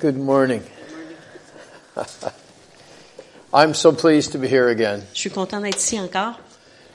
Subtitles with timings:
[0.00, 0.62] Good morning.
[3.52, 5.02] I'm so pleased to be here again.
[5.12, 6.38] Je suis content d'être ici encore.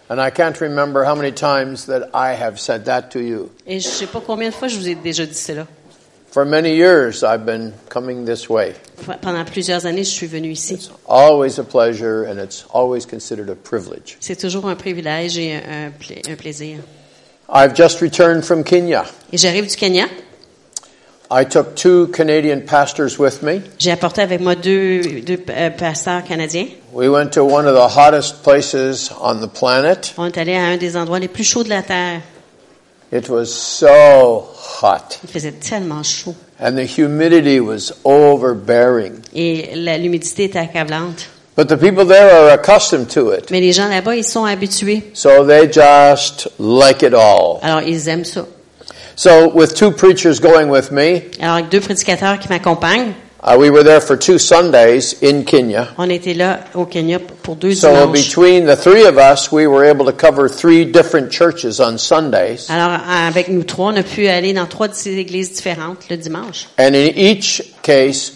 [0.09, 3.51] And I can't remember how many times that I have said that to you.
[3.67, 5.67] Et je sais pas combien de fois je vous ai déjà dit cela.
[6.31, 8.73] For many years, I've been coming this way.
[9.21, 10.73] Pendant plusieurs années, je suis venu ici.
[10.75, 14.17] It's always a pleasure and it's always considered a privilege.
[14.19, 16.79] C'est toujours un privilège et un, un pla- un plaisir.
[17.49, 19.05] I've just returned from Kenya.
[19.31, 20.05] Et j'arrive du Kenya.
[20.05, 21.14] I took two Canadian pastors with me.
[23.79, 26.67] J'ai apporté avec moi deux, deux euh, pasteurs canadiens.
[26.93, 30.13] We went to one of the hottest places on the planet.
[30.17, 32.21] On est allé à un des endroits les plus chauds de la Terre.
[33.11, 34.47] It was so
[34.81, 36.35] hot Il faisait tellement chaud.
[36.59, 39.13] and the humidity was overbearing.
[39.33, 41.27] Et l'humidité était accablante.
[41.57, 43.49] But the people there are accustomed to it.
[43.49, 45.03] Mais les gens là-bas, ils sont habitués.
[45.13, 47.59] So they just like it all.
[47.61, 48.45] Alors, ils aiment ça.
[49.15, 53.69] So with two preachers going with me, Alors, avec deux prédicateurs qui m'accompagnent, uh, we
[53.69, 55.87] were there for two Sundays in Kenya.
[55.97, 58.11] on était là au Kenya pour deux So dimanches.
[58.27, 62.65] between the three of us, we were able to cover three different churches on Sundays.
[62.69, 66.17] Alors, avec nous trois, on a pu aller dans trois de ces églises différentes le
[66.17, 66.67] dimanche.
[66.77, 68.33] And in each case,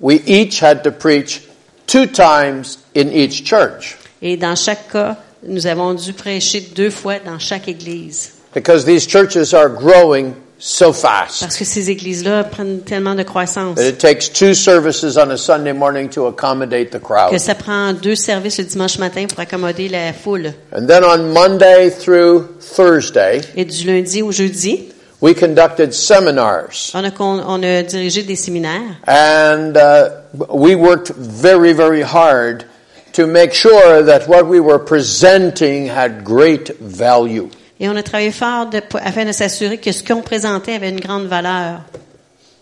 [0.00, 1.42] we each had to preach
[1.86, 7.18] two times in each church Et dans chaque cas, nous avons dû prêcher deux fois
[7.24, 8.32] dans chaque église.
[8.54, 13.76] Because these churches are growing so fast Parce que ces églises-là prennent tellement de croissance
[13.76, 17.30] that it takes two services on a Sunday morning to accommodate the crowd.
[17.30, 20.52] que ça prend deux services le dimanche matin pour accommoder la foule.
[20.72, 26.90] And then on Monday through Thursday, Et du lundi au jeudi, we conducted seminars.
[26.92, 28.96] on a, con- on a dirigé des séminaires.
[29.06, 30.08] And uh,
[30.52, 32.64] we worked very, very hard
[33.12, 37.48] to make sure that what we were presenting had great value.
[37.80, 41.00] Et on a travaillé fort de- afin de s'assurer que ce qu'on présentait avait une
[41.00, 41.80] grande valeur.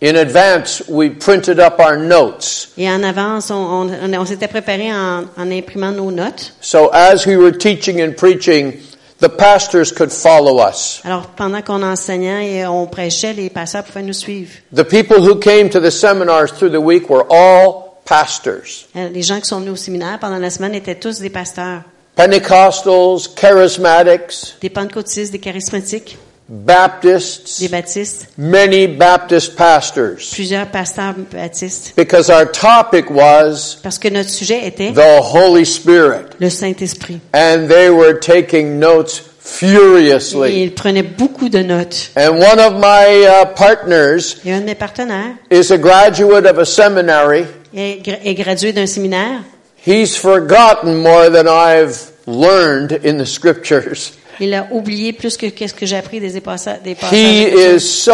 [0.03, 2.69] In advance, we printed up our notes.
[2.77, 6.53] Et en avance, on, on- on- on s'était préparé en, en imprimant nos notes.
[6.61, 8.73] So as we were teaching and preaching,
[9.19, 11.01] the pastors could follow us.
[11.03, 14.51] Alors, pendant qu'on enseignait et on prêchait, les pasteurs pouvaient nous suivre.
[14.75, 18.85] The people who came to the seminars through the week were all pastors.
[18.93, 21.81] Les gens qui sont venus au séminaire pendant la semaine étaient tous des pasteurs,
[22.17, 26.17] Pentecostals, charismatics, des pentecôtistes, des charismatiques,
[26.49, 30.15] Baptists, des baptistes, many Baptist pastors.
[30.33, 31.93] plusieurs pasteurs baptistes.
[31.95, 36.25] Because our topic was Parce que notre sujet était the Holy Spirit.
[36.39, 37.19] le Saint-Esprit.
[37.33, 40.63] And they were taking notes Et furiously.
[40.63, 42.11] ils prenaient beaucoup de notes.
[42.17, 46.57] And one of my uh, partners Et un de mes partenaires is a graduate of
[46.57, 47.45] a seminary.
[47.75, 49.41] est, gra- est gradué d'un séminaire.
[49.87, 54.11] He's forgotten more than I've learned in the scriptures.
[54.39, 56.81] Il a oublié plus que qu'est-ce que j'ai appris des passages.
[56.83, 58.11] Des passages He is so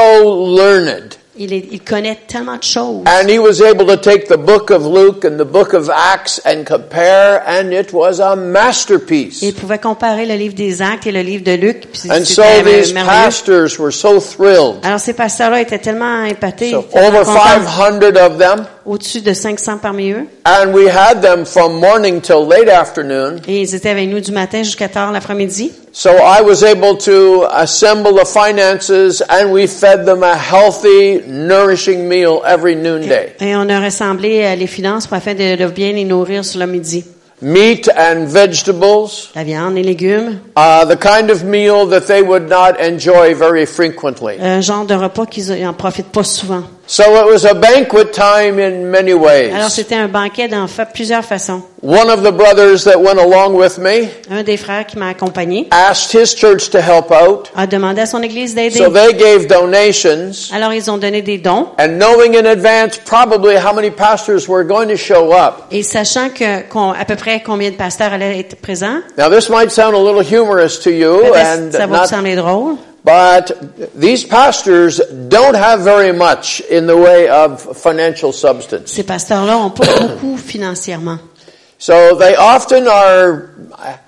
[0.56, 1.16] learned.
[1.36, 3.04] il, est- il connaît tellement de choses.
[3.08, 6.40] And he was able to take the book of Luke and the book of Acts
[6.46, 9.42] and compare, and it was a masterpiece.
[9.42, 11.88] Il pouvait comparer le livre des Actes et le livre de Luc.
[11.92, 14.78] puis And so these pastors were so thrilled.
[14.84, 17.66] Alors ces pasteurs-là étaient tellement épatés, So over contents.
[17.66, 18.66] 500 of them.
[18.86, 20.26] Au-dessus de 500 parmi eux.
[20.46, 23.38] And we had them from morning till late afternoon.
[23.48, 25.72] Et ils étaient avec nous du matin jusqu'à tard l'après-midi.
[25.92, 32.08] So I was able to assemble the finances and we fed them a healthy, nourishing
[32.08, 33.36] meal every noonday.
[33.40, 36.60] Et on a rassemblé euh, les finances pour afin de, de bien les nourrir sur
[36.60, 37.06] le midi.
[37.42, 42.48] Meat and vegetables, La viande, les légumes, uh, the kind of meal that they would
[42.48, 44.36] not enjoy very frequently.
[44.40, 46.64] un genre de repas qu'ils n'en profitent pas souvent.
[46.86, 49.70] So it was a banquet time in many Alors ways.
[49.70, 51.64] c'était un banquet dans plusieurs façons.
[51.82, 55.68] One of the brothers that went along with me Un des frères qui m'a accompagné
[55.72, 57.50] asked his church to help out.
[57.56, 58.78] a demandé à son église d'aider.
[58.78, 60.52] So they gave donations.
[60.54, 61.70] Alors ils ont donné des dons.
[61.80, 65.66] And knowing in advance probably how many pastors were going to show up.
[65.72, 69.72] Et sachant que à peu près combien de pasteurs allaient être présents, Now this might
[69.72, 73.52] sound a little humorous to you and ça va vous sembler drôle, but
[74.00, 78.92] these pastors don't have very much in the way of financial substance.
[78.92, 81.20] ces pasteurs-là ont pas beaucoup financièrement.
[81.80, 83.50] So they often are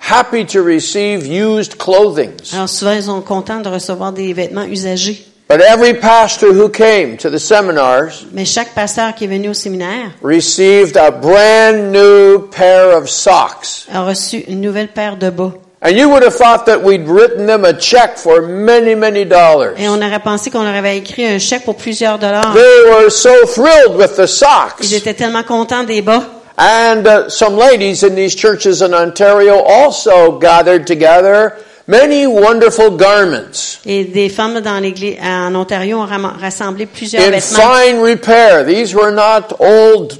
[0.00, 2.30] happy to receive used clothing.
[2.54, 5.26] Alors souvent ils sont contents de recevoir des vêtements usagés.
[5.48, 9.54] But every pastor who came to the seminars Mais chaque pasteur qui est venu au
[9.54, 13.86] séminaire received a brand new pair of socks.
[13.92, 15.52] a reçu une nouvelle paire de bas.
[15.82, 19.78] And you would have thought that we'd written them a check for many, many dollars.
[19.78, 22.54] Et on aurait pensé qu'on leur avait écrit un chèque pour plusieurs dollars.
[22.54, 24.80] They were so thrilled with the socks.
[24.80, 26.22] Ils étaient tellement contents des bas.
[26.58, 31.52] And uh, some ladies in these churches in Ontario also gathered together
[31.86, 36.06] many wonderful garments Et des femmes dans l'église en Ontario ont
[36.40, 37.60] rassemblé plusieurs in vêtements.
[37.60, 38.64] fine repair.
[38.64, 40.18] These were not old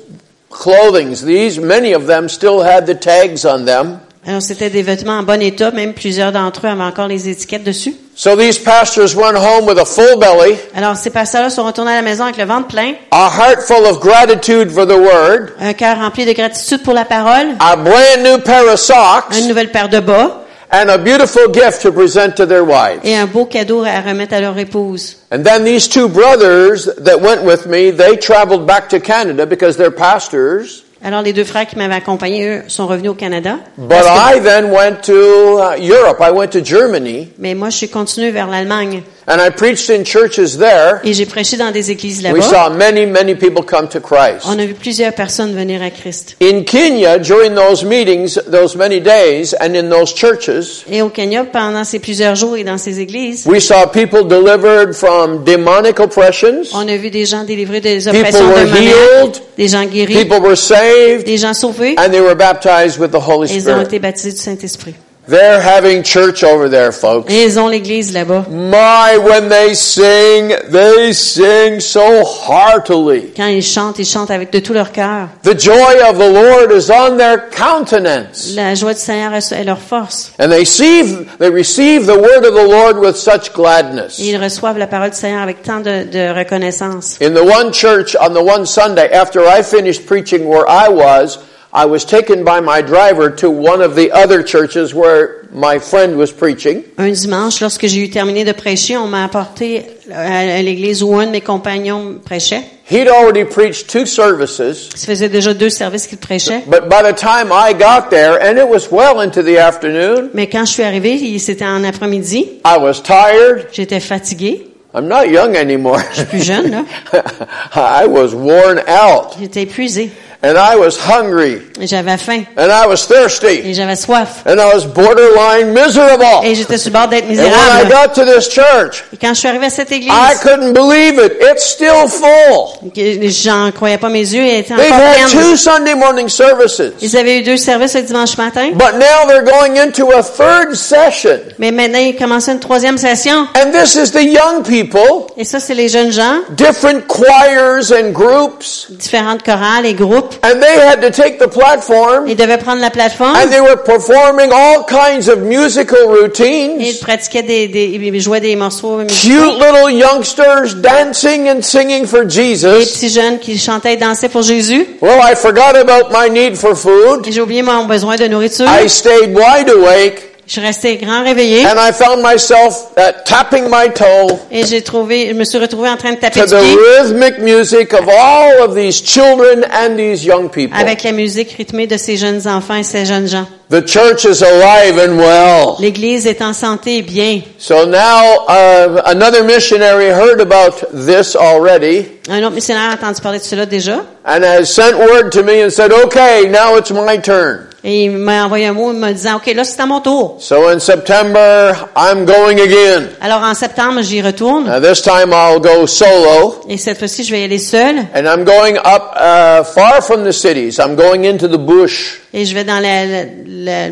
[0.51, 1.23] clothings.
[1.23, 4.01] These, many of them still had the tags on them.
[4.29, 7.63] Alors c'était des vêtements en bon état, même plusieurs d'entre eux avaient encore les étiquettes
[7.63, 7.95] dessus.
[8.17, 11.97] So these pastors went home with a full belly, Alors ces pasteurs-là sont retournés à
[11.97, 15.75] la maison avec le ventre plein, a heart full of gratitude for the word, un
[15.75, 19.71] cœur rempli de gratitude pour la parole, a brand new pair of socks, une nouvelle
[19.71, 20.43] paire de bas
[20.73, 23.03] and a beautiful gift to present to their wives.
[23.05, 25.19] et un beau cadeau à remettre à leur épouse.
[25.31, 29.77] And then these two brothers that went with me, they traveled back to Canada because
[29.77, 30.83] they're pastors.
[31.07, 33.61] Alors les deux frères qui m'avaient accompagné, eux, sont revenus au Canada.
[33.79, 36.19] But I then went to uh, Europe.
[36.21, 40.05] I went to Germany mais moi, je suis continué vers l'Allemagne and I preached in
[40.05, 41.01] churches there.
[41.05, 42.43] et j'ai prêché dans des églises We là-bas.
[42.69, 44.45] saw many, many people come to Christ.
[44.47, 46.37] On a vu plusieurs personnes venir à Christ.
[46.43, 51.45] In Kenya, during those meetings, those many days, and in those churches, Et au Kenya,
[51.45, 56.63] pendant ces plusieurs jours et dans ces églises, we saw people delivered from demonic oppressions.
[56.75, 59.43] on a vu des gens délivrés des People oppressions were démoniaques, healed.
[59.57, 63.21] des gens guéris, People were saved, des gens sauvés, and they were baptized with the
[63.27, 63.85] Holy et ils ont Spirit.
[63.85, 64.95] été baptisés du Saint-Esprit.
[65.29, 67.33] They're having church over there, folks.
[67.33, 68.47] Ils ont l'église là-bas.
[68.49, 73.33] My, when they sing, they sing so heartily.
[73.37, 75.29] Quand ils chantent, ils chantent avec de tout leur cœur.
[75.43, 78.55] The joy of the Lord is on their countenance.
[78.55, 80.31] La joie du Seigneur est leur force.
[80.39, 84.21] And they receive, they receive the word of the Lord with such gladness.
[84.21, 87.19] Ils reçoivent la parole du Seigneur avec tant de, de reconnaissance.
[87.21, 91.41] In the one church on the one Sunday, after I finished preaching where I was,
[91.79, 96.17] I was taken by my driver to one of the other churches where my friend
[96.17, 96.83] was preaching.
[96.97, 101.27] Un dimanche, lorsque j'ai eu terminé de prêcher, on m'a apporté à l'église où un
[101.27, 102.63] de mes compagnons prêchait.
[102.91, 106.63] He'd already preached two services, Ça faisait déjà deux services qu'il prêchait.
[106.67, 110.47] but by the time I got there, and it was well into the afternoon, Mais
[110.49, 112.61] quand je suis arrivée, il- c'était en après-midi.
[112.65, 113.67] I was tired.
[113.73, 114.69] J'étais fatiguée.
[114.95, 116.01] I'm not young anymore.
[116.31, 116.85] plus jeune, là.
[118.03, 120.11] I was worn out, J'étais épuisée.
[120.43, 122.45] And I was hungry, Et j'avais faim.
[122.57, 124.43] and I was thirsty, Et j'avais soif.
[124.47, 126.25] and I was borderline miserable.
[126.45, 127.91] Et j'étais sur le bord d'être And when I misérable.
[127.93, 131.19] got to this church, Et quand je suis arrivée à cette église, I couldn't believe
[131.19, 131.33] it.
[131.41, 132.91] It's still full.
[133.31, 135.43] j'en croyais pas mes yeux, elle était They've encore had pleine.
[135.51, 138.71] two Sunday morning services, Ils avaient eu deux services le dimanche matin.
[138.75, 141.39] but now they're going into a third session.
[141.59, 143.47] Mais maintenant, ils commençaient une troisième session.
[143.55, 148.11] And this is the young people, Et ça, c'est les jeunes gens, different choirs and
[148.13, 150.26] groups, différentes chorales et groupes.
[150.43, 153.77] And they had to take the platform Ils devaient prendre la plateforme and they were
[153.77, 156.99] performing all kinds of musical et ils routines.
[157.01, 159.29] pratiquaient des, des ils jouaient des morceaux musicaux.
[159.29, 162.79] Cute little youngsters dancing and singing for Jesus.
[162.79, 164.87] Des petits jeunes qui chantaient et dansaient pour Jésus.
[165.01, 167.27] Well, I forgot about my need for food.
[167.31, 168.67] J'ai oublié mon besoin de nourriture.
[168.67, 171.67] I stayed wide awake Je restée grand réveillée.
[171.67, 175.89] and I found myself uh, tapping my toe Et j'ai trouvé, je me suis retrouvée
[175.89, 179.65] en train de taper to du the pied rhythmic music of all of these children
[179.73, 180.79] and these young people.
[180.79, 183.47] avec la musique rythmée de ces jeunes enfants et ces jeunes gens.
[183.71, 185.75] The church is alive and well.
[185.81, 187.41] L'église est en santé et bien.
[187.59, 193.41] So now uh, another missionary heard about this already Un autre missionnaire a entendu parler
[193.41, 194.05] de cela déjà.
[194.27, 197.63] And has sent word to me and said, okay, now it's my turn.
[197.85, 200.39] Et il m'a envoyé un mot me disant, OK, là, c'est à mon tour.
[200.41, 203.11] So in September, I'm going again.
[203.21, 204.65] Alors, en septembre, j'y retourne.
[204.65, 207.99] Now this time I'll go solo Et cette fois-ci, je vais y aller seule.
[208.13, 210.81] and I'm going up uh, far from the cities.
[210.81, 212.19] I'm going into the bush.
[212.35, 213.89] Et je vais dans la, la, la,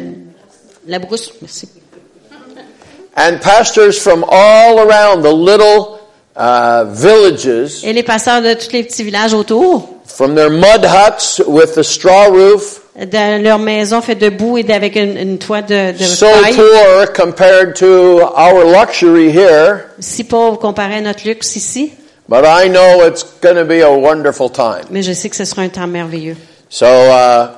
[0.88, 1.32] la brousse.
[1.40, 1.68] Merci.
[3.16, 5.93] And pastors from all around the little
[6.36, 11.40] uh, villages, Et les pasteurs de tous les petits villages autour, from their mud huts
[11.46, 15.62] with the straw roof, de leur maison faite de boue et avec une, une toit
[15.62, 21.56] de, de so poor compared to our luxury here, si pauvre comparé à notre luxe
[21.56, 21.92] ici.
[22.28, 24.84] but I know it's going to be a wonderful time.
[24.90, 26.36] Mais je sais que ce sera un temps merveilleux.
[26.70, 27.48] So, uh,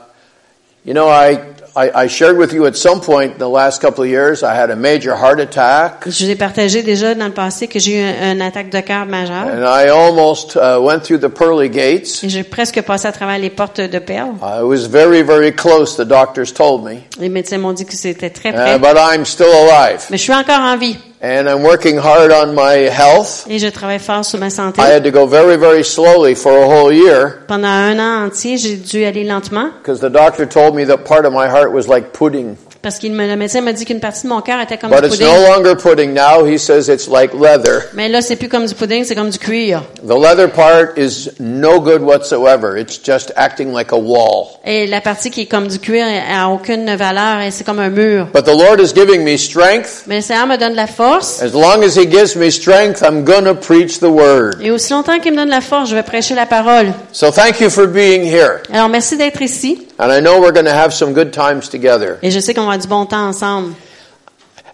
[0.84, 1.38] you know, I,
[1.76, 4.70] I, shared with you at some point in the last couple of years, I had
[4.70, 8.02] a major heart attack, Je vous ai partagé déjà dans le passé que j'ai eu
[8.02, 9.46] un, un attaque de cœur majeur.
[9.52, 12.20] and I almost uh, went through the pearly gates.
[12.26, 14.36] J'ai presque passé à travers les portes de perles.
[14.42, 18.30] I was very, very close, the doctors told me, Les médecins m'ont dit que c'était
[18.30, 18.78] très uh, près.
[18.78, 20.00] but I'm still alive.
[20.10, 20.96] Mais je suis encore en vie.
[21.22, 23.46] And I'm working hard on my health.
[23.48, 24.80] Et je travaille fort sur ma santé.
[24.82, 28.58] I had to go very, very slowly for a whole year Pendant un an entier,
[28.58, 31.88] j'ai dû aller lentement because the doctor told me that part of my heart was
[31.88, 32.56] like pudding.
[32.86, 35.00] Parce qu'il me, le médecin m'a dit qu'une partie de mon cœur était comme But
[35.00, 35.34] du it's pudding.
[35.34, 36.46] no longer pudding now.
[36.46, 37.82] He says it's like leather.
[37.94, 39.82] Mais là, c'est plus comme du pudding, c'est comme du cuir.
[40.06, 42.78] The leather part is no good whatsoever.
[42.78, 44.60] It's just acting like a wall.
[44.64, 47.88] Et la partie qui est comme du cuir a aucune valeur et c'est comme un
[47.88, 48.28] mur.
[48.32, 50.04] But the Lord is giving me strength.
[50.06, 51.42] Mais le Seigneur me donne de la force.
[51.42, 54.60] As long as He gives me strength, I'm to preach the word.
[54.62, 56.92] Et aussi longtemps qu'il me donne la force, je vais prêcher la parole.
[57.10, 58.60] So thank you for being here.
[58.72, 59.88] Alors, merci d'être ici.
[59.98, 62.18] And I know we're going to have some good times together.
[62.22, 63.74] Et je sais qu'on va du bon temps ensemble.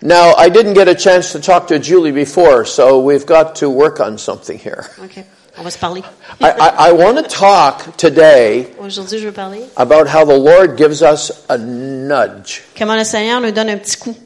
[0.02, 3.70] Now, I didn't get a chance to talk to Julie before, so we've got to
[3.70, 4.86] work on something here.
[5.00, 5.24] OK.
[5.58, 6.02] On va se parler.
[6.40, 10.76] I, I, I want to talk today Aujourd'hui, je veux parler about how the Lord
[10.76, 12.62] gives us a nudge.
[12.76, 14.16] comment le Seigneur nous donne un petit coup.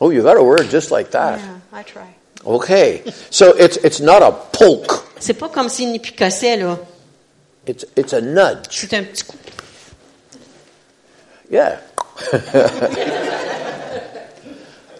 [0.00, 1.40] Oh, you got a word just like that.
[1.72, 2.14] I try.
[2.46, 3.02] Okay.
[3.30, 5.04] So it's, it's not a poke.
[5.18, 6.78] C'est pas comme s'il nous picossait, là.
[7.66, 8.68] It's, it's a nudge.
[8.70, 9.36] C'est un petit coup.
[11.50, 11.80] Yeah.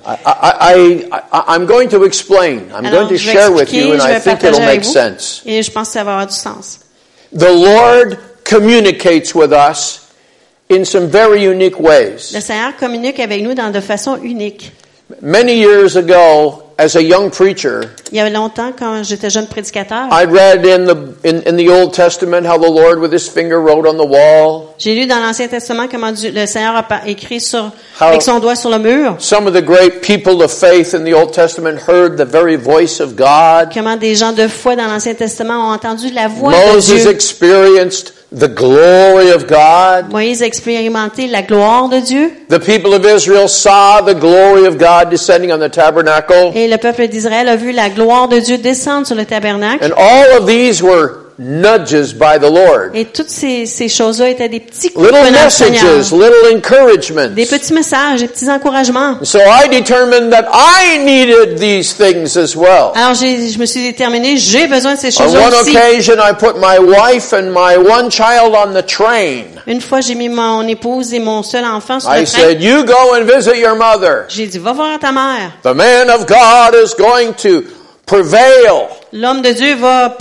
[0.07, 2.73] I, I, I, I'm going to explain.
[2.73, 4.93] I'm Alors, going to share with you, and I think it'll make vous.
[4.93, 5.43] sense.
[5.45, 6.81] Et je pense que ça va avoir du sens.
[7.33, 10.11] The Lord communicates with us
[10.71, 12.33] in some very unique ways.
[12.33, 14.73] Le Seigneur communique avec nous dans de façon unique.
[15.21, 17.81] Many years ago, as a young preacher,
[18.13, 21.69] Il y a longtemps, quand j'étais jeune prédicateur, I read in the in, in the
[21.69, 24.75] Old Testament how the Lord with his finger wrote on the wall.
[24.79, 27.65] j'ai lu dans l'Ancien Testament comment Dieu- le Seigneur a écrit sur,
[28.01, 31.05] How- avec son doigt sur le mur, Some of the great people of faith in
[31.05, 33.71] the Old Testament heard the very voice of God.
[33.75, 37.11] comment des gens de foi dans l'Ancien Testament ont entendu la voix de Moses Dieu.
[37.11, 40.11] experienced the glory of God.
[40.11, 44.77] Moïse a expérimenté la gloire de Dieu The people of Israel saw the glory of
[44.79, 46.53] God descending on the tabernacle.
[46.55, 49.83] et le peuple d'Israël a vu la gloire de Dieu descendre sur le tabernacle.
[49.85, 52.91] And all of these were nudges by the Lord.
[52.95, 57.29] Et toutes ces, ces choses-là étaient des petits coups Little messages, little encouragements.
[57.29, 59.19] Des petits messages, des petits encouragements.
[59.23, 62.93] So I determined that I needed these things as well.
[62.97, 65.71] Alors je me suis déterminée, j'ai besoin de ces On choses-là one aussi.
[65.77, 69.45] occasion, I put my wife and my one child on the train.
[69.69, 72.41] Une fois, j'ai mis mon épouse et mon seul enfant sur I le train.
[72.41, 74.25] said, you go and visit your mother.
[74.29, 75.53] J'ai dit, va voir ta mère.
[75.63, 77.63] The man of God is going to
[78.07, 78.89] prevail.
[79.13, 80.17] L'homme de Dieu va,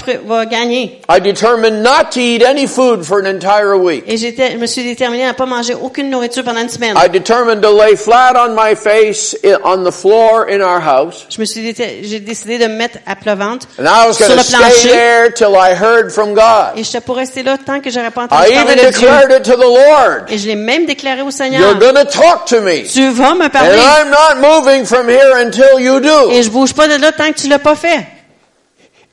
[0.45, 1.01] gagner.
[1.09, 4.03] I determined not to eat any food for an entire week.
[4.07, 6.95] Et j'étais, je me suis déterminée à ne pas manger aucune nourriture pendant une semaine.
[6.95, 11.25] I determined to lay flat on my face on the floor in our house.
[11.29, 14.27] Je me suis j'ai décidé de me mettre à plat ventre And I was sur
[14.27, 14.89] going le plancher.
[14.89, 16.77] there till I heard from God.
[16.77, 18.91] Et j'étais pour rester là tant que j'aurais pas I entendu parler even de Dieu.
[18.91, 20.25] declared it to the Lord.
[20.29, 21.75] Et je l'ai même déclaré au You're Seigneur.
[21.79, 22.83] going to talk to me.
[22.83, 23.75] Tu vas me And parler.
[23.77, 26.31] I'm not moving from here until you do.
[26.31, 28.05] Et je bouge pas de là tant que tu l'as pas fait.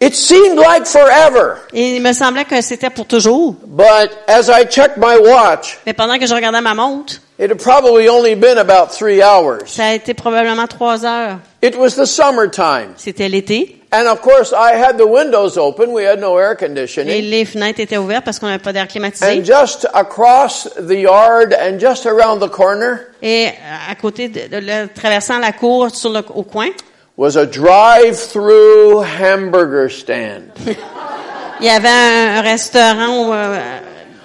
[0.04, 1.56] It seemed like forever.
[1.72, 3.54] Et il me semblait que c'était pour toujours.
[3.66, 7.58] But as I checked my watch, Mais pendant que je regardais ma montre, it had
[7.58, 9.60] probably only been about three hours.
[9.66, 11.38] ça a été probablement trois heures.
[11.62, 12.92] It was the summertime.
[12.96, 13.80] C'était l'été.
[13.92, 15.90] And of course, I had the windows open.
[15.92, 17.30] We had no air Et conditioning.
[17.30, 19.24] les fenêtres étaient ouvertes parce qu'on n'avait pas d'air climatisé.
[19.24, 23.46] And just across the yard and just around the corner Et
[23.88, 26.70] à côté de, de- le- traversant la cour sur le, au coin,
[27.16, 30.52] was a drive-through hamburger stand.
[30.66, 33.80] il y avait un, un restaurant, euh,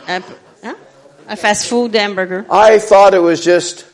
[0.08, 0.22] un,
[0.64, 0.76] hein?
[1.28, 2.46] un fast-food hamburger.
[2.50, 3.86] I thought it was just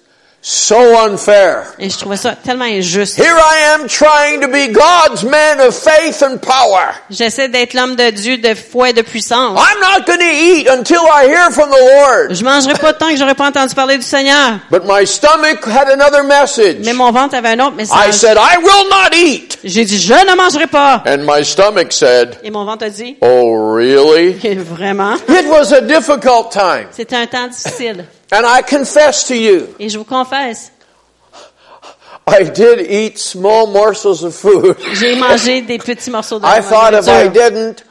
[0.48, 1.74] so unfair.
[1.80, 3.18] Et je trouvais ça tellement injuste.
[3.18, 6.94] Here I am trying to be God's man of faith and power.
[7.10, 9.60] J'essaie d'être l'homme de Dieu de foi et de puissance.
[9.60, 12.36] I'm not going to eat until I hear from the Lord.
[12.36, 14.60] Je mangerai pas tant que j'aurais pas entendu parler du Seigneur.
[14.70, 16.78] But my stomach had another message.
[16.86, 18.14] Mais mon ventre avait un autre I message.
[18.14, 19.58] said, I will not eat.
[19.64, 21.02] J'ai dit, je ne mangerai pas.
[21.08, 24.34] And my stomach said, Et mon ventre a dit, Oh, really?
[24.60, 25.16] vraiment?
[25.28, 26.86] It was a difficult time.
[26.92, 28.06] C'était un temps difficile.
[28.32, 30.72] And I confess to you, Et je vous confesse,
[32.28, 34.76] I did eat small morsels of food.
[34.94, 37.84] j'ai mangé des petits morceaux de I thought if I didn't,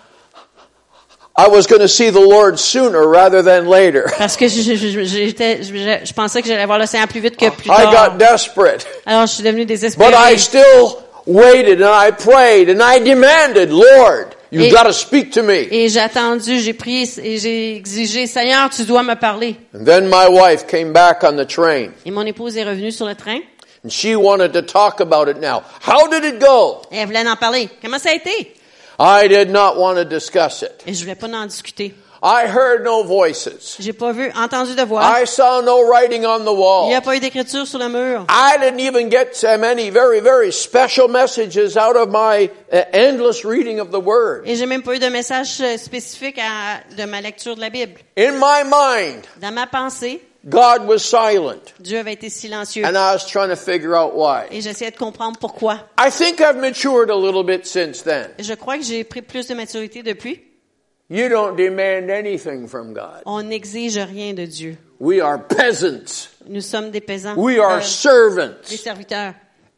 [1.36, 4.10] I was going to see the Lord sooner rather than later.
[4.18, 7.36] Parce que je, je, je- je- je pensais que j'allais voir le Seigneur plus vite
[7.36, 8.86] que plus I got desperate.
[9.06, 10.14] Alors je suis devenue But.
[10.14, 15.30] I still waited and I prayed and I demanded, Lord, you've Et- got to speak
[15.32, 15.66] to me.
[15.70, 19.56] Et j'ai attendu, j'ai prié et j'ai exigé, Seigneur, tu dois me parler.
[19.74, 23.06] And then my wife came back on the train Et mon épouse est revenue sur
[23.06, 23.40] le train
[23.84, 25.62] and she wanted to talk about it now.
[25.86, 26.80] How did it go?
[26.90, 27.68] et elle voulait en parler.
[27.82, 28.54] Comment ça a été?
[28.98, 30.70] I did not want to discuss it.
[30.86, 31.92] Et je voulais pas en discuter.
[32.26, 33.76] I heard no voices.
[33.78, 35.02] J'ai pas vu, entendu de voix.
[35.04, 36.88] I saw no writing on the Il wall.
[36.88, 38.24] n'y a pas eu d'écriture sur le mur.
[38.30, 42.48] I didn't even get so many very, very special messages out of my
[42.94, 44.44] endless reading of the Word.
[44.46, 47.68] Et j'ai même pas eu de message euh, spécifique à- de ma lecture de la
[47.68, 48.00] Bible.
[48.16, 51.60] In my mind, Dans ma pensée, God was silent.
[51.80, 52.84] Dieu avait été silencieux.
[52.86, 54.44] And I was trying to figure out why.
[54.50, 55.80] Et j'essayais de comprendre pourquoi.
[55.98, 58.28] I think I've matured a little bit since then.
[58.38, 60.40] Je crois que j'ai pris plus de maturité depuis.
[61.10, 63.22] You don't demand anything from God.
[63.26, 64.78] On n'exige rien de Dieu.
[64.98, 66.28] We are peasants.
[66.46, 68.68] Nous sommes des paysans, We are euh, des servants.
[68.68, 69.34] serviteurs.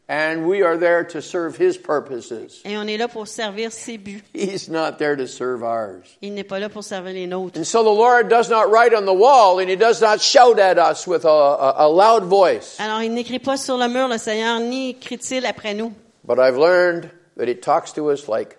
[0.09, 2.61] And we are there to serve His purposes.
[2.63, 4.23] Et on est là pour servir ses buts.
[4.33, 6.07] He's not there to serve ours.
[6.21, 7.57] Il n'est pas là pour servir les nôtres.
[7.59, 10.59] And so the Lord does not write on the wall and He does not shout
[10.59, 12.79] at us with a, a, a loud voice.
[12.79, 15.91] Alors, il n'écrit pas sur le mur, le Seigneur, ni crie-t-il après nous.
[16.23, 18.55] But I've learned that He talks to us like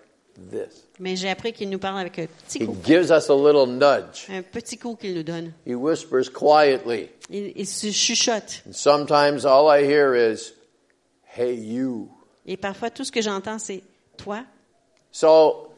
[0.51, 0.83] this.
[0.99, 2.75] Mais j'ai appris qu'il nous parle avec un petit He coup.
[2.83, 4.27] gives us a little nudge.
[4.29, 5.53] Un petit coup qu'il nous donne.
[5.65, 7.09] He whispers quietly.
[7.29, 8.63] Il, il se chuchote.
[8.67, 10.51] And sometimes all I hear is,
[11.37, 12.09] hey, you.
[12.45, 13.81] Et parfois, tout ce que j'entends, c'est
[14.17, 14.43] toi?
[15.11, 15.69] So,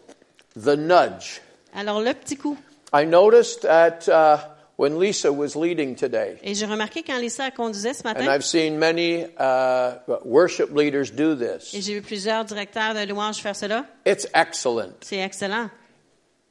[0.56, 1.42] the nudge.
[1.76, 2.58] Alors, le petit coup.
[2.94, 4.40] I noticed that uh,
[4.82, 8.78] when Lisa was leading today, Et j'ai remarqué quand Lisa conduisait ce and I've seen
[8.80, 9.92] many uh,
[10.26, 14.94] worship leaders do et this, j'ai vu plusieurs directeurs de louanges faire cela, it's excellent.
[15.02, 15.70] c'est excellent.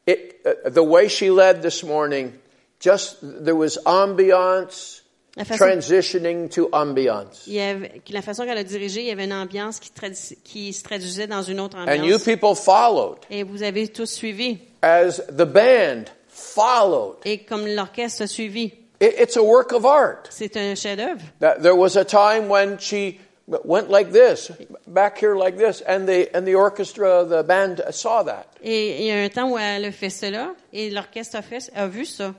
[0.06, 2.32] It, uh, the way she led this morning,
[2.78, 5.02] just there was ambiance
[5.36, 7.46] façon, transitioning to ambiance.
[7.48, 9.90] il y avait- la façon qu'elle a dirigé, il y avait une ambiance qui,
[10.44, 11.98] qui se traduisait dans une autre ambiance.
[11.98, 14.58] And you people followed Et vous avez tous suivi.
[14.82, 16.04] as the band
[16.54, 17.16] followed.
[17.24, 20.26] Et comme l'orchestre a suivi, It, it's a work of art.
[20.30, 21.22] c'est un chef-d'œuvre.
[21.62, 23.18] There was a time when she
[23.64, 24.52] went like this,
[24.86, 28.44] back here like this, and the and the orchestra, the band saw that.
[28.62, 31.70] Et il y a un temps où elle a fait cela, et l'orchestre a, fait,
[31.74, 32.34] a vu ça.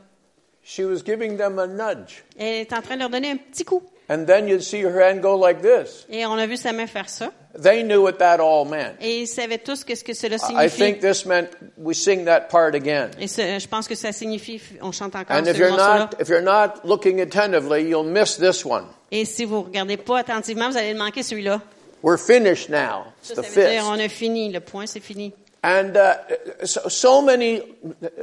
[0.63, 3.65] She was giving them a nudge, Elle est en train de leur donner un petit
[3.65, 3.81] coup.
[4.09, 6.05] And then you'd see her hand go like this.
[6.09, 7.31] Et on a vu sa main faire ça.
[7.61, 8.95] They knew what that all meant.
[9.01, 10.39] Et ils savaient tous qu'est-ce que cela I
[10.69, 10.77] signifie.
[10.77, 13.11] think this meant we sing that part again.
[13.19, 16.15] Et ce- je pense que ça signifie, on chante encore And ce if you're not
[16.19, 18.85] if you're not looking attentively, you'll miss this one.
[19.11, 21.61] Et si vous regardez pas attentivement, vous allez le manquer celui-là.
[22.03, 23.03] We're finished now.
[23.21, 23.91] It's Ça, the ça veut dire fifth.
[23.91, 25.33] on a fini, le point c'est fini.
[25.63, 26.17] And uh,
[26.65, 27.61] so, so many,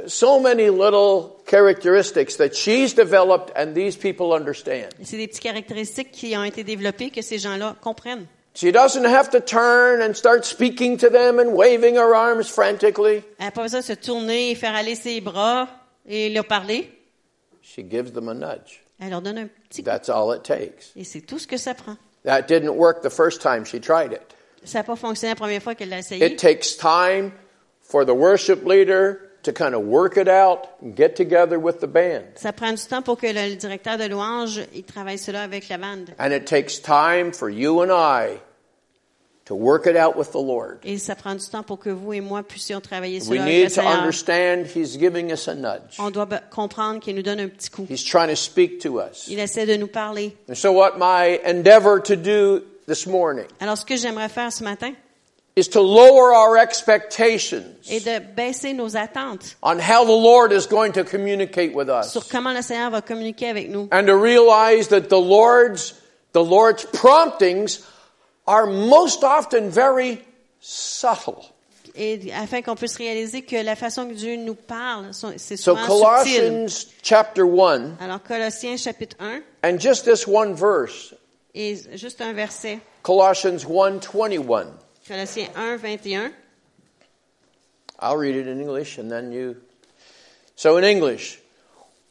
[0.07, 4.89] so many little characteristics that she's developed, and these people understand.
[5.03, 8.27] C'est des petites caractéristiques qui ont été développées que ces gens-là comprennent.
[8.55, 13.23] She doesn't have to turn and start speaking to them and waving her arms frantically.
[13.37, 15.69] Elle n'a pas besoin de se tourner et faire aller ses bras
[16.05, 16.91] et leur parler.
[17.61, 18.81] She gives them a nudge.
[18.99, 19.89] Elle leur donne un petit coup.
[19.89, 20.91] That's all it takes.
[20.97, 21.95] Et c'est tout ce que ça prend.
[22.25, 24.35] That didn't work the first time she tried it.
[24.69, 26.25] Ça n'a pas fonctionné la première fois qu'elle l'a essayé.
[26.25, 27.31] It takes time
[27.81, 31.87] for the worship leader to kind of work it out and get together with the
[31.87, 32.23] band.
[32.35, 35.77] Ça prend du temps pour que le directeur de louange il travaille cela avec la
[35.77, 36.09] bande.
[36.19, 38.39] And it takes time for you and I
[39.45, 40.77] to work it out with the Lord.
[40.83, 43.53] Et ça prend du temps pour que vous et moi puissions travailler We cela avec
[43.53, 43.93] need le to Seigneur.
[43.93, 45.97] understand He's giving us a nudge.
[45.97, 47.87] On doit comprendre qu'il nous donne un petit coup.
[47.89, 49.27] He's trying to speak to us.
[49.29, 50.35] Il essaie de nous parler.
[50.47, 54.63] And so what my endeavor to do this morning Alors, ce que j'aimerais faire ce
[54.63, 54.93] matin
[55.55, 60.65] is to lower our expectations est de baisser nos attentes on how the Lord is
[60.67, 62.11] going to communicate with us.
[62.11, 63.87] sur comment le Seigneur va communiquer avec nous.
[63.91, 65.93] And to realize that the Lord's,
[66.33, 67.79] the Lord's promptings
[68.47, 70.21] are most often very
[70.59, 71.45] subtle.
[71.95, 76.23] Et afin qu'on puisse réaliser que la façon que Dieu nous parle, c'est So souvent
[76.23, 76.67] subtil.
[77.03, 81.13] Chapter 1, Alors, Colossiens chapitre 1, and just this one verse,
[81.53, 82.79] et juste un verset.
[83.03, 84.67] Colossians 1 21.
[85.07, 86.31] Colossiens 1, 21.
[87.99, 89.57] I'll read it in English and then you.
[90.55, 91.39] So in English,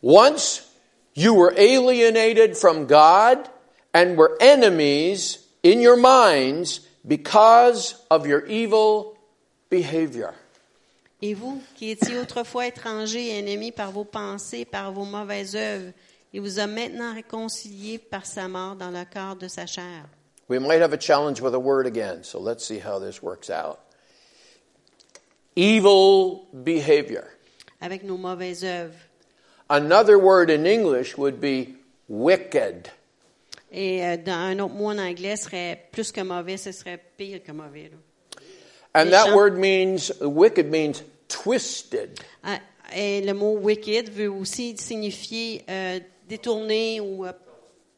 [0.03, 0.69] once
[1.15, 3.49] you were alienated from God
[3.95, 9.17] and were enemies in your minds because of your evil
[9.71, 10.35] behavior.
[11.21, 15.93] Et vous, qui étiez autrefois étrangers et ennemis par vos pensées, par vos mauvaises œuvres,
[16.33, 20.05] il vous a maintenant réconciliés par sa mort dans le corps de sa chair.
[20.49, 23.51] We might have a challenge with a word again, so let's see how this works
[23.51, 23.79] out.
[25.57, 27.25] Evil behavior.
[27.81, 28.95] avec nos mauvaises œuvres.
[29.71, 31.75] Another word in English would be
[32.09, 32.89] wicked.
[33.71, 37.43] Et euh, dans un autre mot en anglais serait plus que mauvais, ce serait pire
[37.43, 37.91] que mauvais.
[37.91, 37.99] là.
[38.95, 42.19] And that word means, wicked means twisted.
[42.43, 42.59] Ah,
[42.97, 47.33] Et le mot wicked veut aussi signifier euh, détourné ou euh,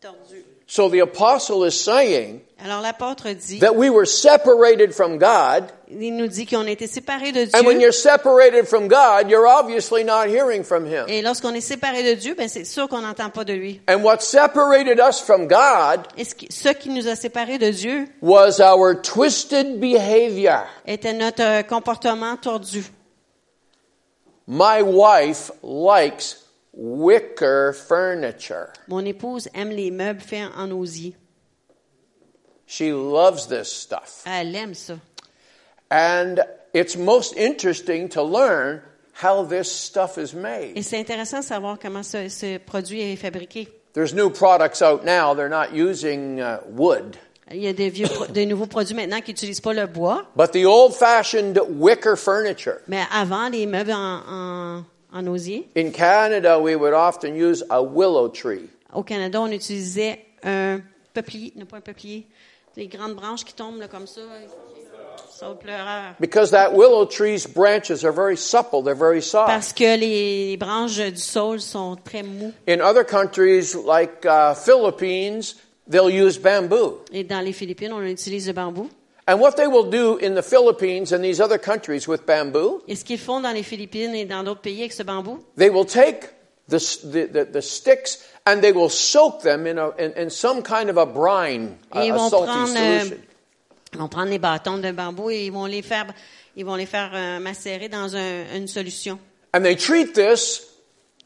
[0.01, 0.45] tordu.
[0.67, 6.15] So the apostle is saying Alors l'apôtre dit, that we were separated from God, il
[6.15, 7.87] nous dit qu'on a été séparés de and when Dieu.
[7.87, 11.07] you're separated from God, you're obviously not hearing from Him.
[11.09, 13.81] Et lorsqu'on est séparé de Dieu, ben c'est sûr qu'on n'entend pas de lui.
[13.89, 18.61] And what separated us from God Et ce qui, nous a séparés de Dieu was
[18.61, 20.67] our twisted behavior.
[20.87, 22.85] était notre euh, comportement tordu.
[24.47, 26.37] My wife likes
[26.73, 28.69] wicker furniture.
[28.89, 31.17] Mon épouse aime les meubles faits en osier.
[32.67, 34.23] She loves this stuff.
[34.27, 34.95] Elle aime ça.
[35.91, 36.41] And
[36.73, 38.81] it's most interesting to learn
[39.13, 40.83] how this stuff is Et made.
[40.85, 43.69] c'est intéressant de savoir comment ce, ce produit est fabriqué.
[43.93, 45.35] There's new products out now.
[45.35, 47.17] They're not using uh, wood.
[47.53, 50.53] Il y a des, vieux, des nouveaux produits maintenant qui n'utilisent pas le bois, But
[50.53, 52.77] the old fashioned wicker furniture.
[52.87, 57.83] mais avant, les meubles en, en, en osier, In Canada, we would often use a
[57.83, 58.69] willow tree.
[58.93, 60.81] au Canada, on utilisait un
[61.13, 62.27] peuplier, non pas un peuplier,
[62.77, 64.21] des grandes branches qui tombent là, comme ça.
[66.19, 69.49] Because that willow tree's branches are very supple, they're very soft.
[69.49, 72.53] Parce que les branches du saule sont très mous.
[72.69, 75.55] In other countries like uh, Philippines,
[75.89, 76.99] they'll use bamboo.
[77.13, 78.91] Et dans les Philippines, on utilise le bambou.
[79.31, 82.97] And what they will do in the Philippines and these other countries with bamboo, Et
[82.97, 85.85] ce qu'ils font dans les Philippines et dans d'autres pays avec ce bambou, they will
[85.85, 86.31] take
[86.69, 90.63] the, the, the, the sticks and they will soak them in, a, in, in some
[90.63, 93.17] kind of a brine, a, a salty prendre, euh, solution.
[93.93, 96.07] ils vont prendre les bâtons de bambou et ils vont les faire,
[96.57, 99.21] ils vont les faire euh, macérer dans un- une solution.
[99.55, 100.67] And they treat this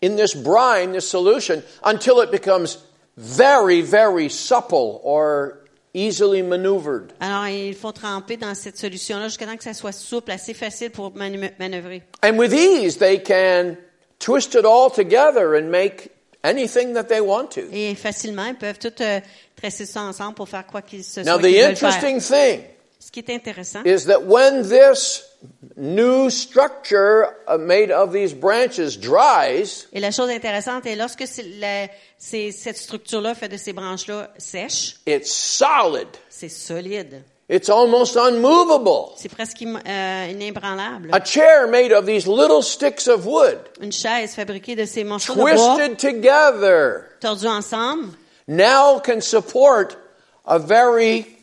[0.03, 2.79] in this brine, this solution, until it becomes
[3.17, 5.61] very, very supple or
[5.95, 7.13] easily maneuvered.
[7.21, 10.91] Alors, il faut tremper dans cette solution-là jusqu'à temps que ça soit souple, assez facile
[10.91, 12.03] pour manœuvrer.
[12.23, 13.77] And with ease, they can
[14.19, 16.11] twist it all together and make
[16.43, 17.63] anything that they want to.
[17.73, 19.21] Et facilement, ils peuvent tout euh,
[19.57, 22.74] tresser ça ensemble pour faire quoi qu'ils se Now, the interesting thing
[23.05, 25.23] Ce qui est intéressant, is that when this
[25.77, 31.45] new structure uh, made of these branches dries, et la chose intéressante est lorsque c'est
[31.61, 36.09] la- cette structure-là fait de ces branches-là sèche, it's solid.
[36.31, 37.23] c'est solide.
[37.51, 39.13] It's almost unmovable.
[39.19, 41.11] C'est presque euh, inébranlable.
[41.13, 45.35] A chair made of these little sticks of wood, Une chaise fabriquée de ces morceaux
[45.35, 48.15] de bois twisted together, tordus ensemble
[48.49, 49.95] now can support
[50.47, 51.34] a very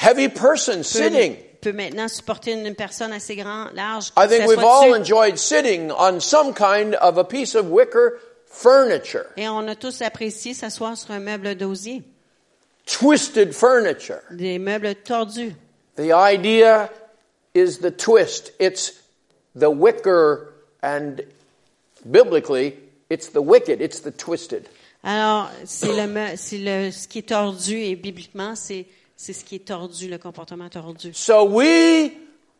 [0.00, 1.36] heavy person sitting.
[1.60, 4.12] peut maintenant supporter une personne assez grand, large.
[4.16, 9.26] I think we've all enjoyed sitting on some kind of a piece of wicker furniture,
[9.36, 12.02] Et on a tous apprécié s'asseoir sur un meuble d'osier,
[12.86, 14.22] twisted furniture.
[14.30, 15.54] des meubles tordus.
[15.96, 16.90] The idea
[17.54, 18.52] is the twist.
[18.60, 18.92] It's
[19.56, 21.22] the wicker, and
[22.08, 22.76] biblically,
[23.10, 24.68] it's the wicked, it's the twisted.
[25.02, 28.86] Alors, c'est le, me- c'est le, ce qui est tordu et bibliquement, c'est,
[29.18, 31.12] c'est ce qui est tordu, le comportement tordu.
[31.12, 32.12] So we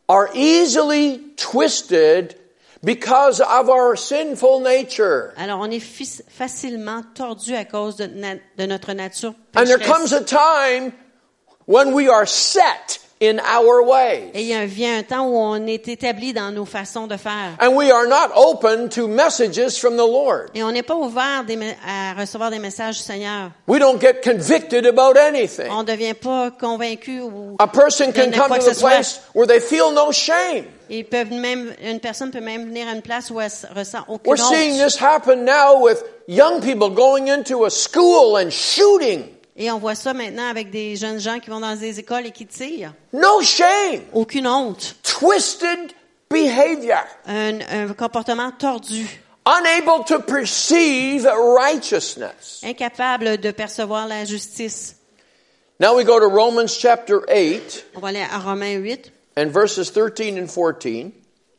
[0.09, 2.35] are easily twisted
[2.83, 5.33] because of our sinful nature.
[5.37, 10.21] Alors, on est facilement tordu à cause de, de notre nature And there comes a
[10.21, 10.93] time
[11.67, 14.31] when we are set in our ways.
[14.35, 17.17] Et il y a- vient un temps où on est établi dans nos façons de
[17.17, 17.57] faire.
[17.61, 20.51] And we are not open to messages from the Lord.
[20.55, 23.51] Et on n'est pas ouvert des à recevoir des messages du Seigneur.
[23.67, 25.71] We don't get convicted about anything.
[25.71, 29.61] On ne devient pas convaincu ou A person can come to the place where they
[29.61, 30.65] feel no shame.
[30.91, 34.33] Ils peuvent même, une personne peut même venir à une place où elle ressent aucune
[34.33, 34.87] We're seeing honte.
[34.87, 39.25] this happen now with young people going into a school and shooting.
[39.61, 42.31] Et on voit ça maintenant avec des jeunes gens qui vont dans des écoles et
[42.31, 42.95] qui tirent.
[43.13, 44.03] No shame.
[44.13, 44.95] Aucune honte.
[45.03, 45.93] Twisted
[46.31, 47.01] behavior.
[47.27, 49.05] Un, un comportement tordu.
[49.45, 52.61] Unable to perceive righteousness.
[52.63, 54.95] Incapable de percevoir la justice.
[55.81, 59.91] Now we go to Romans chapter 8 On va aller à Romains 8, and verses
[59.93, 61.11] 13 and 14.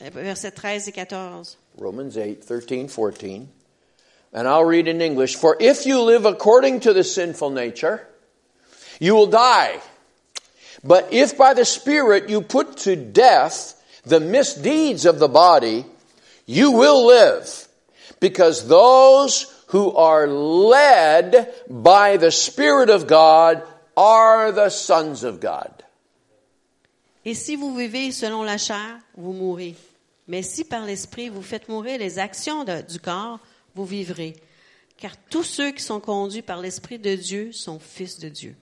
[0.01, 1.57] euh, versets 13 et 14.
[1.77, 3.47] Romans 8, 13, 14.
[4.31, 5.35] And I'll read in English.
[5.35, 8.07] For if you live according to the sinful nature,
[8.99, 9.79] you will die.
[10.83, 15.85] But if by the Spirit you put to death the misdeeds of the body,
[16.45, 17.67] you will live.
[18.19, 23.63] Because those who are led by the Spirit of God
[23.97, 25.71] are the sons of God.
[27.25, 29.75] Et si vous vivez selon la chair, vous mourrez.
[30.27, 33.39] Mais si par l'esprit vous faites mourir les actions de- du corps,
[33.79, 34.35] vous vivrez.
[34.97, 38.55] Car tous ceux qui sont conduits par l'esprit de Dieu sont fils de Dieu.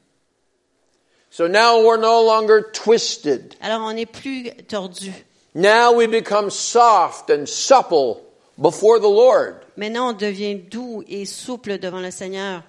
[1.32, 3.56] So now we're no longer twisted.
[3.60, 5.12] Alors on n'est plus tordu.
[5.56, 8.22] Now we become soft and supple
[8.58, 9.56] before the Lord.
[9.76, 12.64] Maintenant on devient doux et souple devant le Seigneur.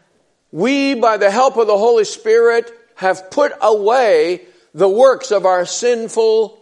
[0.51, 5.67] We, by the help of the Holy Spirit, have put away the works of our
[5.67, 6.58] sinful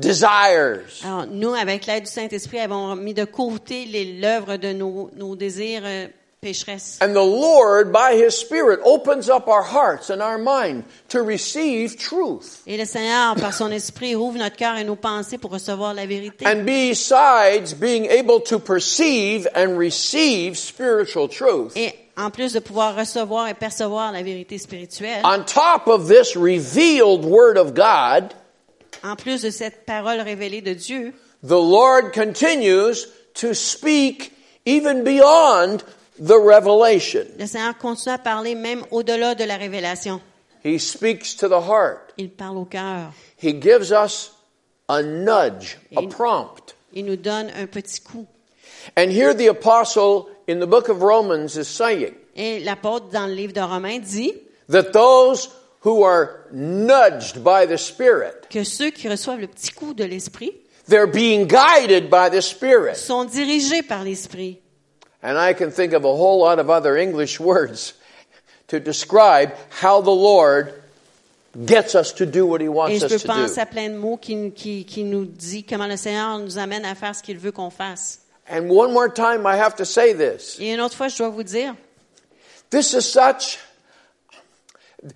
[0.00, 0.80] desires.
[1.04, 5.34] Alors nous, avec l'aide du Saint-Esprit, avons mis de côté les- l'œuvre de nos, nos
[5.36, 6.06] désirs euh,
[6.40, 6.98] pécheresse.
[7.02, 11.96] And the Lord, by His Spirit, opens up our hearts and our mind to receive
[11.96, 12.60] truth.
[12.66, 16.06] Et le Seigneur, par son esprit, ouvre notre cœur et nos pensées pour recevoir la
[16.06, 16.46] vérité.
[16.46, 22.94] And besides being able to perceive and receive spiritual truth, Et en plus de pouvoir
[22.96, 28.34] recevoir et percevoir la vérité spirituelle, on top of this revealed Word of God,
[29.10, 34.32] en plus de cette parole révélée de Dieu, the Lord continues to speak
[34.66, 35.78] even beyond
[36.18, 37.24] the revelation.
[37.38, 40.20] le Seigneur continue à parler même au-delà de la révélation.
[40.64, 42.12] He speaks to the heart.
[42.18, 43.12] Il parle au cœur.
[43.40, 44.32] He gives us
[44.88, 46.74] a nudge, a Il- prompt.
[46.92, 48.26] Il nous donne un petit coup.
[48.96, 53.34] And here the apostle in the book of Romans is saying Et l'apôtre dans le
[53.34, 54.32] livre de Romains dit
[54.68, 55.50] that those
[55.86, 60.52] who are nudged by the Spirit, que ceux qui reçoivent le petit coup de l'Esprit
[60.88, 62.96] they're being guided by the Spirit.
[62.96, 64.58] sont dirigés par l'Esprit.
[65.22, 67.94] And I can think of a whole lot of other English words
[68.68, 70.74] to describe how the Lord
[71.64, 73.32] gets us to do what He Et wants je peux us to do.
[73.34, 76.84] penser à plein de mots qui, qui, qui nous dit comment le Seigneur nous amène
[76.84, 78.20] à faire ce qu'il veut qu'on fasse.
[78.48, 80.58] And one more time, I have to say this.
[80.60, 81.74] Et une autre fois, je dois vous dire,
[82.70, 83.58] This is such,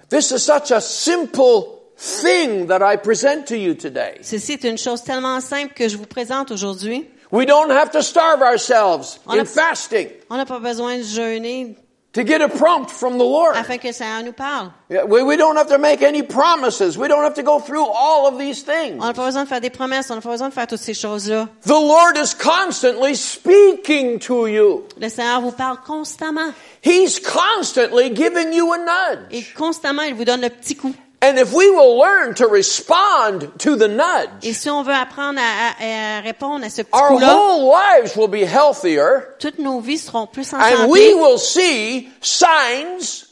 [0.08, 4.18] this is such a simple thing that I present to you today.
[4.22, 7.08] ceci est une chose tellement simple que je vous présente aujourd'hui.
[7.32, 11.02] We don't have to starve ourselves On in a- fasting On n'a pas besoin de
[11.04, 11.76] jeûner
[12.12, 13.54] to get a prompt from the Lord.
[13.56, 14.72] afin que Seigneur nous parle.
[14.88, 16.98] We, we don't have to make any promises.
[16.98, 19.00] We don't have to go through all of these things.
[19.00, 20.80] On n'a pas besoin de faire des promesses, on n'a pas besoin de faire toutes
[20.80, 21.48] ces choses-là.
[21.62, 24.84] The Lord is constantly speaking to you.
[25.00, 26.52] Le Seigneur vous parle constamment.
[26.82, 29.26] He's constantly giving you a nudge.
[29.30, 30.94] Et constamment, il vous donne le petit coup.
[31.22, 35.38] And if we will learn to respond to the Et nudge, si on veut apprendre
[35.38, 39.58] à, à- à répondre à ce petit our coup-là, whole lives will be healthier toutes
[39.58, 43.26] nos vies seront plus en and we santé will see signs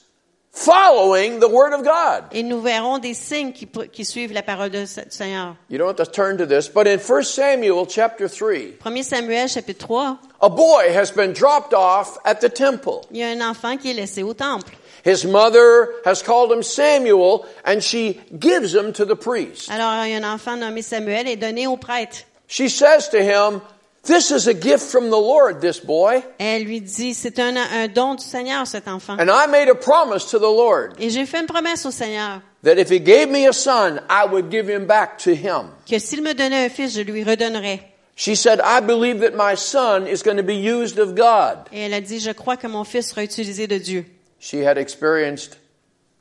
[0.53, 2.25] following the Word of God.
[2.33, 5.55] et nous verrons des signes qui, qui suivent la parole du Seigneur.
[5.71, 9.49] You don't have to turn to this, but in 1 Samuel chapter 3, 1 Samuel
[9.49, 13.03] chapitre 3, a boy has been dropped off at the temple.
[13.13, 14.73] il y a un enfant qui est laissé au temple.
[15.05, 19.71] His mother has called him Samuel and she gives him to the priest.
[19.71, 22.25] Alors, un enfant nommé Samuel et donné au prêtre.
[22.47, 23.61] She says to him,
[24.05, 26.23] This is a gift from the Lord, this boy.
[26.39, 29.19] Elle lui dit, c'est un, un don du Seigneur, cet enfant.
[29.19, 32.41] And I made a promise to the Lord Et j'ai fait une promesse au Seigneur
[32.63, 35.71] that if he gave me a son, I would give him back to him.
[35.89, 37.81] que s'il me donnait un fils, je lui redonnerais.
[38.17, 41.69] She said, I believe that my son is going to be used of God.
[41.73, 44.07] Et elle a dit, je crois que mon fils sera utilisé de Dieu.
[44.41, 45.59] She had experienced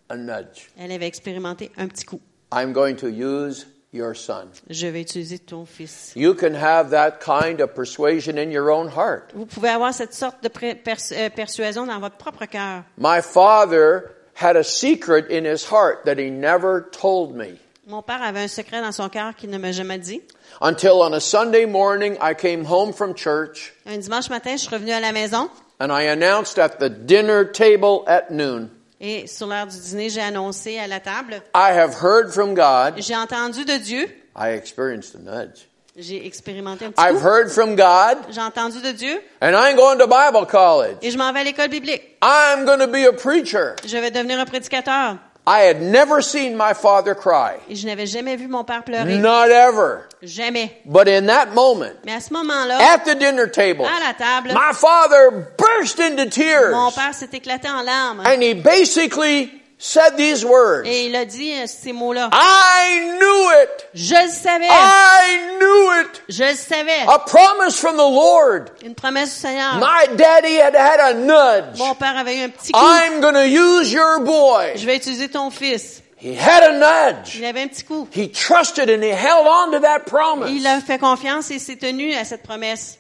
[0.09, 0.69] a nudge.
[0.79, 2.19] Elle avait expérimenté un petit coup.
[2.51, 4.47] I'm going to use your son.
[4.69, 6.13] Je vais utiliser ton fils.
[6.15, 9.31] You can have that kind of persuasion in your own heart.
[9.33, 12.83] Vous pouvez avoir cette sorte de pré- pers- euh, persuasion dans votre propre cœur.
[12.97, 17.57] My father had a secret in his heart that he never told me.
[17.87, 20.21] Mon père avait un secret dans son cœur qu'il ne m'a jamais dit.
[20.61, 24.69] Until on a Sunday morning, I came home from church Un dimanche matin, je suis
[24.69, 29.47] revenue à la maison and I announced at the dinner table at noon, et sur
[29.47, 32.95] l'heure du dîner, j'ai annoncé à la table, I have heard from God.
[32.97, 35.67] j'ai entendu de Dieu, I experienced a nudge.
[35.95, 39.75] j'ai expérimenté un petit I've coup, heard from God j'ai entendu de Dieu and I'm
[39.75, 40.97] going to Bible college.
[41.01, 42.03] et je m'en vais à l'école biblique.
[42.21, 43.75] I'm going to be a preacher.
[43.85, 45.17] Je vais devenir un prédicateur.
[45.49, 47.55] I had never seen my father cry.
[47.69, 49.17] Et je n'avais jamais vu mon père pleurer.
[49.17, 50.05] Not ever.
[50.21, 50.71] Jamais.
[50.85, 54.49] But in that moment, Mais à ce moment-là, at the dinner table, à la table,
[54.53, 56.71] my father burst into tears.
[56.71, 58.19] mon père s'est éclaté en larmes.
[58.25, 60.87] and he basically said these words.
[60.87, 62.29] Et il a dit euh, ces mots-là.
[62.33, 63.87] I knew it.
[63.93, 64.67] Je le savais.
[64.69, 66.23] I knew it.
[66.29, 67.05] Je le savais.
[67.07, 68.71] A promise from the Lord.
[68.83, 69.75] Une promesse du Seigneur.
[69.79, 71.77] My daddy had had a nudge.
[71.77, 72.79] Mon père avait eu un petit coup.
[72.79, 74.73] I'm going to use your boy.
[74.75, 76.01] Je vais utiliser ton fils.
[76.19, 77.35] He had a nudge.
[77.35, 78.07] Il avait un petit coup.
[78.11, 80.49] He trusted and he held on to that promise.
[80.49, 82.97] Il a fait confiance et s'est tenu à cette promesse.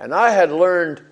[0.00, 1.02] And I had learned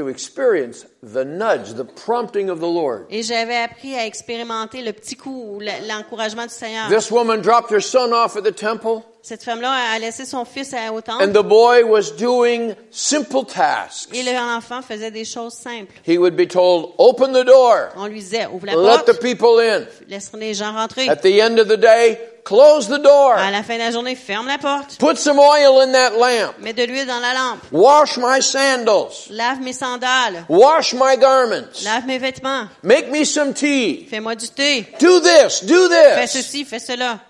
[0.00, 3.06] to experience the nudge, the prompting of the Lord.
[3.10, 6.88] Et j'avais appris à expérimenter le petit coup, l'encouragement du Seigneur.
[6.88, 10.72] This woman dropped her son off at the temple, Cette femme-là a laissé son fils
[10.72, 14.08] à- au and the boy was doing simple tasks.
[14.14, 15.92] Et l'enfant faisait des choses simples.
[16.08, 19.60] He would be told, Open the door, On lui disait, ouvre la let the people
[19.60, 19.84] in.
[20.08, 21.06] laisse les gens rentrer.
[21.10, 23.34] At the end of the day, close the door.
[23.34, 24.98] À la fin de la journée, ferme la porte.
[24.98, 26.58] Put some oil in that lamp.
[26.60, 27.60] Mets de l'huile dans la lampe.
[27.72, 29.28] Wash my sandals.
[29.30, 30.44] Lave mes sandales.
[30.48, 31.84] Wash my garments.
[31.84, 32.68] Lave mes vêtements.
[32.82, 34.06] Make me some tea.
[34.10, 34.86] Fais-moi du thé.
[34.98, 36.32] Do this, do Fais this.
[36.32, 37.20] ceci, fais cela.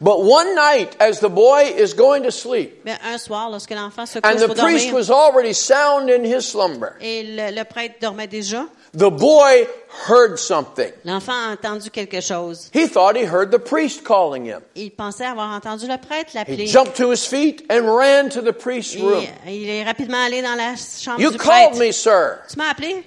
[0.00, 4.04] But one night, as the boy is going to sleep, Mais un soir, lorsque l'enfant
[4.04, 7.50] se and couche the pour priest dormir, was already sound in his slumber, et le,
[7.56, 9.66] le prêtre dormait déjà, the boy
[10.08, 10.92] heard something.
[11.04, 12.70] l'enfant a entendu quelque chose.
[12.72, 14.60] He thought he heard the priest calling him.
[14.74, 16.66] Il pensait avoir entendu le prêtre He l'appeler.
[16.66, 19.24] jumped to his feet and ran to the priest's room.
[19.46, 22.38] Et il est rapidement allé dans la chambre You du called me, sir.
[22.50, 23.04] Tu m'as appelé?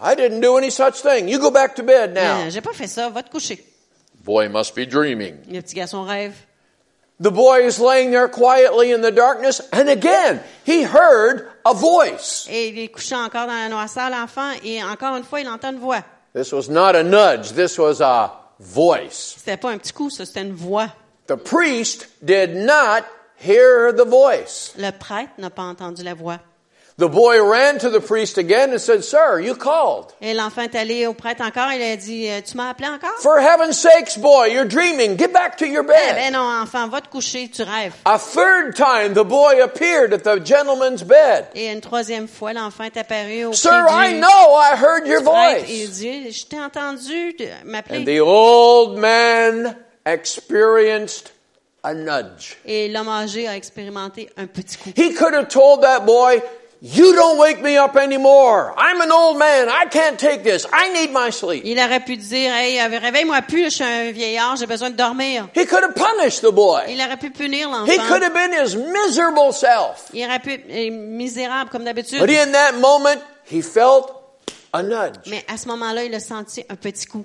[0.00, 1.28] I didn't do any such thing.
[1.28, 2.46] You go back to bed now.
[2.46, 3.64] Euh, J'ai pas fait ça, va te coucher.
[4.24, 5.36] Boy must be dreaming.
[5.50, 6.34] Le petit garçon rêve.
[7.20, 12.46] The boy is laying there quietly in the darkness, and again, he heard a voice.
[12.48, 15.72] Et il est couché encore dans la noirceur, l'enfant, et encore une fois, il entend
[15.72, 16.04] une voix.
[16.32, 19.34] This was not a nudge, this was a voice.
[19.36, 20.90] C'était pas un petit coup, ça, c'était une voix.
[21.26, 23.04] The priest did not
[23.44, 24.72] hear the voice.
[24.78, 26.38] Le prêtre n'a pas entendu la voix.
[26.98, 30.12] The boy ran to the priest again and said, Sir, you called.
[30.20, 33.16] Et l'enfant est allé au prêtre encore, il a dit, euh, tu m'as appelé encore?
[33.22, 35.16] For heaven's sakes, boy, you're dreaming.
[35.16, 36.14] Get back to your Eh bed.
[36.16, 37.92] ben non, enfant, va te coucher, tu rêves.
[38.04, 41.46] A third time, the boy appeared at the gentleman's bed.
[41.54, 45.66] Et une troisième fois, l'enfant est apparu au Sir, I know I heard your prêtre
[45.68, 45.98] et il voice.
[46.00, 48.04] dit, je t'ai entendu de- And m'appeler.
[48.06, 51.30] the old man experienced
[51.84, 52.56] a nudge.
[52.66, 54.90] Et l'homme âgé a expérimenté un petit coup.
[54.96, 56.42] He could have told that boy,
[56.80, 58.72] You don't wake me up anymore.
[58.76, 59.68] I'm an old man.
[59.68, 60.64] I can't take this.
[60.72, 61.62] I need my sleep.
[61.64, 64.96] Il aurait pu dire, hey, euh, réveille-moi plus, je suis un vieillard, j'ai besoin de
[64.96, 65.48] dormir.
[65.56, 66.82] He could have punished the boy.
[66.88, 68.22] Il aurait pu punir He could l'enfant.
[68.22, 70.08] have been his miserable self.
[70.14, 72.20] Il aurait pu être misérable comme d'habitude.
[72.20, 74.12] But in that moment, he felt
[74.72, 75.16] a nudge.
[75.26, 77.24] Mais à ce moment-là, il a senti un petit coup.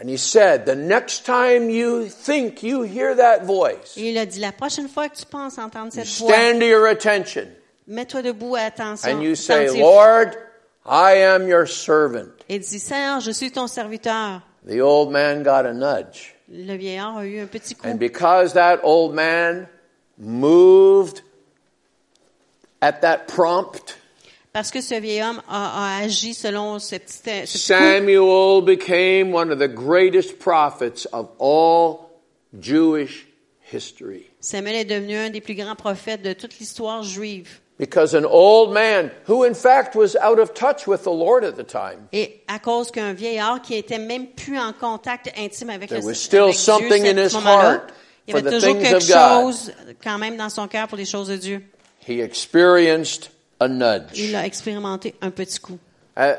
[0.00, 4.26] And he said, The next time you think you hear that voice, Et il a
[4.26, 7.48] dit, la prochaine fois que tu penses entendre cette voix, stand to your attention
[7.92, 9.68] mets-toi debout, attention, and you say.
[9.78, 10.36] Lord,
[10.84, 12.30] I am your servant.
[12.48, 14.42] Et dis, Seigneur, je suis ton serviteur.
[14.66, 16.34] The old man got a nudge.
[16.48, 17.86] Le vieillard a eu un petit coup.
[17.86, 19.68] And because that old man
[20.18, 21.22] moved
[22.80, 23.96] at that prompt,
[24.52, 27.58] Parce que ce vieil homme a, a agi selon ce petit, ce petit coup.
[27.58, 32.10] Samuel became one of the greatest prophets of all
[32.60, 33.26] Jewish
[33.62, 34.26] history.
[34.40, 37.61] Samuel est devenu un des plus grands prophètes de toute l'histoire juive.
[37.78, 41.56] Because an old man, who in fact was out of touch with the Lord at
[41.56, 45.88] the time, Et à cause qu'un vieillard qui était même plus en contact intime avec,
[45.88, 47.92] There le, was still avec something Dieu in his heart
[48.28, 49.42] il y avait for the toujours things quelque of God.
[49.52, 49.72] chose
[50.04, 51.62] quand même dans son cœur pour les choses de Dieu.
[52.06, 54.16] he experienced a nudge.
[54.18, 55.78] Il a expérimenté un petit coup.
[56.16, 56.34] Uh,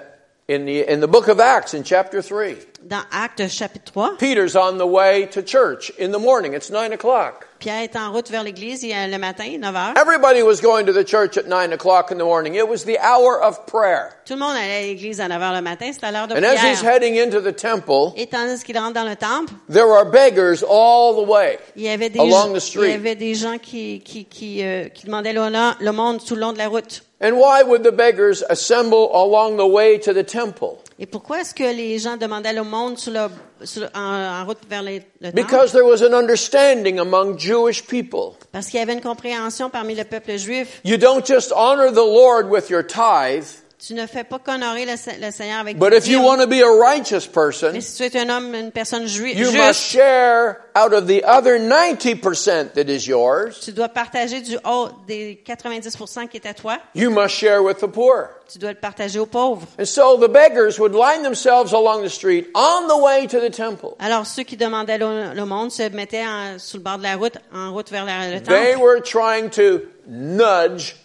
[0.54, 4.56] in, the, in the book of Acts, in chapter 3, Dans Actes chapitre 3, Peter's
[4.56, 6.54] on the way to church in the morning.
[6.54, 7.48] It's 9 o'clock.
[7.60, 9.94] Pierre est en route vers l'église il y a le matin, 9 heures.
[9.96, 12.56] Everybody was going to the church at 9 o'clock in the morning.
[12.56, 14.10] It was the hour of prayer.
[14.26, 16.44] Tout le monde allait à l'église à 9 heures le matin, c'était l'heure de And
[16.44, 16.96] as he's prière.
[16.96, 21.16] heading into the temple, Et tandis qu'il rentre dans le temple, there are beggars all
[21.16, 21.58] the way.
[21.78, 22.94] il y avait des, Along the il y street.
[22.96, 25.42] avait des gens qui, qui, qui, euh, qui demandaient le,
[25.80, 27.04] le monde tout le long de la route.
[27.24, 30.80] And why would the beggars assemble along the way to the temple?
[31.00, 33.30] Et pourquoi est-ce que les gens demandaient monde sur le,
[33.66, 35.36] sur- en, en route vers les- le temple?
[35.42, 38.36] Because there was an understanding among Jewish people.
[38.52, 40.82] Parce qu'il y avait une compréhension parmi le peuple juif.
[40.84, 43.46] You don't just honor the Lord with your tithe,
[43.86, 46.62] Tu ne fais pas qu'honorer le, le Seigneur avec but if you want to be
[46.62, 49.92] a righteous person, Mais si tu es un homme, une personne ju- you must juste,
[49.92, 53.60] share out of the other 90% that is yours.
[53.60, 56.78] tu dois partager du haut des 90% qui est à toi.
[56.96, 58.30] You must share with the poor.
[58.52, 59.68] Tu dois le partager aux pauvres.
[59.78, 63.52] And so the beggars would line themselves along the street on the way to the
[63.52, 63.96] temple.
[64.00, 67.16] Alors ceux qui demandaient le, le monde se mettaient en- sur le bord de la
[67.18, 68.82] route, en route vers la- le They temple.
[68.82, 70.96] were trying to nudge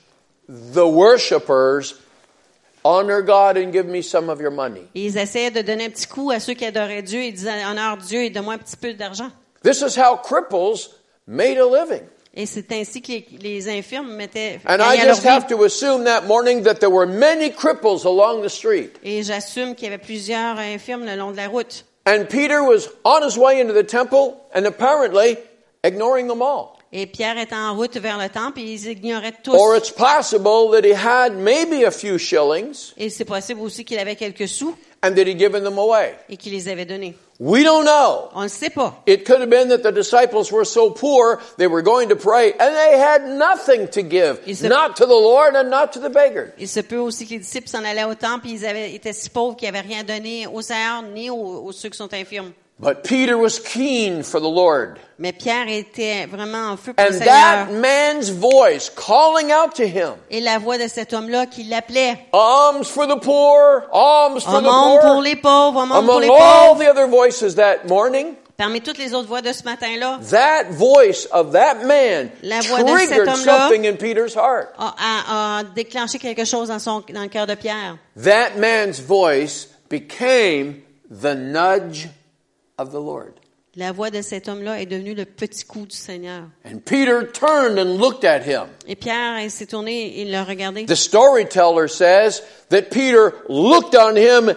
[0.48, 1.94] the worshipers,
[2.88, 4.88] honor God and give me some of your money.
[4.94, 7.22] Et ils essayaient de donner un petit coup à ceux qui adoraient Dieu.
[7.22, 9.30] Ils disaient honneur Dieu et donne-moi un petit peu d'argent.
[9.62, 10.88] This is how cripples
[11.26, 12.02] made a living.
[12.34, 16.22] Et c'est ainsi que les, les infirmes mettaient And I just have to assume that
[16.26, 18.92] morning that there were many cripples along the street.
[19.02, 21.84] Et j'assume qu'il y avait plusieurs infirmes le long de la route.
[22.06, 25.36] And Peter was on his way into the temple and apparently
[25.84, 26.77] ignoring them all.
[26.92, 29.54] Et Pierre était en route vers le temple et ils ignoraient tous.
[29.54, 33.98] Or it's possible that he had maybe a few shillings Et c'est possible aussi qu'il
[33.98, 36.14] avait quelques sous and that he'd given them away?
[36.30, 37.14] et qu'il les avait donnés.
[37.40, 38.30] We don't know.
[38.34, 39.00] On ne sait pas.
[39.06, 42.52] It could have been that the disciples were so poor they were going to pray
[42.58, 46.00] and they had nothing to give, Il se- not to the Lord and not to
[46.00, 46.48] the beggar.
[46.58, 49.12] Il se peut aussi que les disciples s'en allaient au temple et ils avaient, étaient
[49.12, 52.50] si pauvres qu'ils n'avaient rien donné au Seigneur ni aux, aux ceux qui sont infirmes.
[52.80, 54.98] But Peter was keen for the Lord.
[55.18, 57.26] Mais Pierre était vraiment en feu pour le And Seigneur.
[57.26, 62.18] that man's voice calling out to him, Et la voix de cet homme-là qui l'appelait.
[62.32, 66.28] alms for the poor, alms for the monde pour poor, les pauvres, pour among les
[66.28, 66.78] all pauvres.
[66.84, 71.26] the other voices that morning, Parmi toutes les autres voix de ce matin-là, that voice
[71.32, 74.72] of that man La voix de cet triggered homme-là something in Peter's heart.
[74.78, 77.96] a, a- a déclenché quelque chose dans, son, dans le cœur de Pierre.
[78.16, 82.08] That man's voice became the nudge
[82.78, 83.34] of the Lord.
[83.76, 86.44] La voix de cet homme-là est devenue le petit coup du Seigneur.
[86.64, 88.66] And Peter turned and looked at him.
[88.88, 90.84] Et Pierre s'est tourné et l'a regardé.
[90.86, 94.52] The storyteller says that Peter looked on him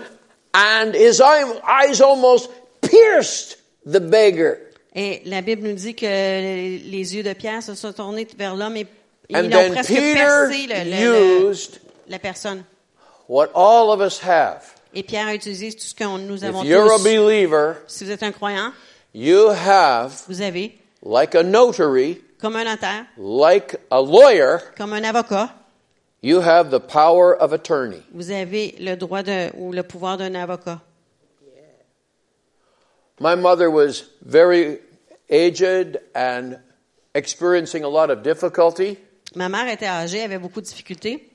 [0.53, 2.49] and his eyes almost
[2.81, 4.57] pierced the beggar.
[4.95, 8.77] Et la Bible nous dit que les yeux de Pierre se sont tournés vers l'homme
[8.77, 8.87] et
[9.33, 11.55] And ils ont presque Peter percé le- le-
[12.09, 12.63] la personne.
[13.27, 14.63] what all of us have.
[14.93, 17.03] Et Pierre a utilisé tout ce que nous If avons you're a tous.
[17.03, 18.73] believer, Si vous êtes un croyant,
[19.13, 25.03] you have, vous avez, like a notary, comme un notaire, like a lawyer, comme un
[25.03, 25.49] avocat,
[26.21, 28.01] you have the power of attorney.
[28.13, 30.81] vous avez le droit de, ou le pouvoir d'un avocat.
[33.19, 34.79] My mother was very
[35.29, 36.57] aged and
[37.13, 38.97] experiencing a lot of difficulty.
[39.35, 41.30] Ma mère était âgée, avait beaucoup de difficultés.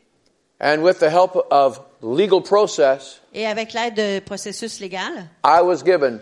[0.58, 5.82] And with the help of legal process, Et avec l'aide de processus légal, I was
[5.84, 6.20] given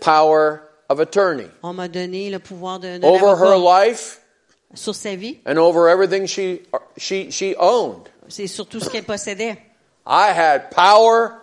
[0.00, 4.20] power of attorney on m'a donné le pouvoir de, d'un over her life
[4.74, 5.40] sur sa vie.
[5.46, 6.60] and over everything she,
[6.96, 8.08] she, she owned.
[8.28, 9.58] C'est surtout ce qu'elle possédait.
[10.06, 11.40] I had power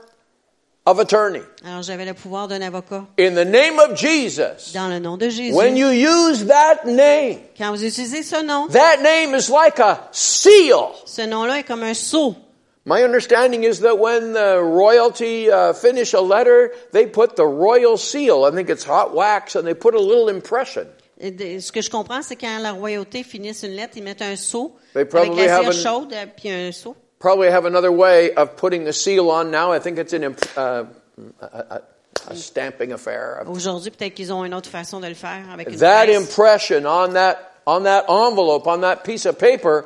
[0.85, 1.41] of attorney.
[1.65, 3.05] Alors j'avais le pouvoir d'un avocat.
[3.19, 5.53] In the name of Jesus, Dans le nom de Jésus.
[5.53, 10.07] when you use that name, Quand vous utilisez ce nom, that name is like a
[10.11, 10.89] seal.
[11.05, 12.35] ce nom-là est comme un sceau.
[12.83, 17.95] My understanding is that when the royalty uh, finish a letter, they put the royal
[17.95, 18.43] seal.
[18.43, 20.87] I think it's hot wax, and they put a little impression.
[21.21, 24.75] Ce que je comprends, c'est quand la royauté finisse une lettre, ils mettent un sceau
[24.95, 26.95] They avec la cire chaude, euh, puis un seau.
[27.21, 29.71] Probably have another way of putting the seal on now.
[29.71, 30.83] I think it's an imp- uh,
[31.41, 31.81] a, a,
[32.27, 33.43] a stamping affair.
[33.47, 36.17] Aujourd'hui, peut-être qu'ils ont une autre façon de le faire avec une That presse.
[36.17, 39.85] impression on that on that envelope on that piece of paper,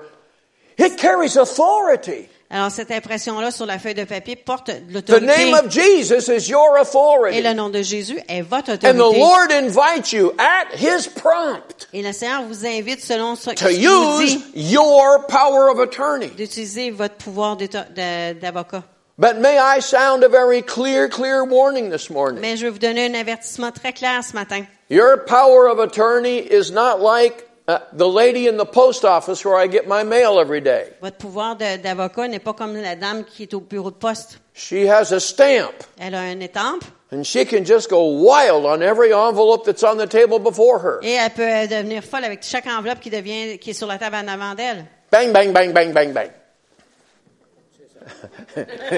[0.77, 2.29] it carries authority.
[2.55, 5.25] Alors cette impression-là sur la feuille de papier porte The l'autorité.
[5.25, 7.41] name of Jesus is your Et authority.
[7.41, 9.19] le nom de Jésus est votre And the autorité.
[9.19, 14.37] Lord invites you at His prompt Et le Seigneur vous invite, selon ce qu'il use
[14.53, 16.27] dit, your power of attorney.
[16.37, 18.83] d'utiliser votre pouvoir d'avocat.
[19.17, 22.39] But may I sound a very clear, clear warning this morning?
[22.39, 24.65] Mais je vais vous donner un avertissement très clair ce matin.
[24.89, 29.55] Your power of attorney is not like uh, the lady in the post office where
[29.57, 30.93] I get my mail every day.
[31.01, 34.39] Votre pouvoir d'avocat n'est pas comme la dame qui est au bureau de poste.
[34.53, 38.81] She has a stamp Elle a un étampe and she can just go wild on
[38.81, 40.99] every envelope that's on the table before her.
[41.03, 43.97] et elle peut euh, devenir folle avec chaque enveloppe qui devient qui est sur la
[43.97, 44.85] table en avant d'elle.
[45.11, 46.29] Bang, bang, bang, bang, bang, bang.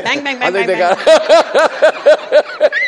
[0.03, 0.80] Bang, bang, I bang, think bang, they bang.
[0.80, 2.72] got.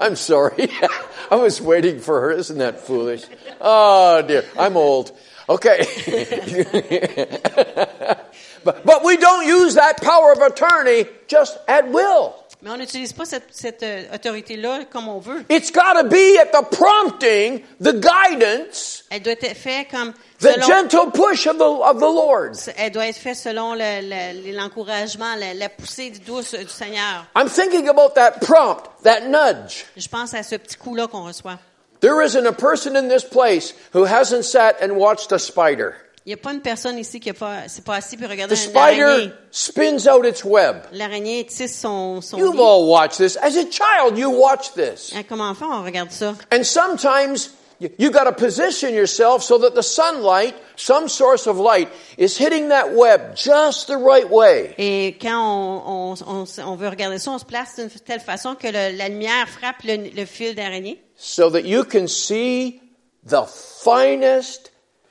[0.00, 0.68] I'm sorry.
[1.30, 2.32] I was waiting for her.
[2.32, 3.24] Isn't that foolish?
[3.60, 4.44] Oh dear.
[4.58, 5.16] I'm old.
[5.48, 5.84] Okay.
[8.64, 12.39] but, but we don't use that power of attorney just at will.
[12.62, 15.44] Mais on n'utilise pas cette, cette, euh, autorité-là comme on veut.
[15.48, 20.52] It's got to be at the prompting, the guidance, Elle doit être faite comme the
[20.52, 22.52] selon, gentle push of the, of the Lord.
[22.76, 27.26] elle doit être faite selon le- le- l'encouragement, la, la poussée douce du Seigneur.
[27.34, 29.86] I'm thinking about that prompt, that nudge.
[29.96, 31.58] Je pense à ce petit coup-là qu'on reçoit.
[32.00, 35.94] There isn't a person in this place who hasn't sat and watched a spider.
[36.26, 39.28] Il n'y a pas une personne ici qui s'est pas assis puis The regardé araignée.
[39.30, 40.82] spider spins out its web.
[40.92, 43.36] L'araignée tisse son, son You've all watched this.
[43.38, 45.12] As a child, you watch this.
[45.14, 46.34] Hein, Comme enfant, on regarde ça.
[46.52, 47.50] And sometimes
[47.80, 52.36] you, you got to position yourself so that the sunlight, some source of light, is
[52.36, 54.74] hitting that web just the right way.
[54.76, 58.54] Et quand on, on, on, on veut regarder ça, on se place d'une telle façon
[58.56, 62.78] que le- la lumière frappe le, le fil d'araignée So that you can see
[63.26, 63.46] the
[63.84, 64.70] finest,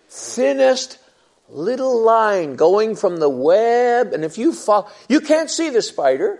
[0.09, 0.97] thinnest
[1.49, 4.13] little line going from the web.
[4.13, 6.39] And if you follow, you can't see the spider.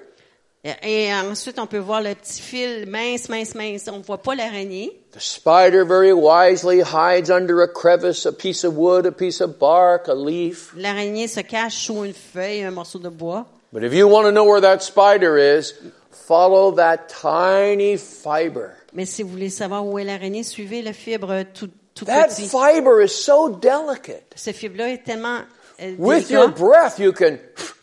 [0.61, 3.87] Et, ensuite, on peut voir le petit fil mince, mince, mince.
[3.87, 4.91] On voit pas l'araignée.
[5.13, 9.57] The spider very wisely hides under a crevice, a piece of wood, a piece of
[9.57, 10.73] bark, a leaf.
[10.75, 13.45] L'araignée se cache sous une feuille, un morceau de bois.
[13.71, 15.73] But if you want to know where that spider is,
[16.11, 18.75] follow that tiny fiber.
[18.91, 22.47] Mais si vous voulez savoir où est l'araignée, suivez le fibre tout, tout That petit.
[22.47, 24.23] fiber is so delicate.
[24.35, 25.41] Ce fibre-là est tellement
[25.81, 27.37] euh, With your breath, you can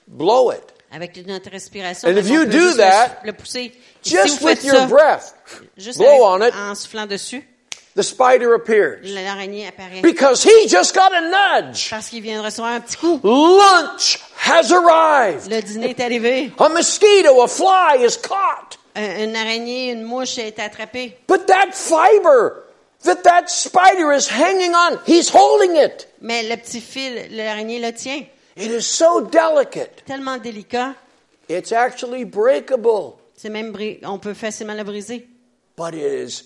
[0.07, 0.63] blow it.
[0.93, 3.61] Avec notre respiration, And if you peut do juste that, le, pousser.
[3.65, 5.35] Et Just si faites with your ça, breath,
[5.77, 6.61] juste blow on avec- it.
[6.61, 7.43] en soufflant dessus,
[7.97, 9.01] the spider appears.
[9.03, 10.01] l'araignée apparaît.
[10.01, 11.21] Because he just got a
[11.61, 11.91] nudge.
[11.91, 13.21] Parce qu'il vient de recevoir un petit coup.
[13.25, 15.51] Lunch has arrived.
[15.51, 16.53] Le dîner est arrivé.
[16.59, 18.79] A mosquito, a fly is caught.
[18.95, 21.19] un- une araignée, une mouche est attrapée.
[21.29, 22.63] But that fiber
[23.07, 26.07] that that spider is hanging on, he's holding it.
[26.21, 28.25] Mais le petit fil, l'araignée le tient.
[28.57, 30.03] It is so delicate.
[30.07, 30.95] Tellement délicat,
[31.49, 33.19] It's actually breakable.
[33.37, 35.27] c'est même on peut facilement le briser.
[35.77, 36.45] But it is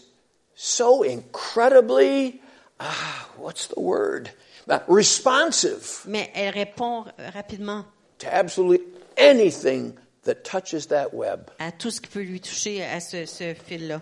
[0.55, 2.41] so incredibly,
[2.81, 4.31] ah, what's the word?
[4.69, 7.05] Uh, responsive Mais elle répond
[7.35, 7.85] rapidement
[8.19, 8.85] to absolutely
[9.17, 9.95] anything
[10.25, 11.51] that touches that web.
[11.59, 14.01] à tout ce qui peut lui toucher à ce, ce fil-là.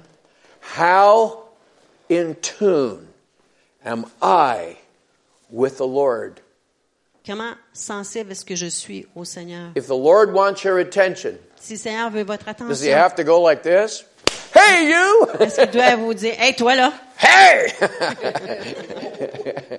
[0.76, 1.44] How
[2.08, 3.08] in tune
[3.84, 4.76] am I
[5.50, 6.40] with the Lord?
[7.26, 9.72] Comment sensible est-ce que je suis au Seigneur?
[9.74, 13.14] If the Lord wants your attention, Si le Seigneur veut votre does he attention, have
[13.16, 14.04] to go like this?
[14.54, 15.26] Hey, you!
[15.40, 16.92] est-ce qu'il doit vous dire, hey, toi là?
[17.18, 17.72] hey!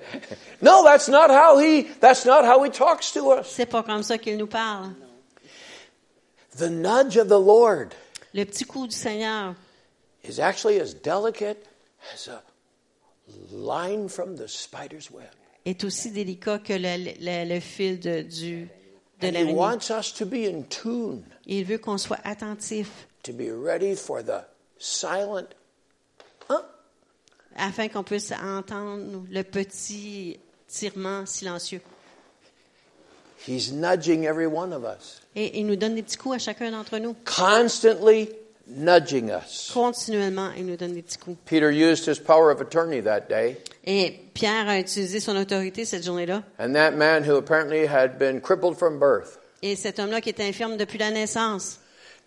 [0.60, 3.48] no, that's not how he, that's not how he talks to us.
[3.50, 4.94] C'est pas comme ça qu'il nous parle.
[6.56, 7.94] The nudge of the Lord
[8.32, 9.56] Le petit coup du Seigneur
[10.24, 11.66] is actually as delicate
[12.14, 12.42] as a
[13.52, 15.28] line from the spider's web.
[15.64, 18.68] est aussi délicat que le, le- le fil de, du,
[19.20, 19.52] de And he l'araignée.
[19.54, 22.88] wants us to be in tune, Il veut qu'on soit attentif
[23.22, 24.44] to be ready for the
[24.78, 25.48] silent,
[26.48, 26.62] huh?
[27.56, 31.82] afin qu'on puisse entendre le petit tirement silencieux.
[33.46, 36.70] He's nudging every one of us, Et il nous donne des petits coups à chacun
[36.70, 37.14] d'entre nous.
[37.24, 38.28] constantly
[38.76, 39.70] nudging us.
[39.72, 41.36] Continuellement, il nous donne des petits coups.
[41.46, 46.04] Peter used his power of attorney that day, Et Pierre a utilisé son autorité cette
[46.04, 46.42] journée-là.
[46.58, 50.44] and that man who apparently had been crippled from birth Et cet homme-là qui était
[50.48, 51.78] infirme depuis la naissance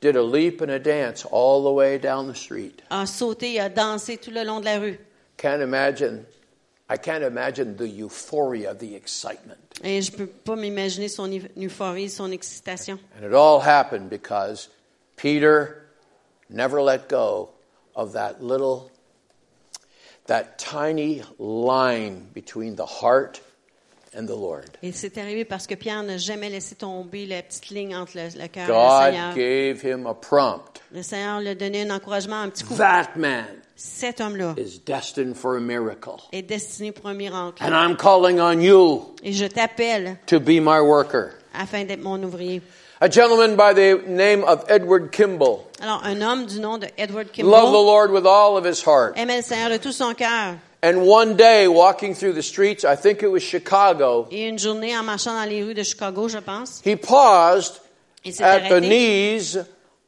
[0.01, 2.81] did a leap and a dance all the way down the street.
[2.89, 4.99] a sauté et a dansé tout le long de la rue.
[5.37, 6.25] Can't imagine,
[6.89, 9.57] I can't imagine the euphoria, the excitement.
[9.83, 12.99] Et je peux pas m'imaginer son eu- euphorie, son excitation.
[13.19, 14.69] And it all happened because
[15.15, 15.82] Peter
[16.53, 17.49] never let go
[17.95, 18.89] of that little,
[20.27, 23.41] that tiny line between the heart
[24.15, 24.65] and the Lord.
[24.83, 28.41] Et c'est arrivé parce que Pierre n'a jamais laissé tomber la petite ligne entre le,
[28.41, 29.33] le cœur et le Seigneur.
[29.33, 30.81] God gave him a prompt.
[30.91, 32.75] Le Seigneur lui a donné un encouragement, un petit coup.
[32.75, 33.45] That man
[33.75, 36.21] Cet homme-là is destined for a miracle.
[36.31, 37.63] est destiné pour un miracle.
[37.63, 41.31] And I'm calling on you Et je t'appelle to be my worker.
[41.55, 42.61] afin d'être mon ouvrier.
[43.03, 47.25] A gentleman by the name of Edward Kimball Alors, un homme du nom de Edward
[47.25, 49.17] loved the Kimball Lord with all of his heart.
[49.17, 50.55] aimait le Seigneur de tout son cœur.
[50.81, 54.97] And one day, walking through the streets, I think it was Chicago, Et une journée,
[54.97, 57.81] en marchant dans les rues de Chicago, je pense, he paused
[58.23, 59.57] il s'est at the arrêté, knees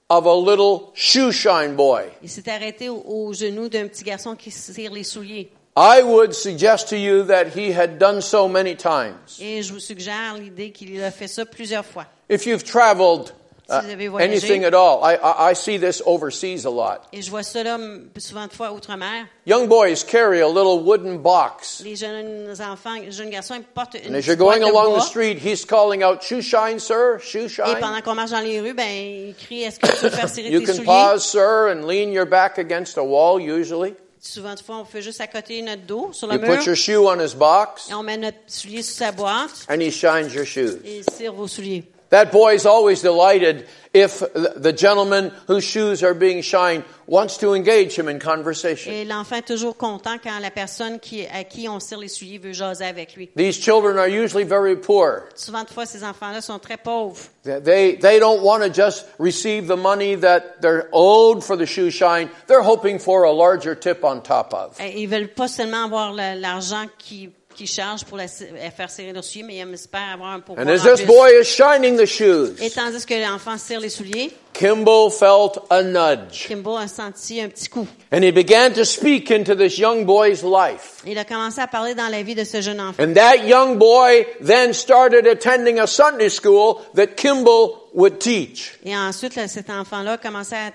[0.10, 2.04] of a little shoe shine boy.
[2.24, 5.52] il s'est arrêté au, au genou d'un petit garçon qui tire les souliers.
[5.76, 9.38] I would suggest to you that he had done so many times.
[9.42, 12.06] Et je vous suggère l'idée qu'il a fait ça plusieurs fois.
[12.30, 13.34] If you've traveled
[13.70, 13.82] uh,
[14.20, 17.08] anything at all, I, I, I see this overseas a lot.
[17.14, 19.28] Et je vois m- souvent de fois outre-mer.
[19.48, 21.82] Young boys carry a little wooden box.
[21.84, 25.38] Les jeunes enfants, jeunes garçons, ils portent une And as you're going along the street,
[25.40, 27.80] he's calling out, shoe shine, sir, shoe Et shine.
[27.80, 30.50] pendant qu'on marche dans les rues, ben, il crie, est-ce que tu peux faire serrer
[30.50, 33.94] You tes can pause, sir, and lean your back against a wall usually.
[34.20, 36.58] Souvent de fois, on fait juste à côté notre dos, sur le You mur.
[36.58, 39.80] put your shoe on his box, Et on met notre soulier sous sa boîte and
[39.82, 40.80] he shines your shoes.
[40.84, 41.84] et il tire vos souliers.
[42.16, 48.00] That boy's always delighted if the gentleman whose shoes are being shined wants to engage
[48.00, 48.90] him in conversation.
[48.94, 52.38] Et l'enfant est toujours content quand la personne qui, à qui on tire les souliers
[52.38, 53.30] veut jaser avec lui.
[53.36, 55.28] These children are usually very poor.
[55.36, 57.20] Souvent de fois, ces enfants-là sont très pauvres.
[57.44, 61.92] They, they don't want to just receive the money that they're owed for the shoe
[61.92, 62.30] shine.
[62.48, 64.80] They're hoping for a larger tip on top of.
[64.80, 69.14] Et Ils veulent pas seulement avoir l'argent qui, qui charge pour la, la faire serrer
[69.14, 71.08] leurs souliers, mais ils espèrent avoir un pouvoir And as this plus.
[71.08, 75.84] boy is shining the shoes, Et tandis que l'enfant serre les souliers, Kimball felt a
[75.84, 76.48] nudge.
[76.50, 77.88] A senti un petit coup.
[78.12, 81.02] And he began to speak into this young boy's life.
[81.06, 83.04] Il a commencé à parler dans la vie de ce jeune enfant.
[83.04, 88.78] And that young boy then started attending a Sunday school that Kimball would teach.
[88.86, 90.72] Et ensuite, là, cet enfant-là a commencé à,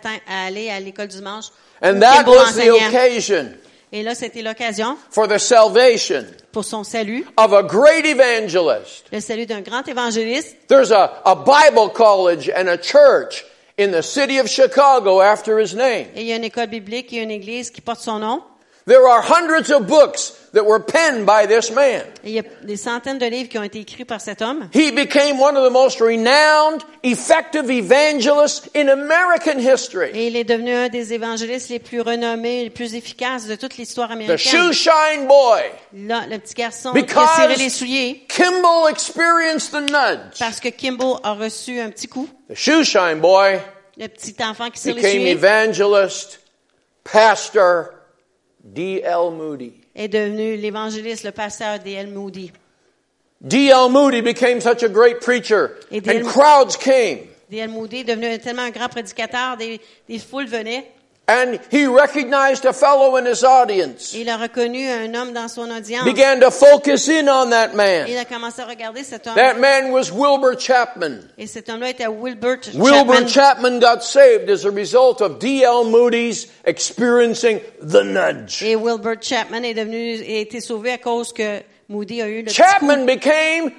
[0.47, 1.47] aller à l'école dimanche.
[1.83, 3.55] où And that was the occasion
[3.93, 9.07] Et là, c'était l'occasion for the salvation pour son salut, of a great evangelist.
[9.13, 10.57] le salut d'un grand évangéliste.
[10.69, 13.45] There's a, a Bible college and a church
[13.79, 16.07] in the city of Chicago after his name.
[16.15, 18.43] Et il y a une école biblique et une église qui porte son nom.
[18.87, 22.03] There are hundreds of books that were penned by this man.
[22.25, 24.69] Il y a des centaines de livres qui ont été écrits par cet homme.
[24.75, 30.11] He became one of the most renowned, effective evangelists in American history.
[30.15, 33.77] Et il est devenu un des évangélistes les plus renommés, les plus efficaces de toute
[33.77, 34.39] l'histoire The américaine.
[34.39, 35.61] shoe shine boy.
[35.93, 40.39] Là, le petit garçon qui a serré les souliers Kimball experienced the nudge.
[40.39, 42.29] parce que Kimbo a reçu un petit coup.
[42.49, 43.61] The shoe shine boy
[43.99, 46.41] le petit enfant qui s'est became essuyé, evangelist,
[47.05, 47.91] pastor
[48.63, 49.31] D.L.
[49.33, 49.73] Moody.
[49.95, 52.09] est devenu l'évangéliste, le pasteur D.L.
[52.09, 52.53] Moody.
[53.41, 53.91] D.L.
[53.91, 57.21] Moody became such a great preacher, and crowds came.
[57.51, 57.69] D.L.
[57.69, 60.87] Moody est devenu tellement un grand prédicateur, des, des foules venaient.
[61.31, 65.71] And he recognized a fellow in his audience, il a reconnu un homme dans son
[65.71, 66.05] audience.
[66.05, 68.09] began to focus in on that man.
[68.09, 69.37] il a commencé à regarder cet homme.
[69.37, 71.21] That man was Wilbur Chapman.
[71.39, 72.83] Et cet homme-là était Wilbur Chapman.
[72.83, 73.79] Wilbur Chapman.
[73.79, 75.85] Got saved as a result of D.L.
[75.85, 78.63] Moody's experiencing the nudge.
[78.63, 82.51] Et Wilbur Chapman est devenu, a été sauvé à cause que Moody a eu le.
[82.51, 83.71] Chapman became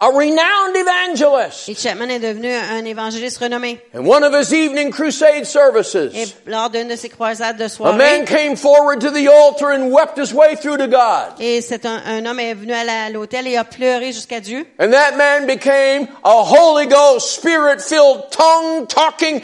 [0.00, 1.68] a renowned evangelist.
[1.68, 3.80] Et Chapman est devenu un évangéliste renommé.
[3.94, 7.92] In one of his evening crusade Et services, lors d'une de ses croisades de a
[7.92, 11.34] man came forward to the altar and wept his way through to God.
[11.40, 14.40] et c'est un, un homme est venu à la- à l'hôtel et a pleuré jusqu'à
[14.40, 14.66] Dieu.
[14.78, 19.42] And that man became a Holy Ghost, Spirit filled, tongue talking,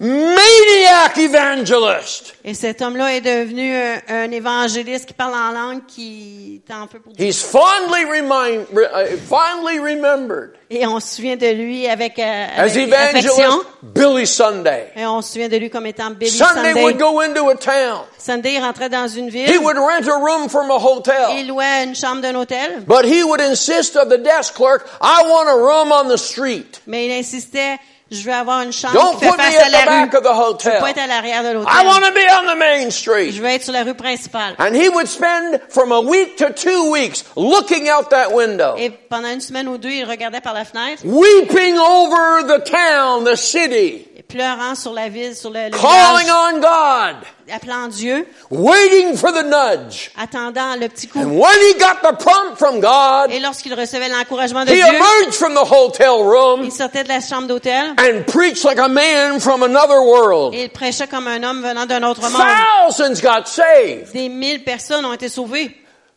[0.00, 2.34] maniac evangelist.
[2.44, 6.86] Et cet homme-là est devenu un, un évangéliste qui parle en langue qui est en
[6.86, 7.12] feu pour.
[7.18, 12.46] He's fondly, remind, re- uh, fondly remembered Et on se souvient de lui avec, euh,
[12.56, 13.32] as avec affection.
[13.34, 14.92] evangelist Billy Sunday.
[14.96, 16.82] Et on se souvient de lui comme étant Billy Sunday Sunday.
[16.84, 18.02] would go into a town.
[18.18, 19.48] Sunday, il rentrait dans une ville.
[19.50, 21.30] He would rent a room from a hotel.
[21.38, 22.82] Il louait une chambre d'un hôtel.
[22.86, 26.80] But he would insist of the desk clerk, I want a room on the street.
[26.86, 27.78] Mais il insistait,
[28.10, 29.84] je veux avoir une chambre Don't qui fait put me face à at la the
[29.86, 30.18] back rue.
[30.18, 30.80] of the Je veux hotel.
[30.80, 31.86] pas être à l'arrière de I l'hôtel.
[31.86, 33.32] want to be on the main street.
[33.32, 34.54] Je veux être sur la rue principale.
[34.58, 38.90] And he would spend from a week to two weeks looking out that window, Et
[38.90, 43.36] pendant une semaine ou deux, il regardait par la fenêtre, weeping over the town, the
[43.36, 47.16] city, pleurant sur la ville, sur le, le calling village, on God,
[47.50, 50.10] appelant Dieu, waiting for the nudge.
[50.18, 51.18] attendant le petit coup.
[51.18, 54.84] And when he got the prompt from God, Et lorsqu'il recevait l'encouragement de he Dieu,
[54.84, 58.88] emerged from the hotel room il sortait de la chambre d'hôtel and preached like a
[58.88, 60.54] man from another world.
[60.54, 62.42] et il prêchait comme un homme venant d'un autre monde.
[62.86, 64.12] Thousands got saved.
[64.12, 65.74] Des mille personnes ont été sauvées.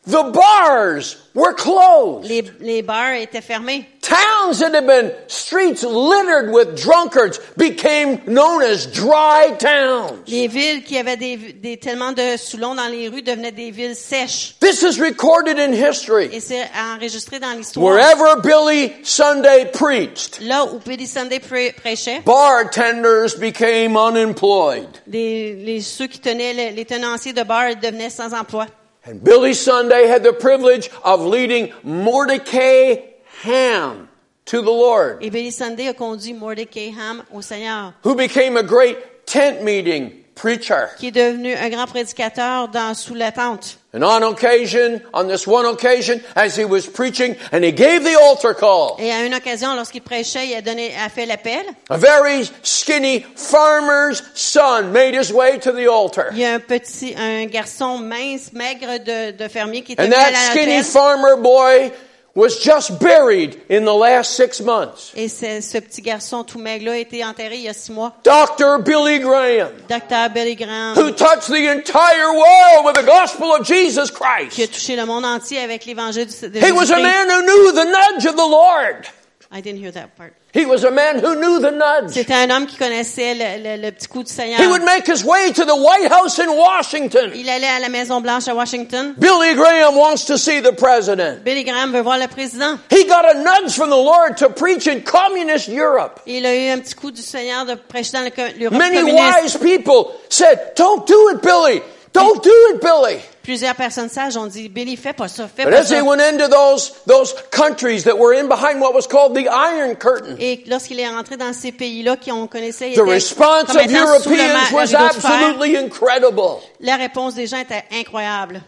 [0.07, 2.27] The bars were closed.
[2.27, 3.85] Les, les bars étaient fermés.
[4.01, 10.23] Towns that had been streets littered with drunkards became known as dry towns.
[10.27, 13.95] Les villes qui avaient des, des tellement de Soulons dans les rues devenaient des villes
[13.95, 14.55] sèches.
[14.59, 16.29] This is recorded in history.
[16.33, 17.85] Et c'est enregistré dans l'histoire.
[17.85, 24.87] Wherever Billy Sunday preached, Là où Billy Sunday prê- prêchait, bartenders became unemployed.
[25.05, 28.65] les, les- ceux qui tenaient le- les tenanciers de bars devenaient sans emploi.
[29.03, 32.97] And Billy Sunday had the privilege of leading Mordecai
[33.41, 34.07] Ham
[34.45, 38.63] to the Lord, Et Billy Sunday a conduit Mordecai Ham au Seigneur, who became a
[38.63, 40.89] great tent meeting preacher.
[40.97, 43.77] qui est devenu un grand prédicateur dans, sous la tente.
[43.93, 48.15] And on occasion, on this one occasion, as he was preaching, and he gave the
[48.15, 51.65] altar call, Et à une occasion, lorsqu'il prêchait, il a donné, a fait l'appel.
[51.89, 56.29] a very skinny farmer's son made his way to the altar.
[56.31, 60.13] Il y a un petit, un garçon mince, maigre de, de fermier qui était And
[60.13, 61.91] à that skinny farmer boy
[62.33, 65.11] was just buried in the last six months.
[65.15, 68.13] Et ce, ce petit garçon tout maigre-là a été enterré il y a six mois.
[68.23, 68.79] Dr.
[68.79, 74.09] Billy Graham, Docteur Billy Graham, who touched the entire world with the gospel of Jesus
[74.11, 74.51] Christ.
[74.51, 77.41] qui a touché le monde entier avec l'évangile de de He was a man who
[77.41, 79.07] knew the nudge of the Lord.
[79.53, 80.33] I didn't hear that part.
[80.53, 82.13] He was a man who knew the nudge.
[82.13, 84.59] C'était un homme qui connaissait le, le- le petit coup du Seigneur.
[84.61, 87.31] He would make his way to the White House in Washington.
[87.35, 89.13] Il allait à la Maison Blanche à Washington.
[89.17, 91.43] Billy Graham wants to see the president.
[91.43, 92.77] Billy Graham veut voir le président.
[92.89, 96.21] He got a nudge from the Lord to preach in communist Europe.
[96.25, 99.41] Il a eu un petit coup du Seigneur de prêcher dans l'Europe Many communiste.
[99.43, 101.81] wise people said, don't do it, Billy.
[102.13, 103.19] Don't do it, Billy.
[103.43, 106.03] Plusieurs personnes sages ont dit, Billy, fais pas ça, fais But pas as he ça.
[106.03, 110.35] went into those, those countries that were in behind what was called the Iron Curtain,
[110.39, 113.77] Et lorsqu'il est rentré dans ces pays-là qui on connaissait, il the était response comme
[113.77, 115.31] of étant sous le ma- Europeans le was rideau de fer.
[115.31, 116.57] absolutely incredible.
[116.81, 118.61] La réponse des gens était incroyable.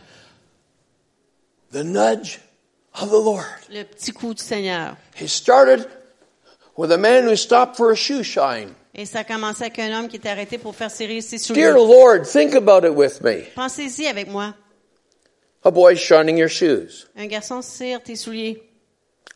[1.71, 2.39] The nudge
[3.01, 3.45] of the Lord.
[3.71, 4.95] Le petit coup du Seigneur.
[5.19, 5.87] He started
[6.77, 8.73] with a man who stopped for a shoe shine.
[8.95, 11.61] Et ça a commencé avec un homme qui était arrêté pour faire serrer ses souliers.
[11.63, 13.41] Dear Lord, think about it with me.
[13.55, 14.53] Pensez-y avec moi.
[15.65, 17.07] A boy shining your shoes.
[17.15, 18.61] Un garçon cire tes souliers.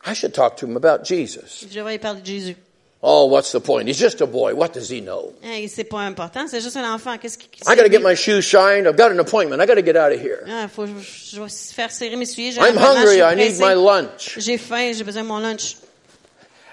[0.04, 1.64] I should talk to him about Jesus.
[1.70, 2.56] Je lui parler de Jésus.
[3.00, 3.86] Oh, what's the point?
[3.86, 4.54] He's just a boy.
[4.54, 5.32] What does he know?
[5.42, 7.16] Hein, c'est pas important, c'est juste un enfant.
[7.16, 8.88] Qu'est-ce qui I got to get my shoes shined.
[8.88, 9.62] I've got an appointment.
[9.62, 10.44] I got to get out of here.
[10.48, 12.52] Ah, faut, je vais faire serrer mes souliers.
[12.52, 13.22] J'ai I'm hungry.
[13.22, 14.36] I need my lunch.
[14.38, 15.76] J'ai faim, j'ai besoin de mon lunch.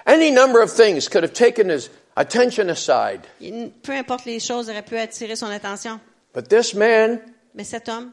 [0.04, 3.20] Any number of things could have taken his attention aside.
[3.82, 6.00] Peu importe les choses, auraient pu attirer son attention.
[6.34, 7.20] But this man
[7.54, 8.12] Mais cet homme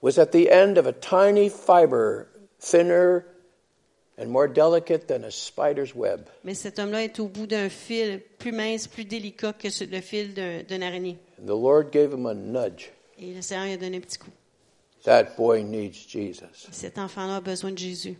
[0.00, 2.28] was at the end of a tiny fiber,
[2.60, 3.26] thinner
[4.16, 6.28] and more delicate than a spider's web.
[6.44, 10.34] Mais cet homme-là est au bout d'un fil plus mince, plus délicat que le fil
[10.34, 11.18] d'une araignée.
[11.38, 12.90] And the Lord gave him a nudge.
[13.18, 14.30] Et le Seigneur lui a donné un petit coup.
[15.04, 16.68] That boy needs Jesus.
[16.72, 18.16] Cet enfant-là a besoin de Jésus.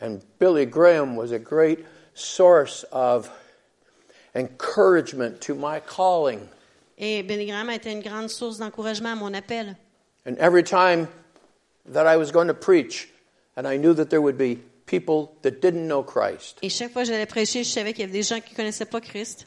[0.00, 1.84] And Billy Graham was a great
[2.14, 3.28] source of
[4.34, 6.40] encouragement to my calling.
[6.96, 9.76] Et Billy Graham a été une grande source d'encouragement à mon appel.
[10.28, 11.08] And every time
[11.86, 13.08] that I was going to preach,
[13.56, 17.02] and I knew that there would be people that didn't know Christ, Et chaque fois
[17.04, 19.46] que j'allais prêcher, je savais qu'il y avait des gens qui connaissaient pas Christ.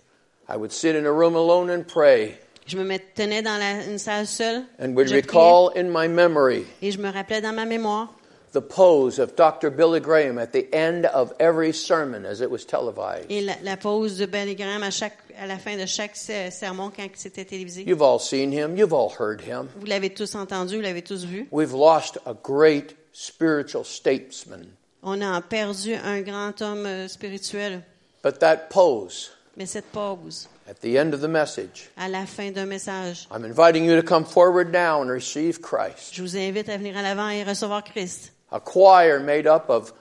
[0.49, 3.99] I would sit in a room alone and pray, Je me tenais dans la- une
[3.99, 4.63] salle seule.
[4.79, 8.09] and would je priais, recall in my memory et je me rappelais dans ma mémoire
[8.53, 9.69] the pose of Dr.
[9.69, 13.27] Billy Graham at the end of every sermon as it was televised.
[13.29, 16.49] et la, la pause de Billy Graham à, chaque, à la fin de chaque se-
[16.51, 17.83] sermon quand c'était télévisé.
[17.87, 19.69] You've all seen him, you've all heard him.
[19.77, 21.47] Vous l'avez tous entendu, vous l'avez tous vu.
[21.51, 24.67] We've lost a great spiritual statesman.
[25.03, 27.81] On a perdu un grand homme euh, spirituel.
[28.23, 32.51] But that pose Mais cette pause, at the end of the message, à la fin
[32.51, 36.13] d'un message, I'm inviting you to come forward now and receive Christ.
[36.13, 38.31] je vous invite à venir à l'avant et recevoir Christ.
[38.51, 39.93] A choir made up of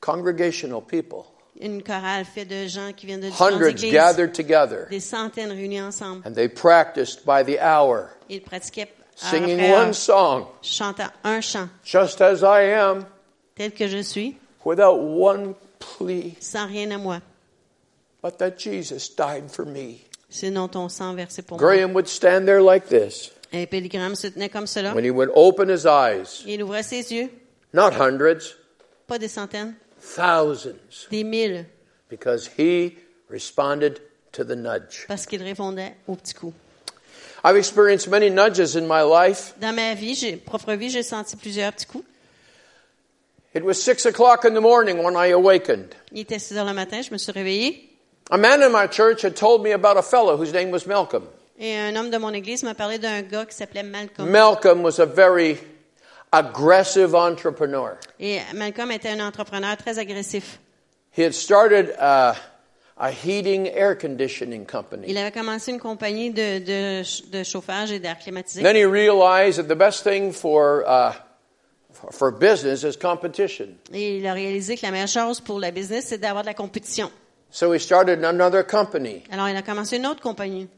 [0.00, 1.26] congregational people,
[1.60, 5.80] Une chorale faite de gens qui viennent de hundreds églises, gathered together, des centaines réunis
[5.80, 6.22] ensemble.
[6.24, 11.68] and they practiced by the hour, Ils pratiquaient singing heure, one song, chantant un chant,
[11.84, 13.04] just as I am,
[13.56, 17.20] tel que je suis, without one plea, sans rien à moi,
[18.22, 20.04] but that Jesus died for me.
[20.30, 21.66] sinon ton sang versé pour moi.
[21.68, 24.94] Graham would stand there like this Et Billy Graham se tenait comme cela.
[24.94, 26.44] when he would open his eyes.
[26.46, 27.30] Il ouvrait ses yeux,
[27.72, 28.56] Not hundreds,
[29.06, 31.66] pas des centaines, thousands, des mille,
[32.08, 32.96] because he
[33.28, 34.00] responded
[34.32, 35.04] to the nudge.
[35.06, 36.52] parce qu'il répondait au petit coup.
[37.44, 39.54] I've experienced many nudges in my life.
[39.60, 42.04] Dans ma vie, propre vie, j'ai senti plusieurs petits coups.
[43.54, 45.94] It was six o'clock in the morning when I awakened.
[46.12, 47.88] Il était 6 heures le matin, je me suis réveillée.
[48.30, 51.24] A man in my church had told me about a fellow whose name was Malcolm.
[51.58, 54.28] Et un homme de mon église m'a parlé d'un gars qui s'appelait Malcolm.
[54.30, 55.58] Malcolm was a very
[56.32, 57.96] aggressive entrepreneur.
[58.20, 60.58] Et Malcolm était un entrepreneur très agressif.
[61.16, 62.34] He had started a,
[62.96, 65.06] a heating air conditioning company.
[65.08, 68.62] Il avait commencé une compagnie de, de, de chauffage et d'air climatisé.
[68.62, 71.12] Then he realized that the best thing for, uh,
[72.12, 73.68] for- business is competition.
[73.92, 76.54] Et il a réalisé que la meilleure chose pour la business, c'est d'avoir de la
[76.54, 77.10] compétition.
[77.50, 79.22] So he started another company.
[79.32, 80.68] Alors, il a commencé une autre compagnie.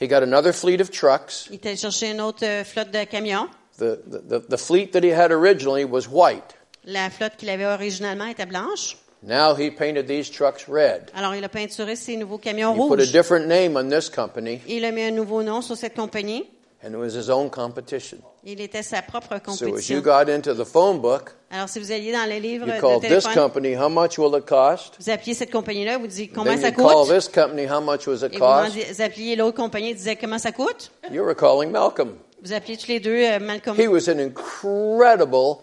[0.00, 1.46] He got another fleet of trucks.
[1.50, 3.48] Il était chercher une autre euh, flotte de camions.
[3.78, 6.54] The, the, the fleet that he had originally was white.
[6.84, 8.96] La flotte qu'il avait originalement était blanche.
[9.22, 11.10] Now he painted these trucks red.
[11.14, 13.10] Alors, il a peinturé ses nouveaux camions He put a rouges.
[13.12, 16.46] different name on this company, Il a mis un nouveau nom sur cette compagnie.
[16.86, 18.18] and it was his own competition.
[18.44, 20.00] Il était sa propre So as you compétition.
[20.02, 23.00] got into the phone book, Alors, si vous alliez dans les livres you de called
[23.00, 24.96] this téléphone, company, how much will it cost?
[25.00, 27.08] vous appeliez cette compagnie-là, vous dites combien Then ça you call coûte?
[27.16, 28.74] this company, how much was it Et vous, cost?
[28.76, 30.90] demandiez- vous appeliez l'autre compagnie et disiez comment ça coûte?
[31.10, 32.16] You were calling Malcolm.
[32.44, 33.76] Vous appeliez tous les deux euh, Malcolm?
[33.80, 35.62] He was an incredible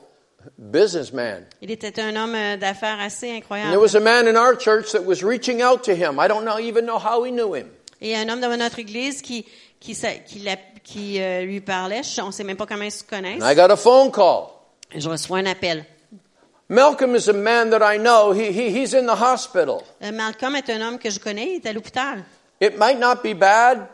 [0.58, 1.46] businessman.
[1.62, 3.70] Il était un homme euh, d'affaires assez And incroyable.
[3.72, 6.20] there was a man in our church that was reaching out to him.
[6.20, 7.68] I don't know, even know how he knew him.
[8.02, 9.46] Et un homme de notre église qui,
[9.80, 12.02] qui, sa- qui, la- qui, euh, lui parlait.
[12.04, 13.42] Je- On ne sait même pas comment ils se connaissent.
[13.44, 14.48] And I got a phone call.
[14.96, 15.86] Je reçois un appel.
[16.68, 18.32] Malcolm is a man that I know.
[18.34, 19.84] He, he, he's in the hospital.
[20.02, 21.58] Euh, Malcolm est un homme que je connais.
[21.58, 22.24] Il est à l'hôpital.
[22.60, 23.88] It might not be bad.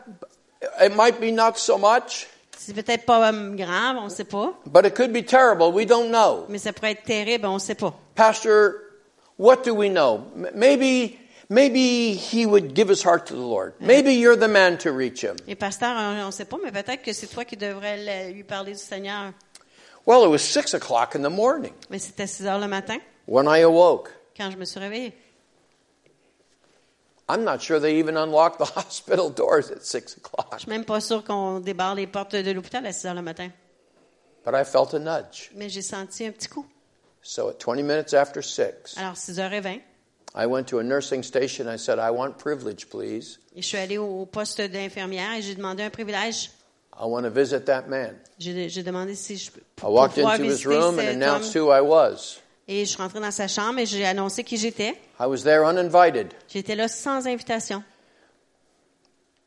[0.80, 2.26] It might be not so much.
[2.60, 4.52] C'est peut-être pas euh, grave, on ne sait pas.
[4.66, 5.72] But it could be terrible.
[5.72, 6.44] We don't know.
[6.48, 7.94] Mais ça pourrait être terrible, on ne sait pas.
[8.14, 8.72] Pastor,
[9.38, 10.22] what do we know?
[10.54, 11.16] Maybe,
[11.48, 13.74] maybe he would give his heart to the Lord.
[13.80, 15.36] Maybe you're the man to reach him.
[15.46, 18.72] Et pasteur, on ne sait pas, mais peut-être que c'est toi qui devrais lui parler
[18.72, 19.32] du Seigneur.
[20.06, 22.96] Well, it was six o'clock in the morning Mais c'était 6 heures le matin
[23.26, 24.08] when I awoke.
[24.36, 25.12] quand je me suis réveillée.
[27.28, 30.60] I'm not sure they even unlocked the hospital doors at six Je o'clock.
[30.60, 33.50] suis même pas sûre qu'on débarre les portes de l'hôpital à 6 heures le matin.
[34.44, 35.50] But I felt a nudge.
[35.54, 36.66] Mais j'ai senti un petit coup.
[37.22, 39.82] So at 20 minutes after six, Alors, 6h20,
[40.34, 41.66] I went to a nursing station.
[41.68, 43.38] I said, I want privilege, please.
[43.54, 46.50] et je suis allée au poste d'infirmière et j'ai demandé un privilège.
[47.00, 48.16] I want to visit that man.
[48.38, 51.66] J'ai demandé si je peux I walked into his visiter room and cet announced homme.
[51.66, 52.40] who I was.
[52.70, 54.94] Et je suis rentrée dans sa chambre et j'ai annoncé qui j'étais.
[55.18, 56.34] I was there uninvited.
[56.48, 57.82] J'étais là sans invitation.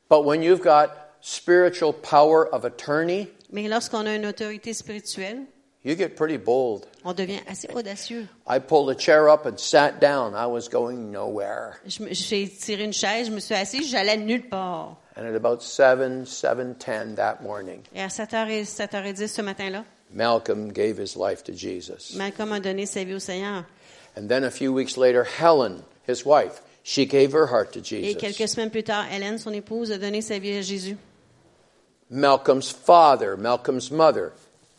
[0.09, 0.89] But when you've got
[1.22, 5.43] spiritual power of attorney, Mais lorsqu'on a une autorité spirituelle,
[5.84, 6.86] you get pretty bold.
[7.05, 8.28] on devient assez audacieux.
[8.47, 10.34] I pulled a chair up and sat down.
[10.34, 11.80] I was going nowhere.
[11.86, 14.97] J'ai tiré une chaise, je me suis assise, j'allais nulle part.
[15.15, 19.84] And at about 7, 7.10 that morning, Et à 7h, 7h10 ce matin-là,
[20.14, 22.16] Malcolm gave his life to Jesus.
[22.16, 23.66] Malcolm a donné sa vie au Seigneur.
[24.16, 27.84] And then a few weeks later, Helen, his wife, she gave her heart to Et
[27.84, 28.18] Jesus.
[28.20, 30.97] quelques semaines plus tard, Hélène, son épouse, a donné sa vie à Jésus.
[32.09, 34.34] Malcolm's father, Malcolm's mother,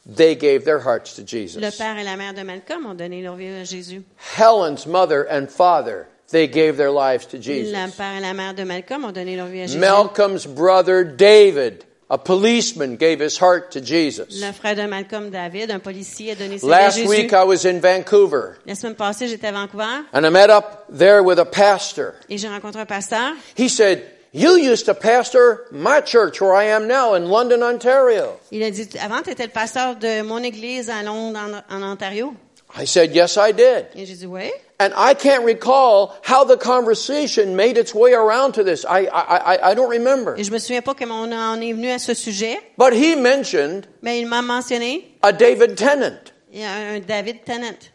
[0.05, 1.57] they gave their hearts to Jesus.
[1.61, 1.79] Le Jesus.
[1.79, 4.03] père et la mère de Malcolm ont donné leur vie à Jésus.
[4.37, 8.65] Helen's mother and father, they gave their lives to Le père et la mère de
[8.65, 9.79] Malcolm ont donné leur vie à Jésus.
[9.79, 14.39] Malcolm's brother David, a policeman, gave his heart to Jesus.
[14.39, 17.09] Le frère de Malcolm, David, un policier, a donné sa vie à Last Jésus.
[17.09, 20.85] week I was in Vancouver La semaine passée, j'étais à Vancouver and I met up
[20.95, 22.13] there with a pastor.
[22.29, 23.33] et j'ai rencontré un pasteur.
[23.57, 24.03] He said,
[24.35, 28.39] You used to pastor my church where I am now in London, Ontario.
[28.51, 31.39] Il a dit, avant, tu étais le pasteur de mon église à Londres,
[31.71, 32.35] en, en Ontario.
[32.75, 33.87] I said, Yes, I did.
[33.95, 34.27] Et j'ai dit.
[34.81, 38.85] And I can't recall how the conversation made its way around to this.
[38.85, 40.35] I, I, I, I don't remember.
[40.37, 43.15] Et je me souviens pas comment on en est venu à ce sujet, But he
[43.15, 46.33] mentioned mais il m'a mentionné, a David Tennant.
[46.51, 47.91] il y a un David Tennant.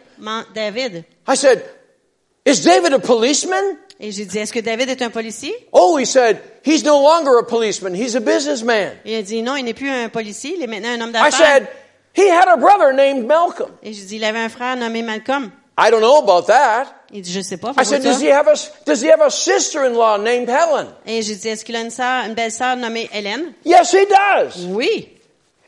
[0.55, 1.05] David.
[1.29, 1.63] I said,
[2.47, 3.79] Is David a policeman?
[4.01, 5.55] Et j'ai dit, est-ce que David est un policier?
[5.73, 7.95] Oh, he said, He's no longer a policeman.
[7.95, 8.93] He's a businessman.
[9.05, 11.13] Il a dit, non, il n'est plus un policier, il est maintenant un homme I
[11.13, 11.33] d'affaires.
[11.33, 11.69] said,
[12.17, 13.71] He had a brother named Malcolm.
[13.83, 15.51] Et j'ai dit, il avait un frère nommé Malcolm.
[15.79, 16.87] I don't know about that.
[17.13, 17.73] Il dit, je sais pas.
[17.81, 20.89] I said, does he have a, does he have a sister-in-law named Helen?
[21.07, 23.53] Et j'ai dit, est-ce qu'il a une sœur, une belle-sœur nommée Hélène?
[23.65, 24.67] Yes, he does.
[24.69, 25.09] Oui,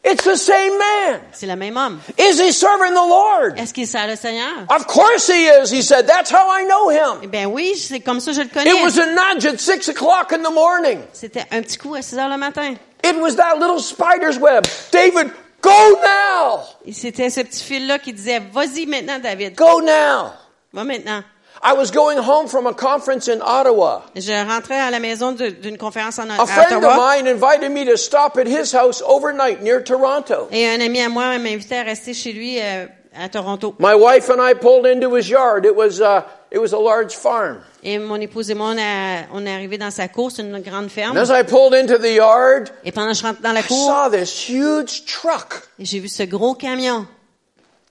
[0.09, 1.21] It's the same man.
[1.33, 1.99] c'est le même homme.
[2.17, 3.55] Is he serving the Lord?
[3.59, 4.65] Est-ce qu'il sert le Seigneur?
[4.71, 5.71] Of course he is.
[5.73, 7.51] He said, that's how I know Eh him.
[7.53, 8.71] oui, c'est comme ça je le connais.
[8.71, 11.01] It was a nudge at six o'clock in the morning.
[11.13, 12.75] C'était un petit coup à 6 heures le matin.
[13.05, 14.65] It was that little spider's web.
[14.93, 15.31] David,
[15.61, 15.71] go
[16.03, 16.61] now.
[16.93, 19.55] C'était ce petit fil-là qui disait, vas-y maintenant, David.
[19.57, 20.33] Go now.
[20.73, 21.23] Va maintenant.
[21.69, 24.03] I was going home from a conference in Ottawa.
[24.15, 27.85] Je rentrais à la maison d'une conférence en à A friend of mine invited me
[27.87, 30.47] to stop at his house overnight near Toronto.
[30.53, 32.87] Et un ami à moi m'a invité à rester chez lui euh,
[33.19, 33.75] à Toronto.
[33.81, 35.65] My wife and I pulled into his yard.
[35.67, 37.59] It was, uh, it was a large farm.
[37.83, 40.61] Et mon épouse et moi, on, a- on est arrivé dans sa cour, c'est une
[40.61, 41.17] grande ferme.
[41.17, 43.65] And as I pulled into the yard, Et pendant que je rentre dans la I
[43.65, 45.63] cour, saw this huge truck.
[45.81, 47.09] et j'ai vu ce gros camion.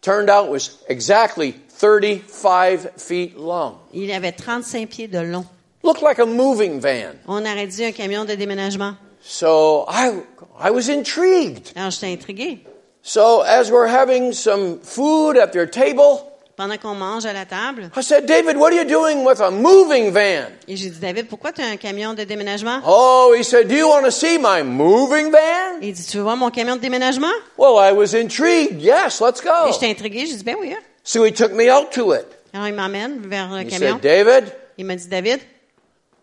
[0.02, 1.56] Turned out was exactly
[1.86, 3.76] 35 feet long.
[3.94, 5.46] Il avait 35 pieds de long.
[5.84, 7.14] Looked like a moving van.
[7.28, 8.96] On aurait dit un camion de déménagement.
[9.22, 10.12] So I,
[10.60, 11.72] I was intrigued.
[11.76, 12.60] Alors j'étais intriguée.
[13.04, 16.22] So as we're having some food at their table,
[16.58, 19.52] Pendant qu'on mange à la table, I said, David, what are you doing with a
[19.52, 20.46] moving van?
[20.70, 22.80] et j'ai dit, David, pourquoi tu as un camion de déménagement?
[22.88, 25.82] Oh, he said, do you want to see my moving van?
[25.82, 27.28] Il dit, tu veux voir mon camion de déménagement?
[27.58, 28.82] Well, I was intrigued.
[28.82, 29.72] Yes, let's Et go.
[29.74, 30.26] j'étais intriguée.
[30.28, 30.72] J'ai dit, ben oui.
[30.74, 30.80] hein.
[31.06, 32.26] So he took me out to it.
[32.54, 33.94] Alors il m'emmène vers le He camion.
[33.94, 35.40] said, David, Il m'a dit, David,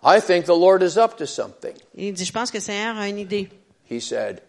[0.03, 1.75] I think the Lord is up to something.
[1.97, 3.49] il dit, je pense que le Seigneur a une idée.
[3.89, 4.43] He said,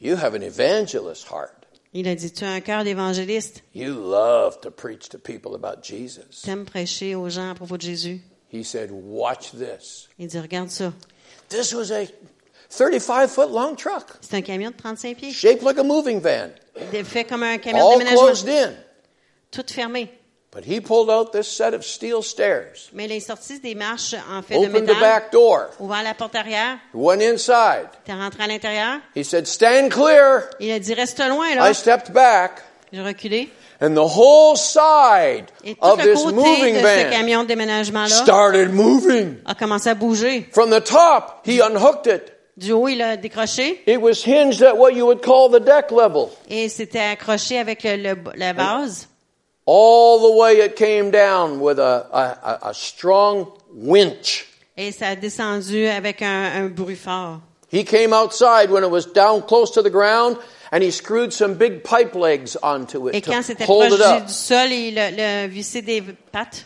[0.00, 1.52] you have an evangelist heart.
[1.92, 3.62] Il a dit, tu as un cœur d'évangéliste.
[3.74, 6.42] You love to preach to people about Jesus.
[6.42, 8.20] Tu aimes prêcher aux gens à propos de Jésus.
[8.52, 10.08] He said, watch this.
[10.18, 10.92] Il dit, regarde ça.
[11.48, 12.06] This was a
[12.70, 15.32] 35 foot long truck, C'est un camion de 35 pieds.
[15.32, 16.50] shaped like a moving van,
[16.92, 18.20] Il fait comme un camion de all déménagement.
[18.26, 18.72] closed in.
[19.50, 20.08] Tout fermé.
[20.52, 24.14] But he pulled out this set of steel stairs, Mais il est sorti des marches
[24.30, 25.00] en fait de opened the métal.
[25.00, 26.78] back door, Ouvert la porte arrière.
[26.94, 27.88] went inside.
[28.04, 29.00] T'es rentré à l'intérieur.
[29.14, 30.44] He said, stand clear.
[30.60, 31.68] Il a dit, reste loin, là.
[31.70, 33.50] I stepped back, J'ai reculé.
[33.82, 37.42] and the whole side Et tout of le this côté moving de ce van camion
[37.42, 39.36] de déménagement-là started moving.
[39.44, 40.48] a commencé à bouger.
[40.52, 42.32] From the top, he unhooked it.
[42.56, 45.90] Du haut, il a décroché It was hinged at what you would call the deck
[45.90, 46.28] level.
[46.48, 49.08] et c'était accroché avec le, le- la base.
[49.66, 54.46] All the way it came down with a, a, a- strong winch.
[54.76, 57.40] Et ça a descendu avec un, un bruit fort.
[57.72, 60.36] He came outside when it was down close to the ground
[60.70, 63.98] and he screwed some big pipe legs onto Et it quand to c'était hold proche
[63.98, 64.26] it up.
[64.26, 66.00] du sol, il le vissé des
[66.30, 66.64] pattes.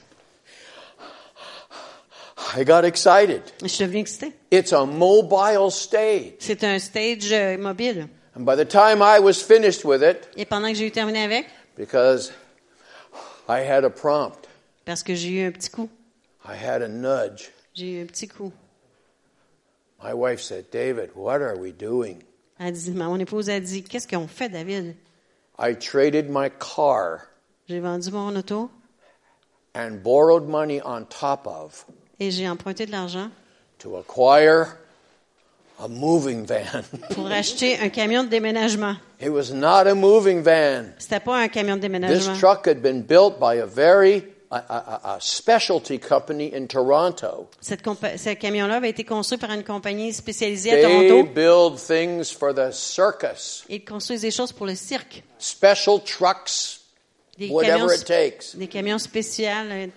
[2.57, 3.43] I got excited.
[3.63, 4.33] Je suis excitée.
[4.51, 6.35] It's a mobile stage.
[6.39, 8.09] C'est un stage euh, mobile.
[8.37, 11.23] And by the time I was finished with it, Et pendant que j'ai eu terminé
[11.25, 11.47] avec,
[11.77, 12.33] because
[13.51, 14.47] I had a prompt,
[14.85, 15.89] parce que j'ai eu un petit coup,
[16.45, 17.51] I had a nudge.
[17.75, 18.53] j'ai eu un petit coup.
[20.03, 22.23] My wife said, David, what are we doing?
[22.59, 24.95] Elle dit, mon épouse a dit, qu'est-ce qu'on fait, David?
[25.59, 27.27] I traded my car
[27.69, 28.71] J'ai vendu mon auto
[29.75, 31.85] and borrowed money on top of
[32.19, 33.31] et j'ai emprunté de l'argent
[33.79, 34.77] to acquire
[35.83, 36.83] a moving van.
[37.15, 38.97] pour acheter un camion de déménagement.
[39.21, 40.93] It was not a moving van.
[40.99, 42.39] C'était pas un camion de This déménagement.
[42.39, 47.49] truck had been built by a very a, a, a specialty company in Toronto.
[47.61, 51.31] Cette ce camion-là avait été construit par une compagnie spécialisée à They Toronto.
[51.33, 55.23] build things for the circus, Ils construisent des choses pour le cirque.
[55.39, 56.81] special trucks,
[57.39, 58.57] Des whatever camions, it takes.
[58.57, 59.47] des camions spéciaux,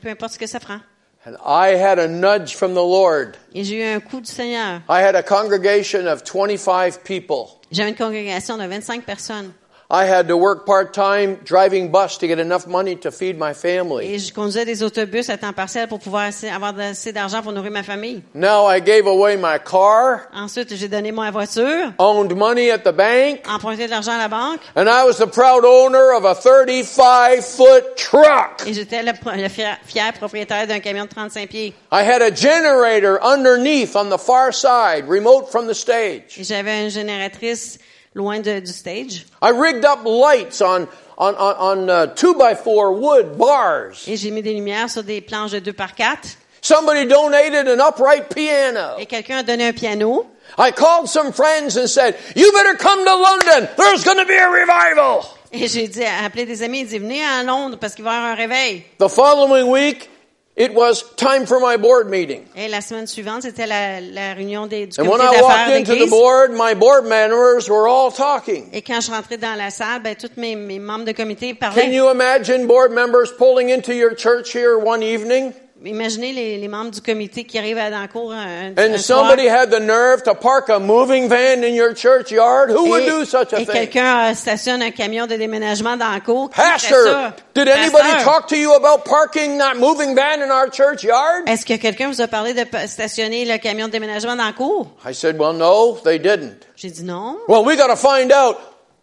[0.01, 0.79] peu importe ce que ça prend.
[1.26, 3.38] And I had a nudge from the Lord.
[3.55, 4.82] Et j'ai eu un coup du Seigneur.
[4.89, 7.59] I had a congregation of 25 people.
[7.71, 9.53] J'avais une congrégation de 25 personnes.
[9.95, 13.53] I had to work part time driving bus to get enough money to feed my
[13.53, 14.07] family.
[14.15, 17.51] Et je conduisais des autobus à temps partiel pour pouvoir assez- avoir assez d'argent pour
[17.51, 18.23] nourrir ma famille.
[18.33, 22.91] Now I gave away my car, Ensuite, j'ai donné ma voiture, owned money at the
[22.91, 26.33] bank, emprunté de l'argent à la banque, and I was the proud owner of a
[26.33, 28.63] 35 foot truck.
[28.65, 31.75] et j'étais le, le fier, fier propriétaire d'un camion de 35 pieds.
[31.91, 36.39] I had a generator underneath on the far side, remote from the stage.
[36.39, 37.77] Et j'avais une génératrice
[38.14, 39.26] loin de- du stage.
[39.41, 40.88] I rigged up lights on,
[41.18, 44.07] on, on, on uh, two by four wood bars.
[44.07, 47.82] Et j'ai mis des lumières sur des planches de 2 par 4 Somebody donated an
[47.82, 48.97] upright piano.
[48.97, 50.26] Et quelqu'un a donné un piano.
[50.57, 53.68] I called some friends and said, you better come to London.
[53.76, 55.26] There's going to be a revival.
[55.51, 58.16] Et j'ai dit, appelé des amis, il dit, venez à Londres parce qu'il va y
[58.16, 58.84] avoir un réveil.
[58.97, 60.09] The following week,
[60.56, 62.45] it was time for my board meeting.
[62.56, 65.68] Et la semaine suivante, c'était la, la réunion des, du And when comité I d'affaires
[65.68, 66.10] walked into the d'église.
[66.12, 68.70] board, my board members were all talking.
[68.72, 71.91] Et quand je rentrais dans la salle, ben, tous mes, mes membres de comité Can
[71.91, 75.54] you imagine board members pulling into your church here one evening?
[75.86, 78.97] Imaginez les, les membres du comité qui arrivent à dans la cour un, un And
[78.97, 79.19] soir.
[79.19, 82.69] somebody had the nerve to park a moving van in your churchyard?
[82.71, 83.73] Who would et, do such a et thing?
[83.89, 86.49] quelqu'un euh, stationne un camion de déménagement dans la cour.
[86.51, 87.36] Pastor, ça?
[87.53, 91.47] did anybody Pasteur, talk to you about parking that moving van in our churchyard?
[91.47, 94.88] Est-ce que quelqu'un vous a parlé de stationner le camion de déménagement dans la cour?
[95.05, 96.65] I said, well, no, they didn't.
[96.77, 97.38] J'ai dit non.
[97.49, 98.57] Well, we got to find out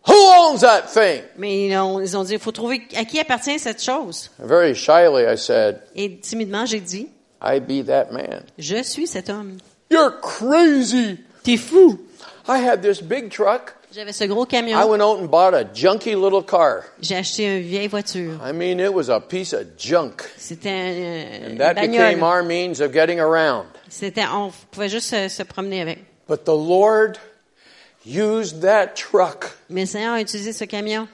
[0.06, 1.22] who owns that thing?
[1.36, 4.30] Mais ils ont, ils ont dit, il faut trouver à qui appartient cette chose.
[4.38, 7.08] Very shyly, I said, Et timidement, j'ai dit,
[7.42, 8.42] I be that man.
[8.58, 9.58] je suis cet homme.
[9.90, 11.18] You're crazy.
[11.42, 11.98] T'es fou.
[12.48, 13.74] I had this big truck.
[13.92, 14.88] J'avais ce gros I camion.
[14.88, 16.84] went out and bought a junky little car.
[17.02, 18.38] J'ai acheté une vieille voiture.
[18.40, 20.22] I mean, it was a piece of junk.
[20.38, 22.22] C'était un- And une that became bagnole.
[22.22, 23.66] our means of getting around.
[23.88, 25.98] C'était, on pouvait juste se, se promener avec.
[26.28, 27.18] But the Lord
[28.10, 29.46] used that truck.
[29.68, 31.06] Mais le Seigneur a utilisé ce camion.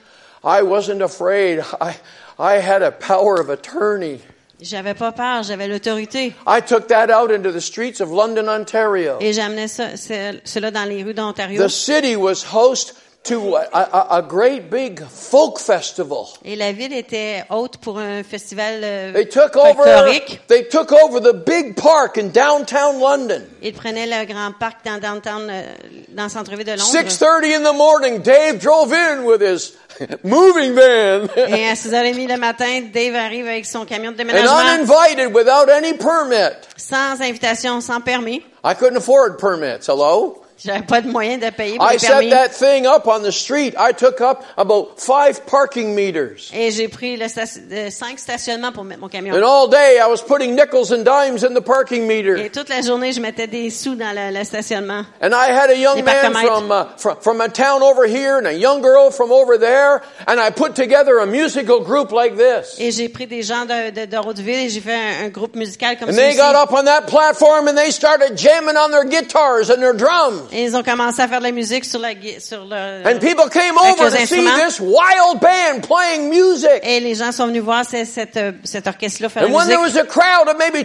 [0.43, 1.63] I wasn't afraid.
[1.81, 1.93] I,
[2.39, 4.19] I had a power of attorney.
[4.59, 6.33] J'avais pas peur, j'avais l'autorité.
[6.47, 9.17] I took that out into the streets of London, Ontario.
[9.19, 11.63] Et j'amenais ça, ce- cela dans les rues d'Ontario.
[11.63, 12.95] The city was host
[13.27, 16.27] to a, a, a great big folk festival.
[16.43, 20.41] Et la ville était haute pour un festival euh, They took over, folklorique.
[20.47, 23.43] they took over the big park in downtown London.
[23.61, 25.63] Ils prenaient le grand parc dans, downtown, euh,
[26.09, 26.91] dans le centre-ville de Londres.
[26.91, 29.73] 6.30 in the morning, Dave drove in with his
[30.23, 31.27] moving van.
[31.35, 35.69] Et à 6h30 le matin, Dave arrive avec son camion de and déménagement uninvited without
[35.69, 36.55] any permit.
[36.77, 38.43] sans invitation, sans permis.
[38.63, 39.87] I couldn't afford permits.
[39.87, 40.43] Hello?
[40.63, 42.29] J'avais pas de moyen de payer pour I les set permis.
[42.31, 43.73] that thing up on the street.
[43.77, 46.51] I took up about five parking meters.
[46.53, 49.35] Et j'ai pris le station- euh, cinq stationnements pour mettre mon camion.
[49.35, 52.37] And all day I was putting nickels and dimes in the parking meter.
[52.43, 55.03] Et toute la journée, je mettais des sous dans le, le stationnement.
[55.21, 56.47] And I had a young man parcomètres.
[56.47, 60.01] from, uh, from, from a town over here and a young girl from over there.
[60.27, 62.77] And I put together a musical group like this.
[62.79, 65.55] Et j'ai pris des gens de, de, de Hauteville et j'ai fait un, un groupe
[65.55, 69.05] musical comme And they got up on that platform and they started jamming on their
[69.05, 70.45] guitars and their drums.
[70.51, 73.49] Et ils ont commencé à faire de la musique sur la sur le And people
[73.51, 76.69] came over les to see this wild band playing music.
[76.83, 79.67] et les gens sont venus voir ce- cette, euh, cet orchestre-là faire And la when
[79.67, 79.95] there musique.
[79.95, 80.83] was a crowd of maybe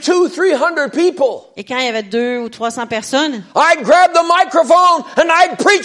[0.91, 5.05] people, Et quand il y avait deux ou trois cents personnes, I'd grab the microphone
[5.17, 5.29] and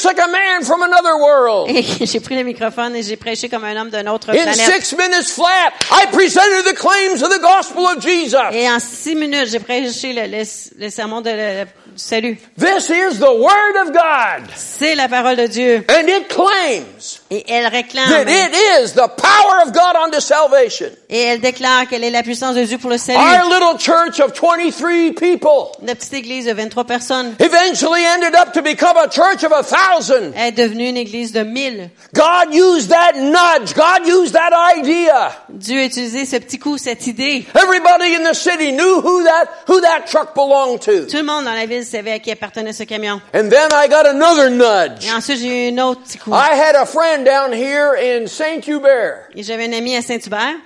[0.06, 1.70] like a man from another world.
[1.76, 4.56] et j'ai pris le microphone et j'ai prêché comme un homme d'une autre In planète.
[4.84, 8.38] six minutes flat, I presented the claims of the gospel of Jesus.
[8.54, 10.44] Et en six minutes, j'ai prêché le, le,
[10.86, 11.66] le sermon de le-
[11.98, 12.38] salut.
[12.56, 14.50] This is the Word of God.
[14.56, 15.86] C'est la parole de Dieu.
[15.90, 18.10] And it claims Et elle réclame.
[18.10, 20.88] that it is the power of God unto salvation.
[21.10, 23.20] Et elle déclare qu'elle est la puissance de Dieu pour le salut.
[23.20, 28.54] Our little church of 23 people Notre petite église de 23 personnes eventually ended up
[28.54, 30.34] to become a church of a thousand.
[30.36, 31.90] est devenue une église de 1000.
[32.14, 33.74] God used that nudge.
[33.74, 35.32] God used that idea.
[35.50, 37.46] Dieu a utilisé ce petit coup, cette idée.
[37.56, 41.06] Everybody in the city knew who that, who that truck belonged to.
[41.08, 43.22] Tout le monde dans la ville savait à qui appartenait ce camion.
[43.34, 45.06] And then I got another nudge.
[45.06, 46.32] Et ensuite, j'ai eu un autre petit coup.
[46.32, 48.64] I had a friend down here in St.
[48.66, 49.32] Hubert.
[49.36, 50.62] Et j'avais un ami à Saint-Hubert.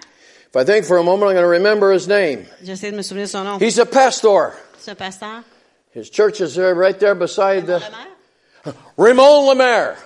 [0.49, 2.45] If I think for a moment, I'm going to remember his name.
[2.63, 3.59] J'essaie de me souvenir son nom.
[3.59, 4.53] He's a pastor.
[4.77, 5.43] C'est un pasteur.
[5.93, 7.81] His church is there, right there beside the,
[8.97, 9.97] Ramon Lemaire.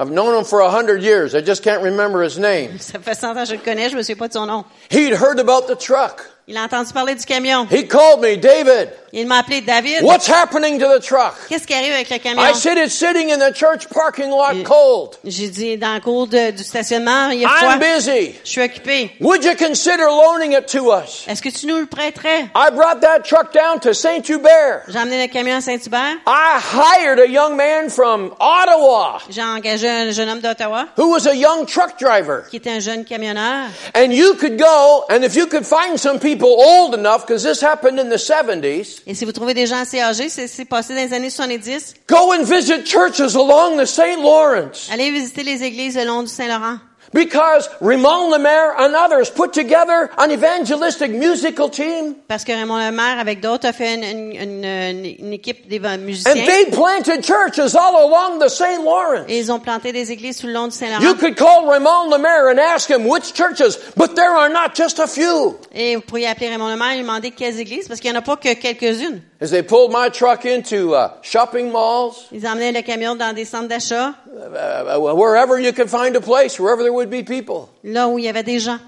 [0.00, 1.34] I've known him for a hundred years.
[1.34, 2.78] I just can't remember his name.
[2.78, 4.64] Ça fait 100 ans que je le connais, je me souviens pas de son nom.
[4.90, 6.24] He'd heard about the truck.
[6.50, 7.66] Il a entendu parler du camion.
[7.70, 10.02] He called me, David, Il m'a appelé David.
[10.02, 11.34] what's happening to the truck?
[11.48, 12.42] Qu'est-ce qui arrive avec le camion?
[12.42, 15.16] I said it's sitting in the church parking lot cold.
[15.24, 17.72] J'ai dit dans le cours de- du stationnement, il y a froid.
[17.74, 18.34] I'm busy.
[18.44, 19.10] Je suis occupé.
[19.20, 21.26] Would you consider loaning it to us?
[21.28, 22.48] Est-ce que tu nous le prêterais?
[22.54, 24.26] I brought that truck down to St.
[24.26, 24.84] Hubert.
[24.88, 26.16] J'ai emmené le camion à Saint-Hubert.
[26.26, 31.26] I hired a young man from Ottawa J'ai engagé un jeune homme d'Ottawa who was
[31.26, 32.44] a young truck driver.
[32.48, 33.66] qui était un jeune camionneur.
[33.94, 37.62] And you could go, and if you could find some people old enough, because this
[37.62, 40.94] happened in the 70s, Et si vous trouvez des gens assez âgés, c'est c'est passé
[40.94, 44.20] dans les années 70, go and visit churches along the St.
[44.22, 44.88] Lawrence.
[44.92, 46.78] allez visiter les églises le long du Saint-Laurent.
[47.12, 53.18] Because Raymond Lemaire and others put together an evangelistic musical team, Parce que Raymond Lemaire,
[53.18, 57.96] avec d'autres, a fait une, une- une- une- équipe des and they planted churches all
[57.96, 58.82] along the St.
[58.84, 59.24] Lawrence.
[59.28, 61.14] Et ils ont planté des églises tout le long du You Saint-Laurent.
[61.18, 65.06] could call Raymond Lemaire and ask him which churches, but there are not just a
[65.06, 65.56] few.
[65.74, 68.20] Et vous pourriez appeler Raymond Lemaire et lui demander quelles églises, parce qu'il n'y en
[68.20, 69.22] a pas que quelques-unes.
[69.40, 73.44] As they pulled my truck into uh, shopping malls, Ils emmenaient le camion dans des
[73.44, 77.68] centres d'achat, uh, wherever you could find a place, wherever there would be people.
[77.84, 78.80] là où il y avait des gens.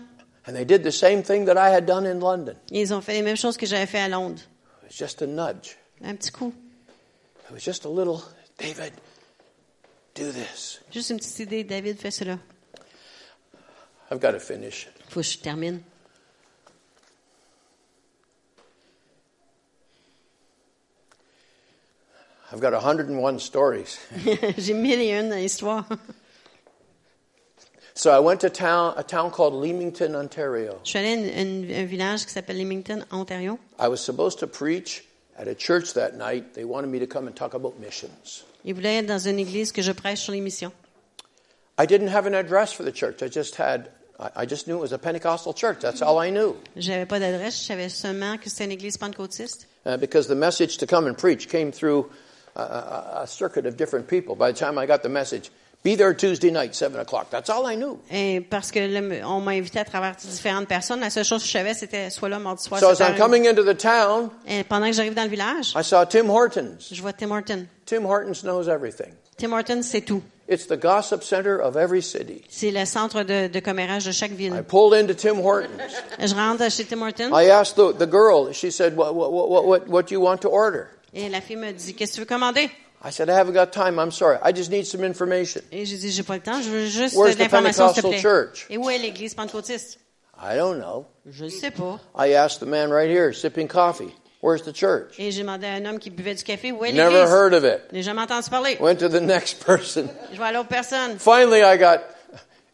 [0.46, 2.56] And they did the same thing that I had done in London.
[2.72, 4.40] Ils ont fait les mêmes choses que j'avais fait à Londres.
[4.82, 5.76] It was just a nudge.
[6.02, 6.52] Un petit coup.
[7.48, 8.20] It was just a little,
[8.58, 8.92] David,
[10.16, 10.80] do this.
[10.92, 11.62] Juste une petite idée.
[11.62, 12.38] David, fais cela.
[14.10, 14.88] I've got to finish.
[15.10, 15.82] Faut que je termine.
[22.52, 23.98] I've got 101 stories.
[24.58, 25.86] J'ai mille et une histoires.
[27.94, 30.80] So I went to town, a town called Leamington, Ontario.
[30.84, 33.58] Je suis allée à un village qui s'appelle Leamington, Ontario.
[33.78, 35.04] I was supposed to preach
[35.38, 36.54] at a church that night.
[36.54, 38.44] They wanted me to come and talk about missions.
[38.64, 40.72] Ils voulaient être dans une église que je prêche sur les missions.
[41.78, 43.22] I didn't have an address for the church.
[43.22, 45.80] I just had, I I just knew it was a Pentecostal church.
[45.80, 46.56] That's all I knew.
[46.76, 49.66] J'avais pas d'adresse, je savais seulement que c'était une église pentecôtiste.
[49.86, 52.10] Uh, because the message to come and preach came through
[52.56, 54.34] a, a, circuit of different people.
[54.34, 55.50] By the time I got the message,
[55.82, 57.30] be there Tuesday night, 7 o'clock.
[57.30, 57.98] That's all I knew.
[58.10, 61.46] Et parce que le- on m'a invité à travers différentes personnes, la seule chose que
[61.46, 62.80] je savais, c'était soit là mardi soir.
[62.80, 65.82] So as I'm coming into the town, Et pendant que j'arrive dans le village, I
[65.82, 66.90] saw Tim Hortons.
[66.92, 67.66] je vois Tim Horton.
[67.86, 69.14] Tim Hortons knows everything.
[69.38, 70.22] Tim Horton, c'est tout.
[70.50, 72.42] It's the gossip center of every city.
[72.50, 75.70] C'est le centre de, de commérage de chaque I pulled into Tim Hortons.
[76.18, 79.64] Je rentre chez Tim Horton I asked the, the girl, she said, what, what, what,
[79.64, 80.88] what, what do you want to order?
[81.14, 82.70] Et la fille me dit Qu'est-ce que tu veux commander?
[83.02, 83.98] I said, I haven't got time.
[83.98, 84.36] I'm sorry.
[84.44, 85.62] I just need some information.
[85.72, 88.08] Et j'ai dit J'ai pas le temps, je veux juste Where's de l'information, s'il te
[88.08, 88.20] plaît.
[88.20, 88.66] church?
[88.68, 89.98] Et où est l'église pentecôtiste?
[90.42, 91.06] I don't know.
[91.30, 91.98] Je ne sais pas.
[92.18, 95.14] I asked the man right here, sipping coffee, where's the church?
[95.18, 97.30] Et j'ai demandé à un homme qui buvait du café Où est Never l'église?
[97.32, 97.80] heard of it.
[97.90, 98.76] Je n'ai jamais entendu parler.
[98.80, 100.08] Went to the next person.
[100.32, 101.18] Je vais à l'autre personne.
[101.18, 102.00] Finally, I got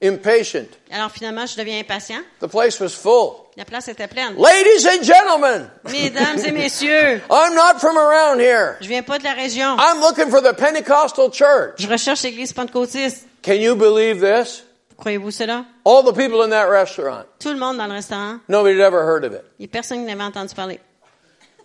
[0.03, 0.68] impatient.
[0.91, 2.22] Alors finalement, je deviens impatient.
[2.41, 3.46] The place was full.
[3.57, 4.35] La place était pleine.
[4.37, 8.77] Ladies and gentlemen, Mesdames et messieurs, I'm not from around here.
[8.83, 9.77] je viens pas de la région.
[9.79, 11.77] I'm looking for the Pentecostal church.
[11.79, 13.27] Je recherche l'église pentecôtiste.
[13.43, 14.63] Can you believe this?
[14.99, 15.65] Croyez-vous cela?
[15.85, 19.03] All the people in that restaurant, Tout le monde dans le restaurant, nobody had ever
[19.07, 19.45] heard of it.
[19.63, 20.81] a personne n'avait entendu parler.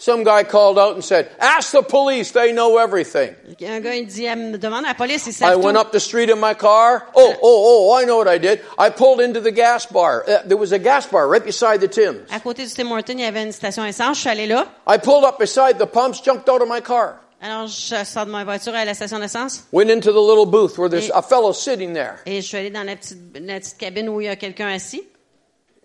[0.02, 3.36] Some guy called out and said, Ask the police, they know everything.
[3.62, 6.00] Un gars, il dit, elle me demande à la police, ils I went up the
[6.00, 7.04] street in my car.
[7.14, 8.62] Oh, oh, oh, I know what I did.
[8.80, 10.24] I pulled into the gas bar.
[10.28, 12.28] Uh, there was a gas bar right beside the Tim's.
[12.32, 14.18] À côté du Tim Horton, il y avait une station essence.
[14.18, 14.66] Je suis allée là.
[14.88, 18.32] I pulled up beside the pumps, jumped out of my car, Alors, je sors de
[18.32, 21.22] ma voiture à la station d'essence went into the little booth where there's Et- a
[21.22, 22.16] fellow sitting there.
[22.26, 24.68] et je suis allée dans la petite, la petite cabine où il y a quelqu'un
[24.68, 25.04] assis.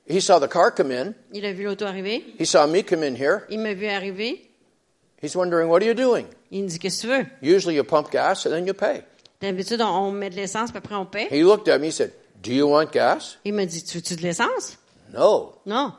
[0.09, 1.15] He saw the car come in.
[1.33, 2.23] Il a vu l'auto arriver.
[2.39, 3.45] He saw me come in here.
[3.51, 4.41] Il m'a vu arriver.
[5.21, 6.27] He's wondering, what are you doing?
[6.51, 7.27] Il me dit, qu'est-ce que tu veux?
[7.41, 9.03] Usually you pump gas and then you pay.
[9.41, 11.29] D'habitude, on, met de l'essence, puis après on paie.
[11.31, 13.37] He looked at me, he said, do you want gas?
[13.45, 14.77] Il me dit, tu veux-tu de l'essence?
[15.13, 15.55] No.
[15.67, 15.93] Non.